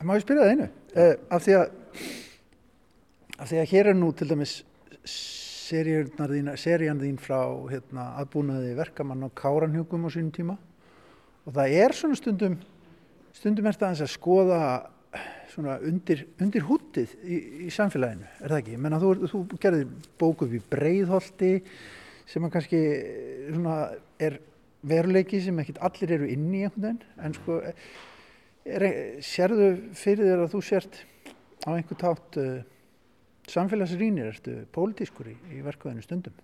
Það 0.00 0.08
má 0.10 0.14
ég 0.16 0.24
spyrja 0.24 0.46
það 0.48 0.54
einu, 0.56 0.70
eh, 1.04 1.12
af 1.30 1.44
því 1.46 1.56
að, 1.60 1.76
af 3.36 3.52
því 3.52 3.60
að 3.62 3.70
hér 3.76 3.92
er 3.92 4.00
nú 4.00 4.10
til 4.18 4.28
dæmis 4.34 4.56
serían 5.70 7.00
þín 7.04 7.22
frá, 7.22 7.38
hérna, 7.70 8.10
aðbúnaði 8.18 8.74
verkamann 8.76 9.22
á 9.22 9.28
Káranhjúkum 9.38 10.04
á 10.04 10.10
sínum 10.10 10.34
tíma 10.34 10.58
og 11.46 11.54
það 11.56 11.76
er 11.80 11.96
svona 11.96 12.18
stundum 12.18 12.58
stundum 13.36 13.68
er 13.70 13.78
það 13.78 14.02
að 14.04 14.12
skoða 14.12 14.60
svona 15.50 15.78
undir, 15.86 16.24
undir 16.42 16.64
húttið 16.66 17.14
í, 17.24 17.38
í 17.66 17.70
samfélaginu, 17.74 18.28
er 18.38 18.52
það 18.52 18.60
ekki? 18.60 18.76
Menna, 18.78 19.00
þú, 19.02 19.14
þú 19.30 19.58
gerðir 19.62 19.88
bóku 20.20 20.46
upp 20.46 20.54
í 20.54 20.62
Breiðholti 20.70 21.52
sem 22.30 22.46
að 22.46 22.52
kannski 22.54 22.82
svona 23.48 23.78
er 24.22 24.38
veruleiki 24.86 25.40
sem 25.42 25.58
ekkit 25.60 25.80
allir 25.84 26.14
eru 26.16 26.28
inn 26.30 26.46
í 26.54 26.62
einhvern 26.64 26.86
veginn 26.86 27.24
en 27.26 27.34
sko 27.36 27.58
er, 27.66 28.86
sérðu 29.26 29.72
fyrir 29.98 30.30
þér 30.30 30.44
að 30.44 30.54
þú 30.54 30.62
sért 30.68 31.02
á 31.66 31.70
einhver 31.74 31.98
tátt 32.00 32.38
uh, 32.40 32.62
samfélagsrýnir, 33.50 34.30
ertu 34.30 34.60
pólitískur 34.72 35.32
í, 35.32 35.36
í 35.58 35.64
verkuðinu 35.66 36.06
stundum? 36.06 36.38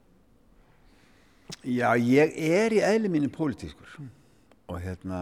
Já, 1.62 1.92
ég 1.94 2.34
er 2.34 2.74
í 2.74 2.82
eðli 2.82 3.12
mínu 3.12 3.30
pólitískur 3.32 3.98
mm 4.00 4.15
og 4.66 4.80
hérna 4.82 5.20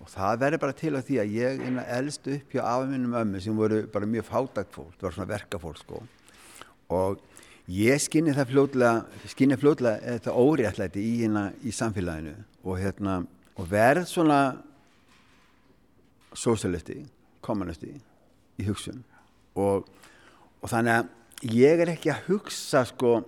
og 0.00 0.08
það 0.08 0.38
verður 0.40 0.62
bara 0.62 0.76
til 0.76 0.92
að 0.96 1.08
því 1.08 1.18
að 1.20 1.34
ég 1.36 1.64
eldst 1.98 2.28
upp 2.32 2.54
hjá 2.54 2.62
afinnum 2.64 3.16
ömmu 3.20 3.42
sem 3.44 3.56
voru 3.56 3.82
bara 3.92 4.08
mjög 4.08 4.26
fátagt 4.30 4.72
fólk, 4.72 4.94
það 4.96 5.06
var 5.06 5.16
svona 5.16 5.30
verkafólk 5.34 5.80
sko. 5.80 6.00
Og 6.96 7.20
ég 7.70 8.00
skinni 8.00 8.32
það 8.36 8.54
fljóðlega 8.54 9.28
skinni 9.34 9.58
fljóðlega 9.60 10.14
þetta 10.16 10.36
óréttlæti 10.40 11.04
í 11.04 11.12
hérna 11.20 11.44
í 11.60 11.74
samfélaginu 11.76 12.32
og 12.64 12.80
hérna 12.80 13.18
og 13.60 13.68
verð 13.68 14.06
svona 14.08 14.40
sósalisti, 16.32 17.02
kommunisti 17.44 17.92
í 17.92 18.68
hugsun. 18.68 19.02
Og, 19.58 19.84
og 20.62 20.72
þannig 20.72 20.96
að 20.96 21.52
ég 21.58 21.82
er 21.84 21.92
ekki 21.92 22.14
að 22.14 22.24
hugsa 22.30 22.86
sko 22.88 23.18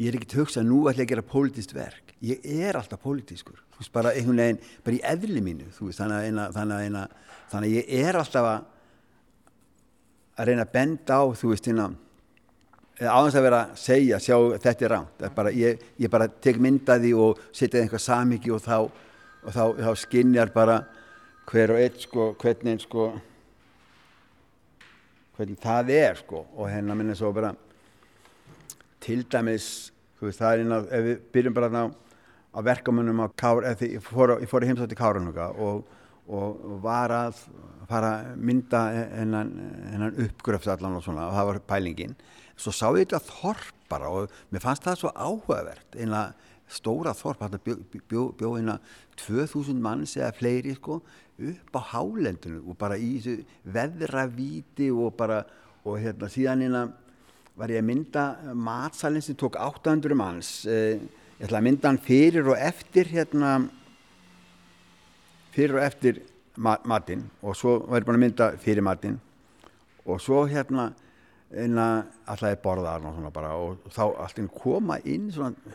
ég 0.00 0.10
er 0.10 0.18
ekki 0.18 0.32
að 0.32 0.42
hugsa 0.42 0.66
nú 0.66 0.82
ætla 0.90 1.04
ég 1.04 1.06
að 1.06 1.14
gera 1.14 1.30
pólitist 1.30 1.76
verk. 1.76 2.02
Ég 2.24 2.42
er 2.42 2.74
alltaf 2.74 2.98
pólitískur 3.04 3.62
þú 3.76 3.82
veist 3.82 3.92
bara 3.92 4.14
einhvern 4.16 4.40
veginn, 4.40 4.62
bara 4.84 4.96
í 4.96 5.04
eðli 5.12 5.42
mínu 5.44 5.68
veist, 5.68 6.00
þannig, 6.00 6.16
að 6.16 6.26
eina, 6.30 6.48
þannig, 6.56 6.76
að 6.76 6.88
eina, 6.88 7.04
þannig 7.52 7.68
að 7.68 7.76
ég 7.76 8.08
er 8.08 8.18
alltaf 8.22 8.50
að 8.50 8.64
að 10.36 10.50
reyna 10.50 10.66
að 10.66 10.74
benda 10.74 11.16
á 11.16 11.24
þú 11.36 11.52
veist 11.52 11.68
hérna 11.68 11.86
áðans 12.96 13.36
að 13.36 13.44
vera 13.44 13.60
að 13.60 13.78
segja, 13.80 14.18
sjá 14.20 14.36
þetta 14.64 14.86
er 14.86 14.92
ránt 14.94 15.24
bara, 15.36 15.52
ég, 15.52 15.82
ég 16.00 16.12
bara 16.12 16.28
tek 16.28 16.60
myndaði 16.60 17.12
og 17.16 17.40
setja 17.52 17.82
einhvað 17.82 18.04
samíki 18.04 18.52
og 18.56 18.62
þá, 18.64 18.88
og 19.44 19.52
þá, 19.52 19.64
þá 19.84 19.90
skinnjar 20.00 20.52
bara 20.54 20.78
hver 21.46 21.74
og 21.74 21.80
eitt 21.80 22.00
sko, 22.04 22.30
hvernig 22.40 22.80
sko 22.84 23.10
hvernig 25.36 25.60
það 25.60 25.92
er 25.92 26.16
sko 26.22 26.46
og 26.56 26.70
hérna 26.72 26.96
minna 26.96 27.16
svo 27.16 27.30
bara 27.36 27.52
til 29.04 29.20
dæmis 29.28 29.92
þú 30.16 30.30
veist 30.30 30.40
það 30.40 30.54
er 30.54 30.64
einn 30.64 30.76
að 30.78 30.88
ef 30.96 31.06
við 31.06 31.22
byrjum 31.36 31.56
bara 31.56 31.84
á, 31.84 31.84
á 32.56 32.58
verkamönnum 32.64 33.20
á 33.20 33.28
Kára, 33.36 33.74
eða 33.74 33.90
ég 33.98 34.02
fór, 34.04 34.36
fór 34.48 34.64
í 34.64 34.70
heimsótti 34.70 34.96
Káranuga 34.96 35.50
og, 35.60 35.84
og, 36.26 36.64
var 36.80 37.12
að 37.12 37.42
fara 37.86 38.12
að 38.22 38.40
mynda 38.48 38.80
hennan, 39.12 39.52
hennan 39.92 40.16
uppgröft 40.24 40.70
allan 40.72 40.96
og 40.98 41.04
svona 41.04 41.28
og 41.28 41.36
það 41.36 41.50
var 41.50 41.62
pælingin. 41.68 42.16
Svo 42.56 42.72
sá 42.72 42.88
ég 42.96 43.04
þetta 43.04 43.20
þorp 43.28 43.74
bara 43.90 44.10
og 44.10 44.32
mér 44.50 44.64
fannst 44.64 44.86
það 44.86 45.00
svo 45.02 45.12
áhugavert 45.12 45.98
einlega 46.00 46.32
stóra 46.66 47.12
þorp, 47.14 47.44
hann 47.44 47.60
bjóð 47.62 47.84
bjó, 48.10 48.24
bjó 48.34 48.56
eina 48.58 48.80
2000 49.20 49.78
manns 49.82 50.16
eða 50.18 50.32
fleiri 50.34 50.74
sko 50.74 50.98
upp 51.36 51.78
á 51.78 51.80
hálendinu 51.92 52.64
og 52.64 52.78
bara 52.80 52.96
í 52.98 53.18
þessu 53.20 53.44
veðravíti 53.70 54.88
og 54.90 55.12
bara 55.18 55.44
og 55.86 56.00
hérna 56.02 56.30
síðan 56.32 56.64
eina 56.66 56.82
var 57.56 57.70
ég 57.72 57.80
að 57.80 57.88
mynda 57.88 58.24
matsalinn 58.58 59.24
sem 59.24 59.36
tók 59.38 59.56
800 59.60 60.16
manns 60.18 60.50
eh, 60.68 60.98
ég 61.36 61.46
ætla 61.46 61.60
að 61.60 61.66
mynda 61.68 61.90
hann 61.90 62.00
fyrir 62.00 62.48
og 62.48 62.56
eftir 62.56 63.10
hérna 63.12 63.56
fyrir 65.52 65.76
og 65.76 65.84
eftir 65.84 66.22
matinn 66.56 67.26
og 67.42 67.56
svo 67.56 67.78
var 67.84 68.00
ég 68.00 68.08
búin 68.08 68.16
að 68.16 68.24
mynda 68.24 68.50
fyrir 68.60 68.84
matinn 68.84 69.18
og 70.06 70.20
svo 70.22 70.46
hérna 70.48 70.90
alltaf 71.52 72.48
ég 72.50 72.62
borða 72.64 72.96
þarna 72.96 73.52
og 73.54 73.90
þá 73.92 74.02
alltaf 74.08 74.50
koma 74.56 74.98
inn 75.04 75.28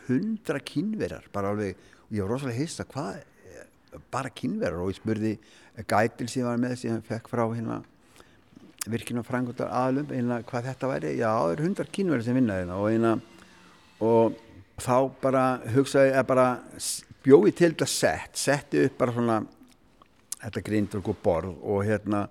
hundra 0.08 0.60
kynverjar 0.60 1.30
bara 1.32 1.54
alveg, 1.54 1.76
og 2.08 2.16
ég 2.16 2.22
var 2.22 2.34
rosalega 2.34 2.58
hissa 2.58 2.84
hvað, 2.84 3.22
bara 4.12 4.30
kynverjar 4.34 4.82
og 4.82 4.92
ég 4.92 5.00
spurði 5.00 5.32
gætil 5.88 6.28
sem 6.28 6.42
ég 6.42 6.50
var 6.50 6.60
með 6.60 6.76
sem 6.80 6.96
ég 6.96 7.08
fekk 7.08 7.30
frá 7.32 7.46
hérna 7.46 7.82
virkinu 8.90 9.22
frangundar 9.22 9.70
aðlum 9.70 10.10
hérna 10.10 10.40
hvað 10.42 10.72
þetta 10.72 10.90
væri, 10.90 11.18
já 11.20 11.28
það 11.30 11.52
eru 11.54 11.68
hundra 11.68 11.92
kynverjar 11.96 12.26
sem 12.26 12.38
vinnaði 12.40 12.64
hérna. 12.64 12.78
Og 12.82 12.90
hérna 12.90 13.12
og 14.02 14.40
þá 14.80 14.96
bara 15.22 15.42
hugsaði 15.74 16.12
ég 16.14 16.28
bara 16.28 16.46
bjóði 17.22 17.52
til 17.56 17.72
þetta 17.72 17.88
sett, 17.90 18.38
setti 18.38 18.86
upp 18.86 18.96
bara 18.98 19.16
svona 19.16 19.40
þetta 20.42 20.62
grindur 20.66 21.02
og 21.02 21.18
borð 21.22 21.58
og 21.60 21.84
hérna 21.86 22.24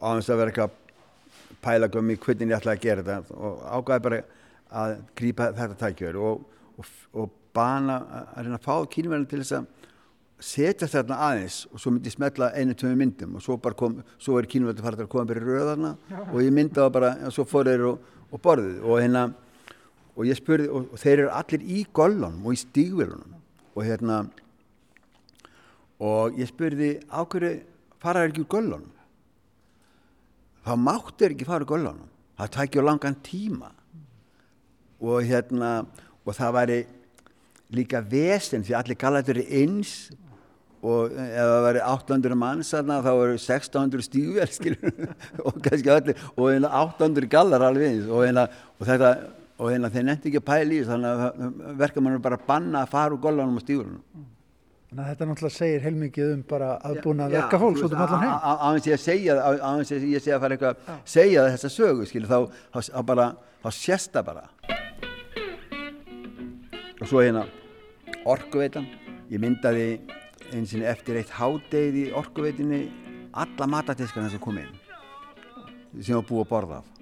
á 0.00 0.08
þess 0.18 0.32
að 0.32 0.40
vera 0.40 0.52
eitthvað 0.52 0.80
pæla 1.64 1.88
gummi 1.88 2.16
hvernig 2.20 2.50
ég 2.50 2.58
ætlaði 2.58 2.76
að 2.76 2.84
gera 2.84 3.06
þetta 3.06 3.38
og 3.38 3.62
ágæði 3.78 4.04
bara 4.08 4.20
að 4.74 4.96
grípa 5.16 5.48
þetta 5.56 5.78
tækjör 5.80 6.18
og, 6.20 6.44
og, 6.76 6.92
og 7.14 7.32
bana 7.54 8.00
að 8.34 8.42
reyna 8.42 8.58
að 8.58 8.66
fá 8.66 8.90
kínverðin 8.90 9.28
til 9.30 9.40
þess 9.40 9.56
að 9.60 9.70
setja 10.44 10.88
þetta 10.90 11.20
aðeins 11.28 11.60
og 11.70 11.80
svo 11.80 11.94
myndi 11.94 12.10
ég 12.10 12.16
smetla 12.16 12.50
einu 12.58 12.74
tömu 12.76 12.98
myndum 13.00 13.38
og 13.38 13.44
svo, 13.44 13.56
kom, 13.78 14.00
svo 14.18 14.36
er 14.40 14.48
kínverðin 14.50 14.84
farið 14.84 15.06
að 15.06 15.12
koma 15.14 15.28
bara 15.30 15.40
í 15.40 15.46
röðarna 15.46 15.94
og 16.32 16.36
ég 16.42 16.52
mynda 16.52 16.82
það 16.82 16.92
bara 16.98 17.12
og 17.30 17.36
svo 17.36 17.46
fór 17.48 17.70
þeir 17.70 17.86
og, 17.92 18.10
og 18.28 18.44
borðið 18.44 18.82
og 18.82 19.00
hérna 19.00 19.24
og 20.14 20.26
ég 20.28 20.38
spurði 20.38 20.70
og 20.70 20.96
þeir 21.00 21.24
eru 21.24 21.34
allir 21.34 21.62
í 21.66 21.84
gollunum 21.96 22.46
og 22.46 22.56
í 22.56 22.62
stígvelunum 22.62 23.36
og 23.74 23.84
hérna 23.84 24.22
og 26.04 26.38
ég 26.38 26.50
spurði 26.50 26.96
ákveðu 27.10 27.54
faraður 28.02 28.32
ekki 28.32 28.44
úr 28.44 28.52
gollunum 28.56 28.90
þá 30.64 30.74
máttur 30.80 31.34
ekki 31.34 31.48
fara 31.48 31.66
í 31.66 31.68
gollanum 31.68 32.10
það 32.38 32.52
tækja 32.56 32.84
langan 32.84 33.16
tíma. 33.24 33.70
Og 35.04 35.24
hérna 35.28 35.84
og 36.24 36.36
það 36.36 36.54
væri 36.58 36.82
líka 37.74 38.00
vesen 38.00 38.64
því 38.64 38.76
allir 38.78 39.00
gallatur 39.00 39.40
er 39.42 39.50
eins. 39.60 39.94
Og 40.84 41.14
ef 41.16 41.38
það 41.40 41.62
væri 41.64 41.84
800 41.88 42.36
manns 42.36 42.72
þarna 42.74 42.98
þá 43.04 43.12
eru 43.12 43.38
1600 43.38 44.04
stígvel 44.04 44.74
og 45.46 45.62
kannski 45.64 45.92
allir 45.94 46.26
og 46.36 46.66
800 46.68 47.30
gallar 47.32 47.64
alveg 47.70 47.88
eins. 47.92 48.10
Og, 48.10 48.26
og 48.80 48.88
þetta 48.88 49.14
og 49.58 49.70
hérna 49.70 49.90
þeir 49.94 50.06
nefndi 50.08 50.30
ekki 50.30 50.40
að 50.42 50.48
pæli 50.50 50.84
þannig 50.88 51.24
að 51.26 51.50
verka 51.78 52.02
mann 52.02 52.22
bara 52.22 52.40
að 52.40 52.46
banna 52.48 52.82
að 52.82 52.94
fara 52.94 53.14
úr 53.14 53.22
gollanum 53.22 53.60
og 53.60 53.66
stígvelunum 53.66 54.24
Þannig 54.94 55.08
að 55.08 55.10
þetta 55.10 55.26
náttúrulega 55.26 55.54
segir 55.56 55.80
heilmikið 55.82 56.28
um 56.30 56.42
bara 56.46 56.66
aðbúna 56.86 57.24
að 57.24 57.32
verka 57.34 57.58
fólks 57.58 57.80
út 57.82 57.94
um 57.96 58.02
allan 58.04 58.20
heim. 58.22 58.34
Á 58.38 58.66
þess 58.76 58.84
að 58.84 58.92
ég 58.92 59.00
segja, 59.02 59.34
á 59.42 59.70
þess 59.80 59.94
að 59.96 60.04
ég 60.06 60.22
segja 60.22 60.36
að 60.36 60.44
fara 60.44 60.54
eitthvað 60.54 60.92
að 60.92 61.00
segja 61.10 61.46
þessa 61.48 61.70
sögu, 61.74 62.06
skilur, 62.06 62.30
þá, 62.30 62.38
þá 62.78 63.00
bara, 63.08 63.26
þá 63.64 63.68
sést 63.74 64.14
það 64.14 64.28
bara. 64.28 64.44
Og 67.00 67.10
svo 67.10 67.24
hérna, 67.24 67.42
orkuveitan, 68.36 68.86
ég 69.34 69.42
myndaði 69.42 69.88
eins 70.54 70.78
og 70.78 70.86
eftir 70.94 71.18
eitt 71.18 71.34
hádegið 71.40 72.00
í 72.04 72.08
orkuveitinni 72.22 72.82
alla 73.34 73.70
matatiskana 73.74 74.30
sem 74.30 74.46
kom 74.46 74.62
inn, 74.62 74.70
sem 75.98 76.14
var 76.14 76.28
búið 76.30 76.46
að 76.46 76.50
borða 76.54 76.82
af. 76.84 76.98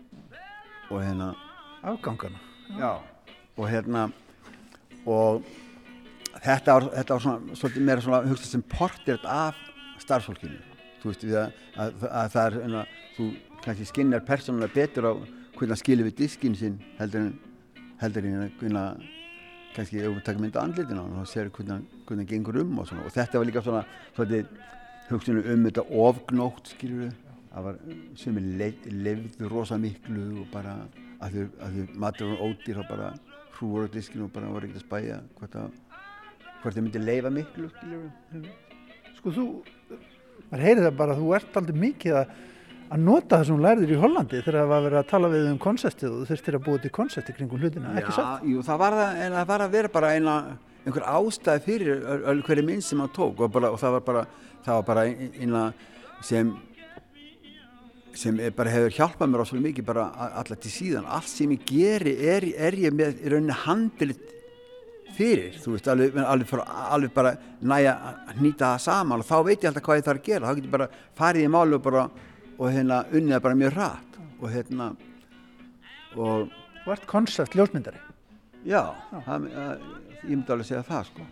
Og 0.89 1.03
hérna... 1.05 1.35
Afgangana. 1.83 2.39
Já, 2.79 3.03
og 3.59 3.69
hérna, 3.69 4.07
og 5.07 5.43
þetta 6.43 6.77
var, 6.77 6.89
þetta 6.97 7.17
var 7.17 7.25
svona, 7.27 7.57
svolítið 7.59 7.87
meira 7.89 8.05
svona 8.05 8.21
hugst 8.31 8.51
sem 8.51 8.63
portrétt 8.71 9.25
af 9.29 9.59
starfsfólkinu. 10.03 10.61
Þú 11.03 11.11
veist 11.11 11.25
við 11.27 11.39
að, 11.41 11.57
að, 11.75 12.05
að 12.09 12.29
það 12.35 12.45
er 12.45 12.59
enna, 12.67 12.85
þú 13.17 13.31
kannski 13.65 13.89
skinnar 13.91 14.23
persónulega 14.27 14.77
betur 14.77 15.11
á 15.11 15.13
hvernig 15.57 15.75
það 15.75 15.83
skilir 15.83 16.09
við 16.09 16.21
diskin 16.23 16.55
sinn 16.59 16.79
heldur 16.99 17.27
en 17.27 17.35
heldur 18.03 18.27
en 18.27 18.55
hvernig 18.61 19.11
kannski 19.77 20.03
ef 20.03 20.15
við 20.15 20.25
takum 20.27 20.47
mynda 20.47 20.63
andlitin 20.63 20.99
á 20.99 21.03
hann 21.03 21.19
þá 21.19 21.33
séur 21.33 21.53
hvernig 21.57 21.91
það 22.09 22.25
gengur 22.31 22.63
um 22.63 22.79
og 22.79 22.89
svona. 22.89 23.07
Og 23.07 23.15
þetta 23.15 23.39
var 23.41 23.51
líka 23.51 23.65
svona 23.67 23.85
svolítið 24.15 24.57
hugstinu 25.11 25.45
um 25.53 25.69
þetta 25.69 25.87
ofgnótt 26.07 26.75
skilur 26.77 27.07
við 27.07 27.15
það 27.53 27.67
var 27.69 27.81
sem 28.17 28.39
er 28.41 28.93
lefðu 29.07 29.51
rosa 29.51 29.79
miklu 29.81 30.27
og 30.43 30.51
bara 30.53 30.77
að 31.23 31.37
þau, 31.37 31.47
þau 31.63 32.01
matur 32.05 32.35
og 32.35 32.45
ódýr 32.49 32.83
og 32.83 32.89
bara 32.91 33.13
hrúur 33.57 33.87
á 33.87 33.95
diskinu 33.95 34.27
og 34.27 34.33
bara 34.35 34.51
voru 34.53 34.69
ekkert 34.69 34.83
að 34.83 34.87
spæja 34.87 35.19
hvort 35.39 35.59
að 35.61 35.77
hvort 36.63 36.77
þið 36.77 36.87
myndir 36.87 37.07
leifa 37.07 37.33
miklu 37.35 37.69
sko 39.19 39.35
þú 39.35 39.47
maður 40.51 40.65
heyrið 40.67 40.89
það 40.89 40.99
bara 41.03 41.15
að 41.15 41.23
þú 41.23 41.37
ert 41.39 41.61
aldrei 41.61 41.79
mikið 41.87 42.19
að 42.23 42.35
að 42.93 43.01
nota 43.07 43.39
það 43.39 43.47
sem 43.47 43.57
hún 43.57 43.65
lærðir 43.65 43.93
í 43.95 44.01
Hollandi 44.03 44.41
þegar 44.43 44.59
það 44.59 44.71
var 44.71 44.79
að 44.79 44.87
vera 44.87 45.01
að 45.01 45.09
tala 45.13 45.31
við 45.33 45.47
um 45.49 45.61
konseptið 45.63 46.09
og 46.11 46.19
þú 46.19 46.27
þurftir 46.29 46.57
að 46.59 46.65
búa 46.67 46.83
til 46.83 46.91
konseptið 46.99 47.37
kringum 47.39 47.63
hlutina, 47.63 47.93
ekki 48.01 48.17
satt? 48.17 48.43
Já, 48.43 48.51
jú, 48.53 48.65
það 48.67 48.83
var, 48.83 48.97
það, 48.99 49.21
en 49.25 49.37
það 49.39 49.47
var 49.53 49.65
að 49.65 49.77
vera 49.77 49.93
bara 49.95 50.11
eina, 50.13 50.35
einhver 50.83 51.07
ástæði 51.15 51.65
fyrir 51.69 52.03
hverju 52.49 52.67
minn 52.69 52.85
sem 52.85 53.01
hann 53.01 53.15
tók 53.17 53.41
og, 53.41 53.55
bara, 53.55 53.71
og 53.73 53.81
það 53.81 53.97
var 53.97 54.05
bara, 54.11 54.27
það 54.67 54.79
var 54.81 54.87
bara 54.91 55.07
eina 55.09 55.65
sem 56.27 56.53
sem 58.19 58.39
bara 58.57 58.73
hefur 58.73 58.95
hjálpað 58.97 59.31
mér 59.31 59.43
ásvölu 59.45 59.65
mikið 59.67 59.87
bara 59.89 60.05
alltaf 60.29 60.61
til 60.63 60.73
síðan. 60.73 61.09
Allt 61.09 61.31
sem 61.31 61.53
ég 61.55 61.65
geri 61.69 62.15
er, 62.29 62.47
er 62.69 62.77
ég 62.77 62.95
með 62.95 63.23
í 63.23 63.33
rauninni 63.33 63.57
handilit 63.65 64.29
fyrir, 65.17 65.57
þú 65.61 65.75
veist, 65.75 65.89
alveg, 65.93 66.17
alveg, 66.17 66.53
alveg 66.65 67.13
bara 67.15 67.35
næja 67.69 67.95
að 68.31 68.39
nýta 68.45 68.73
það 68.73 68.85
saman 68.87 69.23
og 69.23 69.29
þá 69.29 69.37
veit 69.45 69.59
ég 69.59 69.69
alltaf 69.71 69.85
hvað 69.87 69.99
ég 69.99 70.07
þarf 70.07 70.23
að 70.23 70.29
gera, 70.29 70.47
þá 70.47 70.55
getur 70.55 70.69
ég 70.69 70.77
bara 70.77 70.89
farið 71.19 71.45
í 71.45 71.51
málu 71.53 71.79
og 71.79 71.85
bara, 71.85 72.07
og 72.57 72.73
hérna 72.73 73.03
unnið 73.11 73.37
það 73.37 73.45
bara 73.47 73.61
mjög 73.63 73.77
rætt 73.77 74.19
og 74.33 74.49
hérna 74.53 74.89
og 76.17 76.89
ert 76.93 77.07
koncept 77.11 77.57
ljósmyndari. 77.57 78.01
Já, 78.69 78.83
það, 79.27 79.47
ég 80.23 80.33
myndi 80.33 80.55
alveg 80.55 80.71
segja 80.71 80.87
það 80.89 81.07
sko. 81.11 81.29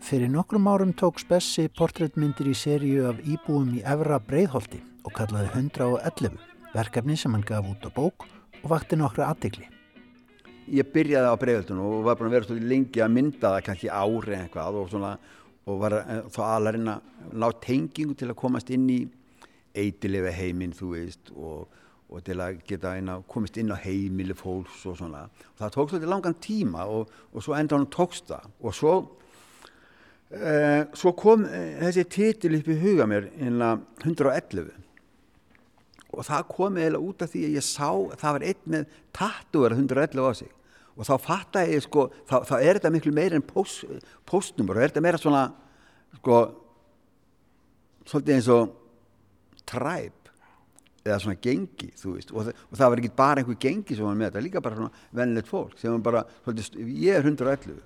Fyrir 0.00 0.30
nokkrum 0.32 0.68
árum 0.68 0.94
tók 0.96 1.20
Spessi 1.20 1.66
portréttmyndir 1.76 2.48
í 2.48 2.56
seríu 2.56 3.10
af 3.10 3.20
íbúum 3.20 3.74
í 3.76 3.82
Evra 3.84 4.16
Breiðholti 4.24 4.80
og 5.04 5.12
kallaði 5.16 5.50
111 5.54 6.38
verkefni 6.74 7.16
sem 7.18 7.34
hann 7.34 7.46
gaf 7.46 7.66
út 7.66 7.84
á 7.86 7.90
bók 7.92 8.26
og 8.60 8.72
vakti 8.72 8.98
nokkru 8.98 9.24
aðdegli 9.26 9.68
ég 10.70 10.90
byrjaði 10.94 11.30
á 11.32 11.40
bregðaldunum 11.40 11.86
og 11.98 12.04
var 12.06 12.18
búin 12.18 12.30
að 12.30 12.36
vera 12.36 12.48
svolítið 12.48 12.70
lengi 12.70 13.02
að 13.02 13.14
mynda 13.16 13.54
það 13.54 13.64
kannski 13.66 13.90
ári 13.90 14.36
eitthvað 14.36 14.78
og, 14.80 14.88
svona, 14.92 15.12
og 15.66 15.80
var 15.82 15.96
eh, 15.98 16.22
þá 16.30 16.40
aðlarinn 16.46 16.92
að 16.92 17.34
ná 17.42 17.46
tengingu 17.64 18.16
til 18.18 18.30
að 18.30 18.38
komast 18.42 18.70
inn 18.74 18.86
í 18.92 19.00
eitilega 19.76 20.32
heiminn 20.34 20.74
þú 20.76 20.92
veist 20.94 21.32
og, 21.34 21.70
og 22.10 22.24
til 22.26 22.38
að 22.42 22.60
geta 22.66 22.96
inn 22.98 23.10
að 23.12 23.24
komast 23.30 23.58
inn 23.60 23.72
á 23.74 23.78
heimili 23.78 24.34
fólks 24.34 24.84
og 24.90 24.98
svona. 24.98 25.24
Og 25.54 25.62
það 25.62 25.74
tók 25.76 25.92
svolítið 25.92 26.12
langan 26.12 26.38
tíma 26.42 26.86
og, 26.90 27.10
og 27.30 27.44
svo 27.44 27.56
enda 27.58 27.78
hann 27.78 27.90
tókst 27.90 28.30
það. 28.30 28.48
Og 28.66 28.76
svo 28.76 28.94
eh, 30.34 30.86
svo 30.98 31.14
kom 31.18 31.46
eh, 31.46 31.78
þessi 31.84 32.06
titil 32.10 32.56
upp 32.58 32.70
í 32.70 32.78
huga 32.82 33.06
mér 33.10 33.30
inn 33.38 33.62
að 33.62 33.84
111 34.04 34.70
og 36.10 36.26
það 36.26 36.48
kom 36.50 36.78
eiginlega 36.78 37.06
út 37.06 37.22
af 37.24 37.30
því 37.32 37.44
að 37.46 37.56
ég 37.58 37.66
sá 37.66 37.90
það 38.20 38.36
var 38.36 38.46
einn 38.50 38.72
með 38.74 38.96
tattúar 39.16 39.76
111 39.76 40.26
á 40.26 40.32
sig. 40.40 40.50
Og 40.98 41.06
þá 41.06 41.14
fatta 41.22 41.62
ég 41.68 41.84
sko 41.84 42.08
þá, 42.28 42.36
þá 42.48 42.54
er 42.58 42.78
þetta 42.78 42.92
miklu 42.94 43.12
meira 43.14 43.38
en 43.38 43.46
post, 43.46 43.86
postnumur 44.28 44.78
og 44.78 44.84
er 44.84 44.92
þetta 44.92 45.04
meira 45.04 45.20
svona 45.20 45.44
sko 46.18 46.40
svolítið 48.10 48.34
eins 48.36 48.50
og 48.50 48.74
træp 49.70 50.30
eða 51.04 51.20
svona 51.22 51.40
gengi 51.40 51.92
þú 51.96 52.16
veist. 52.16 52.34
Og, 52.34 52.50
og 52.50 52.76
það 52.76 52.92
var 52.92 53.02
ekki 53.02 53.12
bara 53.16 53.42
einhver 53.42 53.60
gengi 53.62 53.96
sem 53.96 54.04
var 54.04 54.18
með 54.18 54.32
þetta, 54.32 54.44
líka 54.44 54.64
bara 54.64 54.80
svona 54.80 55.06
vennilegt 55.16 55.50
fólk 55.50 55.78
sem 55.80 55.94
var 55.94 56.04
bara, 56.10 56.24
svolítið, 56.44 56.90
ég 57.06 57.20
er 57.20 57.24
111 57.30 57.78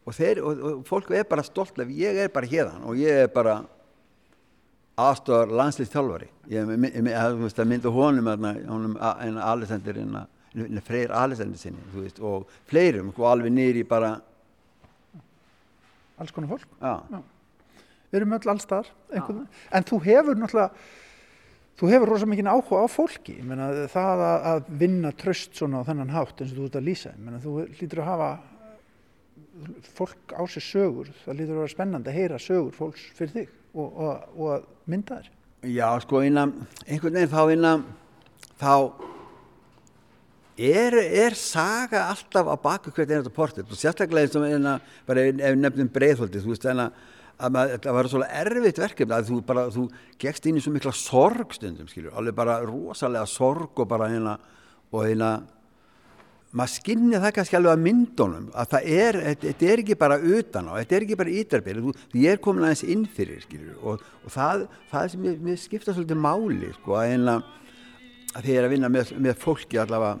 og, 0.00 0.16
þeir, 0.16 0.42
og, 0.44 0.64
og 0.66 0.82
fólk 0.88 1.12
er 1.14 1.28
bara 1.28 1.46
stolt 1.46 1.78
af, 1.80 1.92
ég 1.94 2.24
er 2.24 2.32
bara 2.34 2.50
hérðan 2.50 2.88
og 2.90 2.98
ég 2.98 3.24
er 3.24 3.30
bara 3.32 3.60
aðstofar 5.08 5.52
landslýstjálfari 5.60 6.28
ég 6.50 6.70
myndi 6.70 7.92
honum 7.94 8.30
honum 8.68 8.96
en 9.00 9.40
Alessandir 9.42 10.00
freyr 10.86 11.12
Alessandir 11.14 11.60
sinni 11.60 11.82
veist, 11.94 12.20
og 12.20 12.48
fleirum 12.70 13.12
og 13.16 13.26
alveg 13.30 13.54
nýri 13.54 13.84
bara 13.86 14.16
alls 16.20 16.32
konar 16.36 16.50
fólk? 16.50 16.66
Já. 16.80 17.00
Já. 17.10 17.20
við 18.10 18.20
erum 18.20 18.34
öll 18.36 18.50
allstar 18.54 18.90
en 19.12 19.86
þú 19.88 20.02
hefur 20.04 20.36
náttúrulega 20.40 20.70
þú 21.80 21.88
hefur 21.94 22.12
rosa 22.12 22.26
mikið 22.28 22.50
áhuga 22.50 22.82
á 22.84 22.88
fólki. 22.92 23.38
Menna, 23.40 23.70
það 23.88 24.22
að, 24.26 24.48
að 24.50 24.66
vinna 24.82 25.12
tröst 25.16 25.54
svona 25.56 25.80
á 25.80 25.88
þennan 25.88 26.12
hátt 26.12 26.42
eins 26.42 26.52
og 26.52 26.58
þú 26.58 26.66
ert 26.66 26.76
að 26.76 26.88
lýsa. 26.90 27.12
Menna, 27.16 27.40
þú 27.40 27.54
lítur 27.78 28.02
að 28.02 28.10
hafa 28.10 28.28
fólk 29.96 30.34
á 30.36 30.42
sér 30.44 30.66
sögur. 30.66 31.08
Það 31.22 31.38
lítur 31.38 31.54
að 31.54 31.62
vera 31.62 31.72
spennandi 31.72 32.12
að 32.12 32.18
heyra 32.18 32.42
sögur 32.42 32.76
fólks 32.76 33.06
fyrir 33.16 33.32
þig 33.38 33.56
og, 33.74 33.88
og, 33.88 34.40
og 34.40 34.90
mynda 34.90 35.20
þér 35.20 35.36
Já 35.70 35.88
sko 36.00 36.22
innan 36.24 36.54
einhvern 36.86 37.18
veginn 37.18 37.32
þá 37.34 37.42
innan 37.52 37.86
þá 38.60 38.74
er, 40.56 40.96
er 40.96 41.36
saga 41.36 42.06
alltaf 42.08 42.48
á 42.48 42.56
baku 42.60 42.92
hvert 42.92 43.10
einhverja 43.10 43.36
portet 43.36 43.70
og 43.70 43.78
sérstaklega 43.78 44.28
eins 44.28 44.36
og 44.40 44.48
innan 44.48 44.84
bara 45.08 45.28
ef 45.30 45.58
nefnum 45.58 45.90
breiðholdi 45.92 46.42
þú 46.42 46.54
veist 46.54 46.68
en 46.70 46.86
að 46.86 47.00
að 47.40 47.56
það 47.84 47.94
var 47.96 48.08
svolítið 48.12 48.38
erfitt 48.40 48.80
verkefni 48.82 49.16
að 49.16 49.28
þú 49.30 49.38
bara, 49.48 49.62
þú 49.72 49.84
gegst 50.20 50.48
inn 50.48 50.58
í 50.58 50.64
svo 50.64 50.72
mikla 50.74 50.92
sorg 50.96 51.54
stundum, 51.56 51.88
skiljur, 51.88 52.12
alveg 52.18 52.36
bara 52.36 52.58
rosalega 52.66 53.28
sorg 53.28 53.80
og 53.80 53.88
bara 53.88 54.10
hérna 54.12 54.36
og 54.90 55.06
hérna 55.06 55.30
maður 56.50 56.72
skinnir 56.74 57.22
það 57.22 57.34
kannski 57.36 57.58
alveg 57.58 57.76
að 57.76 57.84
myndunum 57.84 58.48
að 58.58 58.72
það 58.74 58.88
er, 58.96 59.18
þetta 59.44 59.68
er 59.70 59.82
ekki 59.84 59.96
bara 60.00 60.18
utan 60.18 60.70
á, 60.70 60.72
þetta 60.80 60.96
er 60.96 61.06
ekki 61.06 61.18
bara 61.20 61.34
ídarbyrð 61.40 61.90
ég 62.18 62.34
er 62.34 62.42
komin 62.42 62.66
aðeins 62.66 62.84
inn 62.86 63.04
fyrir, 63.06 63.44
skiljur 63.44 63.78
og, 63.80 64.04
og 64.24 64.34
það, 64.34 64.66
það 64.90 65.12
sem 65.12 65.24
mér, 65.26 65.38
mér 65.46 65.60
skipta 65.62 65.94
svolítið 65.94 66.22
máli, 66.26 66.72
sko, 66.80 66.98
að 66.98 67.46
að 68.30 68.44
því 68.44 68.52
ég 68.54 68.60
er 68.60 68.66
að 68.68 68.74
vinna 68.76 68.90
með, 68.92 69.14
með 69.18 69.38
fólki 69.42 69.78
allavega 69.82 70.18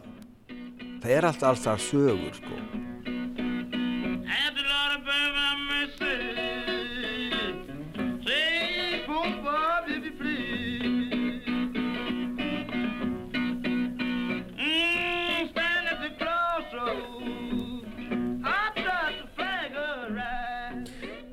það 1.00 1.16
er 1.16 1.30
alltaf 1.30 1.50
alltaf 1.54 1.82
sögur, 1.84 2.38
sko 2.38 2.79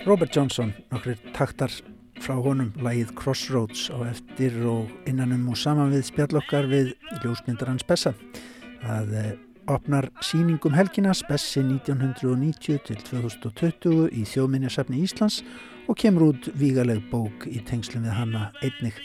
Robert 0.08 0.32
Johnson, 0.36 0.70
nokkur 0.88 1.18
taktar 1.36 1.74
frá 2.24 2.38
honum 2.40 2.70
lægið 2.80 3.10
Crossroads 3.20 3.90
á 3.92 4.08
eftir 4.08 4.54
og 4.64 4.88
innanum 5.04 5.50
og 5.52 5.58
saman 5.60 5.90
við 5.92 6.06
spjallokkar 6.08 6.70
við 6.72 6.94
ljósmyndarans 7.26 7.84
Bessa. 7.90 8.14
Það 8.86 9.12
eh, 9.20 9.34
opnar 9.68 10.08
síningum 10.24 10.78
helgina 10.78 11.12
Spessi 11.12 11.60
1990 11.60 12.80
til 12.88 13.02
2020 13.10 14.06
í 14.16 14.24
þjóðminjarsafni 14.32 15.02
Íslands 15.04 15.42
og 15.92 16.00
kemur 16.00 16.30
út 16.30 16.48
vígaleg 16.56 17.04
bók 17.12 17.44
í 17.52 17.60
tengslum 17.68 18.08
við 18.08 18.16
hanna 18.16 18.46
einnig. 18.62 18.96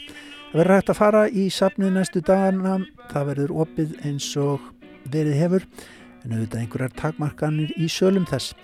Það 0.53 0.61
verður 0.61 0.75
hægt 0.77 0.93
að 0.93 0.99
fara 1.01 1.25
í 1.27 1.49
safnið 1.51 1.97
næstu 1.97 2.23
dagana, 2.23 2.77
það 3.11 3.27
verður 3.33 3.53
opið 3.65 3.99
eins 4.07 4.31
og 4.39 4.71
verið 5.11 5.35
hefur 5.41 5.67
en 6.23 6.37
auðvitað 6.37 6.61
einhverjar 6.63 6.93
takmarkanir 6.95 7.75
í 7.75 7.91
sölum 7.91 8.23
þess 8.29 8.55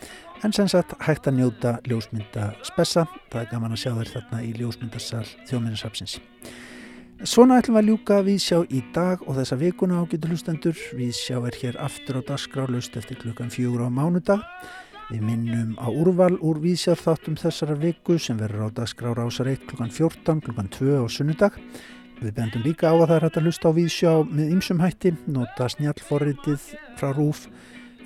en 0.43 0.53
sem 0.55 0.67
sagt 0.71 0.95
hægt 1.03 1.27
að 1.27 1.39
njóta 1.39 1.75
ljósmynda 1.89 2.53
spessa, 2.67 3.05
það 3.31 3.41
er 3.41 3.47
gaman 3.51 3.75
að 3.75 3.81
sjá 3.83 3.91
þér 3.97 4.11
þarna 4.13 4.41
í 4.45 4.51
ljósmyndasal 4.59 5.25
þjóminnasapsins. 5.49 6.19
Svona 7.27 7.57
ætlum 7.59 7.75
við 7.75 7.81
að 7.81 7.89
ljúka 7.89 8.17
við 8.23 8.37
sjá 8.39 8.57
í 8.71 8.79
dag 8.95 9.23
og 9.27 9.35
þessa 9.35 9.57
vikuna 9.59 9.99
á 9.99 10.07
getur 10.07 10.31
hlustendur. 10.31 10.77
Við 10.95 11.11
sjá 11.17 11.35
er 11.49 11.57
hér 11.59 11.79
aftur 11.83 12.21
á 12.23 12.27
dasgrálaust 12.29 12.95
eftir 12.95 13.19
klukkan 13.19 13.51
fjögur 13.51 13.83
á 13.83 13.89
mánudag. 13.91 14.45
Við 15.09 15.25
minnum 15.27 15.73
á 15.81 15.91
úrval 15.91 16.37
úr 16.39 16.61
vísjarþáttum 16.63 17.35
þessara 17.41 17.75
viku 17.75 18.15
sem 18.21 18.39
verður 18.39 18.69
á 18.71 18.77
dasgrára 18.77 19.25
ásar 19.27 19.49
1 19.51 19.67
klukkan 19.67 19.91
14, 19.91 20.39
klukkan 20.45 20.71
2 20.71 20.95
á 21.01 21.05
sunnudag. 21.11 21.59
Við 22.23 22.35
bendum 22.37 22.63
líka 22.63 22.87
á 22.87 22.95
að 22.95 23.07
það 23.09 23.15
er 23.17 23.25
hægt 23.27 23.37
að 23.41 23.49
hlusta 23.49 23.67
á 23.67 23.71
vísjá 23.75 24.11
með 24.23 24.55
ymsum 24.55 24.79
hætti, 24.79 25.11
nota 25.27 25.67
snjálforritið 25.75 26.71
frá 26.99 27.11
rúf 27.11 27.49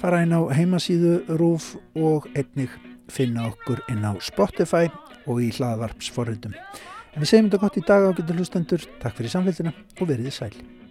fara 0.04 0.20
inn 0.26 0.36
á 0.36 0.43
heimasíðu 0.51 1.14
RÚF 1.39 1.78
og 1.95 2.26
einnig 2.36 2.74
finna 3.08 3.45
okkur 3.47 3.80
inn 3.93 4.04
á 4.04 4.12
Spotify 4.20 4.89
og 5.32 5.39
í 5.39 5.47
hlaðvarpsforriðum. 5.56 6.58
En 7.14 7.24
við 7.24 7.30
segjum 7.30 7.47
þetta 7.47 7.64
gott 7.64 7.80
í 7.80 7.88
dag 7.88 8.12
á 8.12 8.16
getur 8.18 8.41
hlustendur. 8.41 8.88
Takk 8.99 9.16
fyrir 9.22 9.32
samfélgina 9.32 9.72
og 9.72 10.10
veriði 10.10 10.36
sæl. 10.36 10.83